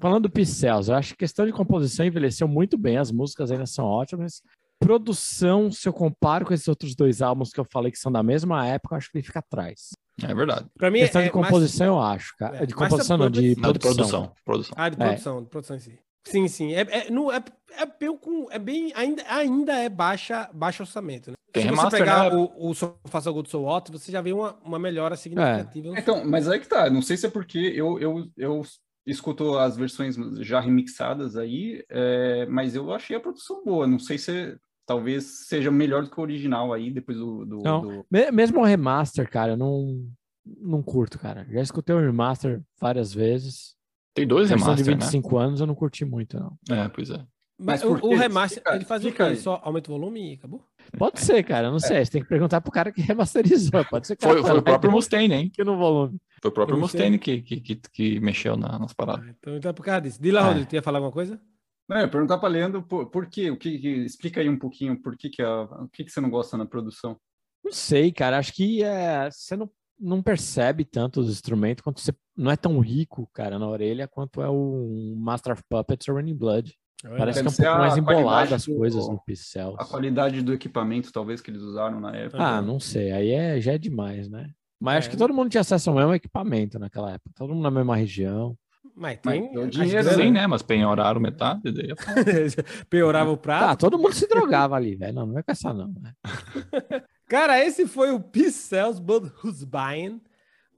Falando 0.00 0.24
do 0.24 0.30
Pixels, 0.30 0.88
eu 0.88 0.94
acho 0.94 1.12
que 1.12 1.18
questão 1.18 1.44
de 1.46 1.52
composição 1.52 2.04
envelheceu 2.06 2.46
muito 2.48 2.76
bem, 2.78 2.96
as 2.98 3.10
músicas 3.10 3.50
ainda 3.50 3.66
são 3.66 3.84
ótimas. 3.84 4.42
Produção, 4.80 5.72
se 5.72 5.88
eu 5.88 5.92
comparo 5.92 6.46
com 6.46 6.54
esses 6.54 6.68
outros 6.68 6.94
dois 6.94 7.20
álbuns 7.20 7.50
que 7.50 7.58
eu 7.58 7.64
falei 7.64 7.90
que 7.90 7.98
são 7.98 8.10
da 8.12 8.22
mesma 8.22 8.64
época, 8.66 8.94
eu 8.94 8.98
acho 8.98 9.10
que 9.10 9.18
ele 9.18 9.26
fica 9.26 9.40
atrás. 9.40 9.88
É 10.22 10.32
verdade. 10.34 10.66
Pra 10.76 10.90
mim 10.90 11.00
Questão 11.00 11.20
é 11.20 11.24
de 11.24 11.30
composição, 11.30 11.86
eu 11.86 12.00
acho, 12.00 12.34
cara. 12.36 12.62
é, 12.62 12.66
de 12.66 12.74
composição, 12.74 13.16
não, 13.16 13.28
de 13.30 13.56
Não, 13.60 13.72
de 13.72 13.78
produção. 13.78 13.94
produção. 13.94 14.32
produção. 14.44 14.74
Ah, 14.76 14.88
de 14.88 14.94
É. 15.02 15.06
produção, 15.06 15.42
de 15.42 15.48
produção 15.50 15.76
em 15.76 15.80
si. 15.80 15.98
Sim, 16.30 16.48
sim. 16.48 16.74
É, 16.74 16.80
é, 16.82 17.10
não, 17.10 17.32
é, 17.32 17.42
é 17.76 17.86
bem, 17.86 18.18
é 18.50 18.58
bem 18.58 18.92
ainda, 18.94 19.22
ainda 19.28 19.72
é 19.74 19.88
baixa, 19.88 20.48
baixo 20.52 20.82
orçamento, 20.82 21.30
né? 21.30 21.36
Tem 21.52 21.62
Se 21.62 21.68
você 21.68 21.74
remaster, 21.76 22.00
pegar 22.00 22.30
né? 22.30 22.36
o, 22.36 22.68
o 22.70 22.74
Sofá 22.74 23.20
So 23.20 23.32
Good 23.32 23.48
So 23.50 23.64
Hot, 23.64 23.90
você 23.90 24.12
já 24.12 24.20
vê 24.20 24.32
uma, 24.32 24.54
uma 24.62 24.78
melhora 24.78 25.16
significativa. 25.16 25.88
no 25.88 25.98
Então, 25.98 26.24
mas 26.24 26.46
aí 26.48 26.60
que 26.60 26.68
tá. 26.68 26.90
Não 26.90 27.00
sei 27.00 27.16
se 27.16 27.26
é 27.26 27.30
porque 27.30 27.58
eu, 27.58 27.98
eu, 27.98 28.28
eu 28.36 28.62
escuto 29.06 29.56
as 29.58 29.76
versões 29.76 30.16
já 30.40 30.60
remixadas 30.60 31.36
aí, 31.36 31.82
é, 31.88 32.44
mas 32.46 32.74
eu 32.74 32.92
achei 32.92 33.16
a 33.16 33.20
produção 33.20 33.64
boa. 33.64 33.86
Não 33.86 33.98
sei 33.98 34.18
se 34.18 34.56
talvez 34.86 35.46
seja 35.46 35.70
melhor 35.70 36.02
do 36.04 36.10
que 36.10 36.20
o 36.20 36.22
original 36.22 36.72
aí, 36.72 36.90
depois 36.90 37.16
do. 37.16 37.46
do- 37.46 37.62
Não. 37.62 37.80
do- 37.80 38.06
Me- 38.10 38.30
Mesmo 38.30 38.60
o 38.60 38.64
remaster, 38.64 39.28
cara, 39.30 39.52
eu 39.52 39.56
não, 39.56 40.06
não 40.44 40.82
curto, 40.82 41.18
cara. 41.18 41.46
Já 41.50 41.62
escutei 41.62 41.94
o 41.94 42.00
remaster 42.00 42.60
várias 42.78 43.12
vezes. 43.14 43.74
Tem 44.18 44.26
dois 44.28 44.48
Versão 44.48 44.74
de 44.74 44.82
remaster, 44.82 44.96
né? 44.98 45.04
25 45.04 45.38
anos 45.38 45.60
eu 45.60 45.66
não 45.66 45.74
curti 45.74 46.04
muito, 46.04 46.38
não. 46.38 46.58
É, 46.70 46.88
pois 46.88 47.10
é. 47.10 47.24
Mas 47.60 47.82
Mas 47.82 47.84
o, 47.84 48.06
o 48.06 48.14
remaster, 48.16 48.62
ele 48.68 48.84
faz 48.84 49.04
o 49.04 49.10
quê? 49.10 49.20
aí. 49.20 49.36
Só 49.36 49.60
aumenta 49.64 49.90
o 49.90 49.94
volume 49.98 50.30
e 50.30 50.34
acabou? 50.34 50.64
Pode 50.96 51.20
ser, 51.20 51.42
cara, 51.42 51.70
não 51.72 51.80
sei. 51.80 52.04
Você 52.04 52.12
tem 52.12 52.22
que 52.22 52.28
perguntar 52.28 52.60
pro 52.60 52.70
cara 52.70 52.92
que 52.92 53.00
remasterizou. 53.02 53.84
Pode 53.84 54.06
ser 54.06 54.14
que 54.16 54.24
Foi, 54.24 54.40
foi 54.42 54.58
o 54.58 54.62
próprio 54.62 54.92
Mustaine, 54.92 55.34
hein? 55.34 55.50
que 55.52 55.64
no 55.64 55.76
volume. 55.76 56.18
Foi 56.40 56.50
o 56.50 56.54
próprio. 56.54 56.78
Mustaine 56.78 57.18
que, 57.18 57.42
que, 57.42 57.60
que, 57.60 57.76
que 57.92 58.20
mexeu 58.20 58.56
na- 58.56 58.78
nas 58.78 58.92
paradas. 58.92 59.26
Ah, 59.26 59.34
então, 59.36 59.56
então 59.56 59.70
é 59.70 59.72
por 59.74 59.84
causa 59.84 60.00
disso. 60.02 60.22
Dila, 60.22 60.40
É. 60.40 60.44
Rodrigo, 60.44 60.68
tu 60.68 60.74
ia 60.76 60.82
falar 60.82 60.98
alguma 60.98 61.12
coisa? 61.12 61.40
Não, 61.88 61.96
eu 61.96 62.02
ia 62.02 62.08
perguntar 62.08 62.38
para 62.38 62.48
Leandro 62.48 62.82
por, 62.82 63.06
por 63.10 63.26
quê? 63.26 63.50
O 63.50 63.56
que, 63.56 63.76
que- 63.78 63.88
explica 64.04 64.40
aí 64.40 64.48
um 64.48 64.58
pouquinho 64.58 65.00
por 65.02 65.16
que, 65.16 65.28
que, 65.28 65.42
a, 65.42 65.62
o 65.62 65.88
que, 65.88 66.04
que 66.04 66.12
você 66.12 66.20
não 66.20 66.30
gosta 66.30 66.56
na 66.56 66.64
produção. 66.64 67.18
Não 67.64 67.72
sei, 67.72 68.12
cara. 68.12 68.38
Acho 68.38 68.52
que 68.54 68.84
é, 68.84 69.28
você 69.32 69.56
não, 69.56 69.68
não 69.98 70.22
percebe 70.22 70.84
tanto 70.84 71.20
os 71.20 71.28
instrumentos 71.30 71.82
quanto 71.82 72.00
você 72.00 72.12
não 72.36 72.50
é 72.50 72.56
tão 72.56 72.78
rico, 72.80 73.28
cara, 73.32 73.58
na 73.58 73.68
orelha 73.68 74.06
quanto 74.06 74.40
é 74.42 74.48
o 74.48 75.14
Master 75.16 75.52
of 75.54 75.62
Puppets 75.68 76.08
ou 76.08 76.14
Running 76.16 76.36
Blood. 76.36 76.74
Parece 77.16 77.40
que 77.42 77.46
é 77.46 77.50
um 77.50 77.54
pouco 77.54 77.78
mais 77.80 77.96
embolado 77.96 78.54
as 78.54 78.64
do- 78.66 78.76
coisas 78.76 79.08
no 79.08 79.18
Pixels. 79.24 79.76
A 79.78 79.84
qualidade 79.84 80.42
do 80.42 80.52
equipamento, 80.52 81.12
talvez, 81.12 81.40
que 81.40 81.50
eles 81.50 81.62
usaram 81.62 82.00
na 82.00 82.14
época. 82.16 82.42
Ah, 82.42 82.60
não 82.60 82.80
sei. 82.80 83.12
Aí 83.12 83.30
é, 83.30 83.60
já 83.60 83.72
é 83.74 83.78
demais, 83.78 84.28
né? 84.28 84.50
Mas 84.80 84.94
É. 84.94 84.98
acho 84.98 85.10
que 85.10 85.16
todo 85.16 85.32
mundo 85.34 85.48
tinha 85.50 85.60
acesso 85.60 85.90
ao 85.90 85.96
mesmo 85.96 86.14
equipamento 86.14 86.78
naquela 86.78 87.12
época. 87.12 87.30
Todo 87.36 87.54
mundo 87.54 87.62
na 87.62 87.70
mesma 87.70 87.94
região. 87.96 88.56
Mas 88.96 89.18
Mas 89.24 89.40
tem. 89.40 89.56
o 89.56 89.62
as 89.62 89.70
dinheiro, 89.70 90.10
Sim, 90.14 90.30
né? 90.32 90.46
Mas 90.48 90.62
penhoraram 90.62 91.20
metade. 91.20 91.70
Daí 91.70 91.90
é. 91.92 91.94
Piorava 92.90 93.30
o 93.30 93.34
Ah, 93.34 93.38
prato. 93.38 93.78
todo 93.80 93.96
mundo 93.98 94.12
se 94.14 94.26
drogava 94.28 94.74
ali, 94.74 94.96
velho. 94.96 95.14
Não, 95.14 95.26
não 95.26 95.34
vai 95.34 95.42
com 95.44 95.52
essa, 95.52 95.72
não. 95.72 95.88
Né? 96.00 96.12
Cara, 97.28 97.62
esse 97.62 97.86
foi 97.86 98.10
o 98.10 98.18
Pixels 98.18 98.98
Blood 98.98 99.30
Who's 99.44 99.62
Buying, 99.62 100.18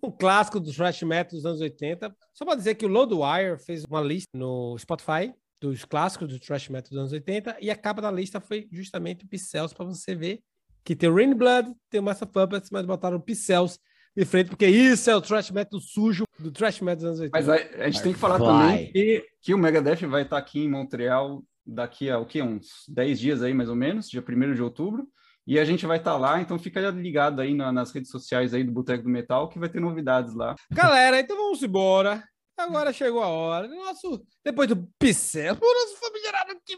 um 0.03 0.11
clássico 0.11 0.59
do 0.59 0.73
thrash 0.73 1.01
metal 1.05 1.37
dos 1.37 1.47
anos 1.47 1.61
80. 1.61 2.13
Só 2.35 2.45
para 2.45 2.57
dizer 2.57 2.75
que 2.75 2.85
o 2.85 2.89
Loadwire 2.89 3.57
fez 3.65 3.85
uma 3.85 4.01
lista 4.01 4.29
no 4.35 4.77
Spotify 4.77 5.33
dos 5.61 5.85
clássicos 5.85 6.27
do 6.27 6.41
thrash 6.41 6.69
metal 6.69 6.91
dos 6.91 6.99
anos 6.99 7.13
80 7.13 7.59
e 7.61 7.71
a 7.71 7.77
capa 7.77 8.03
da 8.03 8.11
lista 8.11 8.41
foi 8.41 8.67
justamente 8.73 9.25
o 9.25 9.29
Pixels 9.29 9.73
para 9.73 9.85
você 9.85 10.15
ver 10.15 10.41
que 10.83 10.97
tem 10.97 11.09
o 11.09 11.15
Rain 11.15 11.35
Blood, 11.35 11.73
tem 11.89 12.01
o 12.01 12.03
Master 12.03 12.27
Puppets, 12.27 12.71
mas 12.71 12.85
botaram 12.85 13.19
o 13.19 13.21
Pixels 13.21 13.79
de 14.17 14.25
frente 14.25 14.49
porque 14.49 14.67
isso 14.67 15.09
é 15.09 15.15
o 15.15 15.21
thrash 15.21 15.53
metal 15.53 15.79
sujo 15.79 16.25
do 16.37 16.51
thrash 16.51 16.81
metal 16.81 16.97
dos 16.97 17.05
anos 17.05 17.21
80. 17.21 17.39
Mas 17.39 17.49
a, 17.49 17.85
a 17.85 17.91
gente 17.91 18.03
tem 18.03 18.13
que 18.13 18.19
falar 18.19 18.39
Vai. 18.39 18.49
também 18.49 18.93
que, 18.93 19.25
que 19.41 19.55
o 19.55 19.59
Megadeth 19.59 20.05
vai 20.09 20.23
estar 20.23 20.39
aqui 20.39 20.65
em 20.65 20.69
Montreal 20.69 21.45
daqui 21.65 22.11
a 22.11 22.19
o 22.19 22.27
quê? 22.27 22.43
Uns 22.43 22.87
10 22.89 23.21
dias 23.21 23.43
aí, 23.43 23.55
mais 23.55 23.69
ou 23.69 23.77
menos, 23.77 24.09
dia 24.09 24.25
1 24.27 24.55
de 24.55 24.63
outubro. 24.63 25.07
E 25.46 25.59
a 25.59 25.64
gente 25.64 25.87
vai 25.87 25.98
estar 25.98 26.16
lá, 26.16 26.40
então 26.40 26.59
fica 26.59 26.81
ligado 26.90 27.40
aí 27.40 27.55
na- 27.55 27.72
nas 27.72 27.90
redes 27.92 28.11
sociais 28.11 28.55
aí 28.55 28.62
do 28.62 28.70
Boteco 28.72 29.03
do 29.05 29.09
Metal, 29.09 29.48
que 29.48 29.59
vai 29.59 29.68
ter 29.68 29.81
novidades 29.81 30.35
lá. 30.35 30.55
Galera, 30.70 31.18
então 31.20 31.37
vamos 31.37 31.62
embora. 31.62 32.22
Agora 32.57 32.92
chegou 32.92 33.22
a 33.22 33.26
hora. 33.29 33.66
Nosso, 33.68 34.22
depois 34.44 34.68
do 34.68 34.87
pincel, 34.98 35.55
o 35.55 35.74
nosso 35.74 35.96
familiarado 35.98 36.61
que 36.64 36.76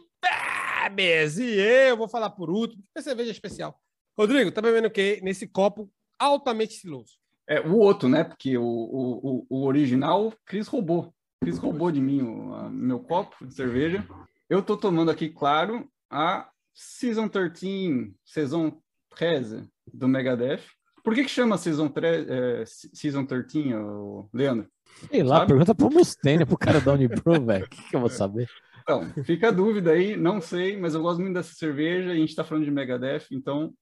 bebes. 0.94 1.38
E 1.38 1.57
eu 1.88 1.96
vou 1.96 2.09
falar 2.09 2.31
por 2.31 2.51
último, 2.51 2.83
é 2.96 3.03
cerveja 3.03 3.31
especial. 3.31 3.79
Rodrigo, 4.16 4.53
tá 4.53 4.61
bebendo 4.62 4.88
o 4.88 4.90
quê? 4.90 5.20
Nesse 5.22 5.46
copo 5.46 5.90
altamente 6.18 6.75
estiloso. 6.75 7.14
É, 7.48 7.61
o 7.61 7.77
outro, 7.79 8.09
né? 8.09 8.22
Porque 8.25 8.57
o, 8.57 8.62
o, 8.64 9.20
o- 9.22 9.46
o 9.51 9.66
original, 9.66 10.33
Cris 10.46 10.68
roubou. 10.68 11.12
Cris 11.42 11.59
roubou 11.59 11.90
de 11.90 12.01
mim 12.01 12.22
o 12.22 12.55
a- 12.55 12.70
meu 12.70 13.01
copo 13.01 13.44
de 13.44 13.53
cerveja. 13.55 14.07
Eu 14.48 14.62
tô 14.62 14.77
tomando 14.77 15.11
aqui, 15.11 15.29
claro, 15.31 15.88
a 16.11 16.48
Season 16.75 17.29
13, 17.29 18.15
Season 18.25 18.73
13 19.17 19.69
do 19.93 20.09
Megadeth. 20.09 20.63
Por 21.03 21.15
que 21.15 21.25
que 21.25 21.31
chama 21.31 21.59
Season, 21.59 21.89
13, 21.89 22.27
é, 22.31 22.65
Season 22.67 23.25
13, 23.27 23.75
ô, 23.75 24.29
Leandro? 24.33 24.69
Sei 25.11 25.23
lá, 25.23 25.39
Sabe? 25.39 25.49
pergunta 25.49 25.75
pro 25.75 25.91
Mustaine, 25.91 26.47
pro 26.47 26.57
cara 26.57 26.81
da 26.81 26.93
Unipro, 26.93 27.33
velho. 27.45 27.65
O 27.65 27.69
que, 27.69 27.89
que 27.89 27.97
eu 27.97 28.01
vou 28.01 28.09
saber? 28.09 28.49
Então, 28.83 29.05
fica 29.25 29.49
a 29.49 29.53
dúvida 29.53 29.93
aí, 29.93 30.17
não 30.17 30.41
sei, 30.41 30.77
mas 30.77 30.95
eu 30.95 31.03
gosto 31.03 31.21
muito 31.21 31.35
dessa 31.35 31.55
cerveja 31.55 32.09
e 32.09 32.13
a 32.13 32.15
gente 32.17 32.35
tá 32.35 32.45
falando 32.45 32.65
de 32.65 32.71
Megadeth, 32.71 33.27
então 33.31 33.73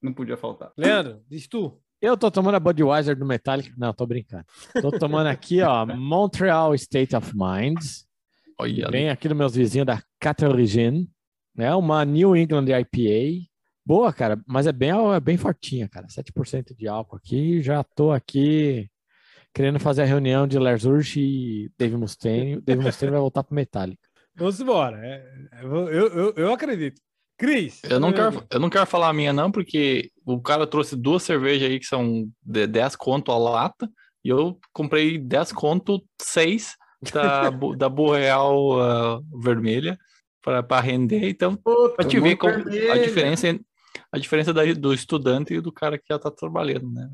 não 0.00 0.12
podia 0.12 0.36
faltar. 0.36 0.72
Leandro, 0.76 1.22
diz 1.28 1.46
tu. 1.46 1.80
Eu 2.00 2.16
tô 2.16 2.30
tomando 2.30 2.56
a 2.56 2.60
Budweiser 2.60 3.16
do 3.16 3.24
Metallica. 3.24 3.72
Não, 3.78 3.94
tô 3.94 4.04
brincando. 4.06 4.44
Tô 4.80 4.90
tomando 4.90 5.28
aqui, 5.28 5.62
ó, 5.62 5.86
Montreal 5.86 6.74
State 6.74 7.14
of 7.14 7.32
Mind. 7.32 7.78
Olha. 8.58 8.90
Vem 8.90 9.08
aqui 9.08 9.28
dos 9.28 9.36
meus 9.36 9.54
vizinhos 9.54 9.86
da 9.86 10.02
Cat 10.18 10.42
Origin. 11.56 11.70
É 11.70 11.74
uma 11.74 12.04
New 12.04 12.36
England 12.36 12.66
IPA. 12.66 13.48
Boa, 13.84 14.12
cara, 14.12 14.40
mas 14.46 14.66
é 14.66 14.72
bem, 14.72 14.90
é 14.90 15.20
bem 15.20 15.36
fortinha, 15.36 15.88
cara. 15.88 16.06
7% 16.06 16.74
de 16.76 16.86
álcool 16.86 17.16
aqui. 17.16 17.60
Já 17.62 17.82
tô 17.82 18.12
aqui 18.12 18.88
querendo 19.52 19.78
fazer 19.80 20.02
a 20.02 20.06
reunião 20.06 20.46
de 20.46 20.58
Lars 20.58 20.84
Ulrich 20.84 21.20
e 21.20 21.70
Dave 21.76 21.96
Mustaine. 21.96 22.60
Dave 22.60 22.82
Mustaine 22.82 23.10
vai 23.10 23.20
voltar 23.20 23.42
pro 23.42 23.54
Metallica. 23.54 24.08
Vamos 24.36 24.60
embora. 24.60 24.98
É, 25.04 25.48
eu, 25.62 25.88
eu, 25.88 26.06
eu, 26.08 26.34
eu 26.36 26.52
acredito. 26.52 27.00
Cris. 27.36 27.82
Eu 27.82 27.98
não, 27.98 28.12
bebendo 28.12 28.32
quero, 28.32 28.46
eu 28.52 28.60
não 28.60 28.70
quero 28.70 28.86
falar 28.86 29.08
a 29.08 29.12
minha, 29.12 29.32
não, 29.32 29.50
porque 29.50 30.10
o 30.24 30.40
cara 30.40 30.66
trouxe 30.66 30.94
duas 30.94 31.24
cervejas 31.24 31.68
aí 31.68 31.80
que 31.80 31.86
são 31.86 32.28
de 32.40 32.66
10 32.68 32.94
conto 32.94 33.32
a 33.32 33.38
lata, 33.38 33.90
e 34.24 34.28
eu 34.28 34.58
comprei 34.72 35.18
10 35.18 35.52
conto, 35.52 36.04
6 36.20 36.76
da, 37.12 37.50
da 37.50 37.88
Boreal 37.88 38.80
ah, 38.80 39.20
vermelha 39.42 39.98
para 40.42 40.80
render. 40.80 41.28
Então, 41.28 41.56
pra 41.56 42.04
te 42.06 42.18
ver 42.20 42.36
como 42.36 42.54
a 42.90 42.98
diferença, 42.98 43.58
a 44.10 44.18
diferença 44.18 44.52
da- 44.52 44.64
do 44.74 44.92
estudante 44.92 45.54
e 45.54 45.60
do 45.60 45.70
cara 45.72 45.96
que 45.96 46.04
já 46.10 46.18
tá 46.18 46.30
trabalhando, 46.30 46.90
né? 46.90 47.08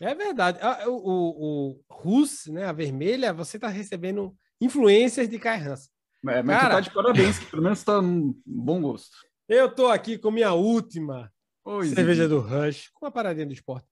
É 0.00 0.14
verdade. 0.14 0.58
Ah, 0.62 0.84
O, 0.86 0.92
o, 0.92 1.70
o 1.70 1.80
Rus, 1.90 2.46
né, 2.46 2.64
a 2.66 2.72
vermelha, 2.72 3.32
você 3.32 3.58
tá 3.58 3.68
recebendo 3.68 4.36
influências 4.60 5.28
de 5.28 5.38
Kai 5.38 5.58
Hansen. 5.60 5.90
É, 6.28 6.42
mas 6.42 6.56
Cara. 6.60 6.68
tu 6.68 6.72
tá 6.76 6.80
de 6.80 6.90
parabéns, 6.94 7.38
que 7.38 7.46
pelo 7.46 7.62
menos 7.62 7.82
tá 7.82 7.98
um 8.00 8.34
bom 8.44 8.80
gosto. 8.82 9.16
Eu 9.48 9.68
tô 9.74 9.86
aqui 9.88 10.18
com 10.18 10.30
minha 10.30 10.52
última 10.52 11.32
Oi, 11.64 11.86
cerveja 11.88 12.28
do 12.28 12.38
Rush, 12.40 12.90
com 12.92 13.06
a 13.06 13.10
paradinha 13.10 13.46
do 13.46 13.52
esporte. 13.52 13.86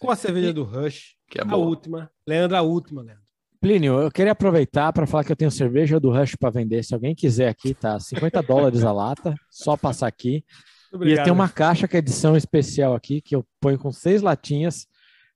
Com 0.00 0.10
a 0.10 0.16
cerveja 0.16 0.52
do 0.52 0.62
Rush, 0.64 1.16
Que 1.28 1.38
é 1.38 1.42
a 1.42 1.44
bom. 1.44 1.66
última. 1.66 2.10
Leandro, 2.26 2.56
a 2.56 2.62
última, 2.62 3.02
Leandro. 3.02 3.24
Plínio, 3.60 4.00
eu 4.00 4.10
queria 4.10 4.32
aproveitar 4.32 4.92
para 4.92 5.06
falar 5.06 5.24
que 5.24 5.32
eu 5.32 5.36
tenho 5.36 5.50
cerveja 5.50 5.98
do 5.98 6.10
Rush 6.10 6.36
para 6.36 6.50
vender. 6.50 6.84
Se 6.84 6.94
alguém 6.94 7.14
quiser 7.14 7.48
aqui, 7.48 7.74
tá 7.74 7.98
50 7.98 8.40
dólares 8.42 8.84
a 8.84 8.92
lata, 8.92 9.34
só 9.50 9.76
passar 9.76 10.06
aqui. 10.06 10.44
Muito 10.92 11.08
E 11.08 11.22
tem 11.22 11.32
uma 11.32 11.48
caixa 11.48 11.88
que 11.88 11.96
é 11.96 11.98
edição 11.98 12.36
especial 12.36 12.94
aqui, 12.94 13.20
que 13.20 13.34
eu 13.34 13.44
ponho 13.60 13.78
com 13.78 13.90
seis 13.90 14.22
latinhas. 14.22 14.86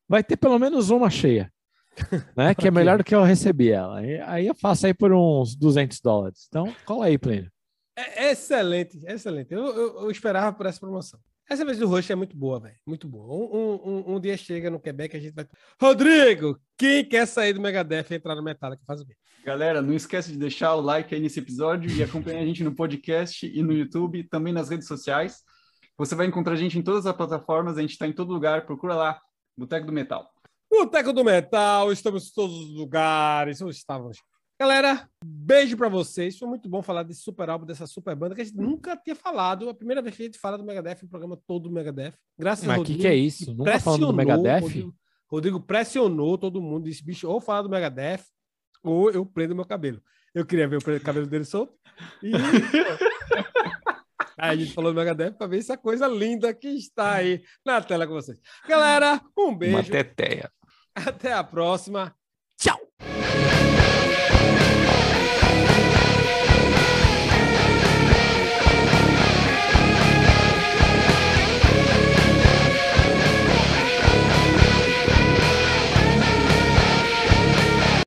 Vai 0.08 0.22
ter 0.22 0.37
pelo 0.37 0.58
menos 0.58 0.90
uma 0.90 1.11
cheia, 1.11 1.52
né? 2.37 2.54
Que 2.54 2.68
é 2.68 2.70
melhor 2.70 2.98
do 2.98 3.04
que 3.04 3.14
eu 3.14 3.22
recebi 3.24 3.70
ela. 3.70 3.98
Aí, 3.98 4.20
aí 4.20 4.46
eu 4.46 4.54
faço 4.54 4.87
aí 4.87 4.94
por 4.94 5.12
uns 5.12 5.56
200 5.56 6.00
dólares. 6.00 6.46
Então, 6.48 6.72
cola 6.85 7.06
aí, 7.06 7.18
Plínio. 7.18 7.50
É 7.96 8.30
excelente, 8.30 9.00
excelente. 9.04 9.52
Eu, 9.52 9.66
eu, 9.66 10.00
eu 10.02 10.11
esperava 10.11 10.56
por 10.56 10.66
essa 10.66 10.80
promoção. 10.80 11.18
Essa 11.48 11.64
vez 11.64 11.78
do 11.78 11.87
Rush 11.87 12.11
é 12.11 12.14
muito 12.14 12.37
boa, 12.37 12.61
velho. 12.61 12.76
Muito 12.87 13.09
boa. 13.09 13.26
Um, 13.26 13.74
um, 13.74 14.14
um, 14.14 14.20
dia 14.20 14.37
chega 14.37 14.70
no 14.70 14.81
Quebec, 14.81 15.16
a 15.16 15.20
gente 15.20 15.35
vai. 15.35 15.46
Rodrigo, 15.81 16.59
quem 16.78 17.05
quer 17.05 17.26
sair 17.26 17.52
do 17.52 17.61
Megadeth 17.61 18.07
e 18.11 18.14
entrar 18.14 18.35
no 18.35 18.42
Metallica? 18.42 18.83
Faz 18.87 19.00
o 19.00 19.07
quê? 19.07 19.14
Galera, 19.44 19.83
não 19.83 19.92
esquece 19.92 20.31
de 20.33 20.38
deixar 20.38 20.74
o 20.74 20.81
like 20.81 21.14
aí 21.14 21.20
nesse 21.20 21.40
episódio 21.40 21.90
e 21.90 22.02
acompanhar 22.02 22.40
a 22.40 22.46
gente 22.46 22.62
no 22.62 22.74
podcast 22.74 23.44
e 23.46 23.62
no 23.62 23.72
YouTube, 23.72 24.22
também 24.24 24.52
nas 24.52 24.70
redes 24.70 24.87
sociais. 24.87 25.42
Você 25.98 26.14
vai 26.14 26.26
encontrar 26.26 26.55
a 26.55 26.57
gente 26.57 26.78
em 26.78 26.83
todas 26.83 27.07
as 27.07 27.16
plataformas, 27.16 27.76
a 27.76 27.81
gente 27.81 27.90
está 27.92 28.07
em 28.07 28.12
todo 28.12 28.33
lugar, 28.33 28.64
procura 28.64 28.94
lá, 28.94 29.20
Boteco 29.57 29.87
do 29.87 29.92
Metal. 29.92 30.31
Boteco 30.70 31.12
do 31.12 31.24
Metal, 31.24 31.92
estamos 31.92 32.28
em 32.28 32.35
todos 32.35 32.57
os 32.57 32.74
lugares, 32.74 33.61
estávamos. 33.61 34.18
Galera, 34.62 35.09
beijo 35.25 35.77
para 35.77 35.88
vocês. 35.88 36.38
Foi 36.38 36.46
muito 36.46 36.68
bom 36.68 36.83
falar 36.83 37.03
desse 37.03 37.20
super 37.20 37.51
álbum, 37.51 37.66
dessa 37.66 37.85
super 37.85 38.14
banda 38.14 38.33
que 38.33 38.42
a 38.42 38.44
gente 38.44 38.57
nunca 38.57 38.96
tinha 38.96 39.16
falado. 39.16 39.68
A 39.68 39.75
primeira 39.75 40.01
vez 40.01 40.14
que 40.14 40.22
a 40.22 40.27
gente 40.27 40.38
fala 40.38 40.57
do 40.57 40.62
Megadeth, 40.62 40.98
o 41.03 41.09
programa 41.09 41.37
todo 41.37 41.64
do 41.64 41.75
Megadeth. 41.75 42.12
Graças 42.38 42.64
Mas 42.64 42.79
a 42.79 42.81
o 42.81 42.85
que, 42.85 42.92
Rodrigo. 42.92 43.01
que 43.01 43.09
é 43.09 43.16
isso? 43.16 43.53
Nunca 43.53 43.81
falando 43.81 44.07
do 44.07 44.12
Megadeth? 44.12 44.61
Rodrigo, 44.61 44.94
Rodrigo 45.29 45.61
pressionou 45.61 46.38
todo 46.38 46.62
mundo, 46.62 46.85
disse, 46.85 47.05
bicho, 47.05 47.29
ou 47.29 47.40
falar 47.40 47.62
do 47.62 47.68
Megadeth, 47.68 48.22
ou 48.85 49.11
eu 49.11 49.27
prendo 49.27 49.53
meu 49.53 49.64
cabelo. 49.64 50.01
Eu 50.33 50.46
queria 50.46 50.68
ver 50.68 50.77
o 50.77 51.01
cabelo 51.01 51.27
dele 51.27 51.44
solto. 51.44 51.75
E... 52.22 52.31
aí 54.38 54.51
a 54.51 54.55
gente 54.55 54.72
falou 54.72 54.92
do 54.92 54.96
Megadeth 54.96 55.33
para 55.33 55.48
ver 55.48 55.59
essa 55.59 55.77
coisa 55.77 56.07
linda 56.07 56.55
que 56.55 56.68
está 56.68 57.14
aí 57.14 57.42
na 57.66 57.83
tela 57.83 58.07
com 58.07 58.12
vocês. 58.12 58.38
Galera, 58.68 59.20
um 59.37 59.48
Uma 59.48 59.59
beijo. 59.59 59.90
teteia. 59.90 60.48
Até 60.94 61.33
a 61.33 61.42
próxima. 61.42 62.14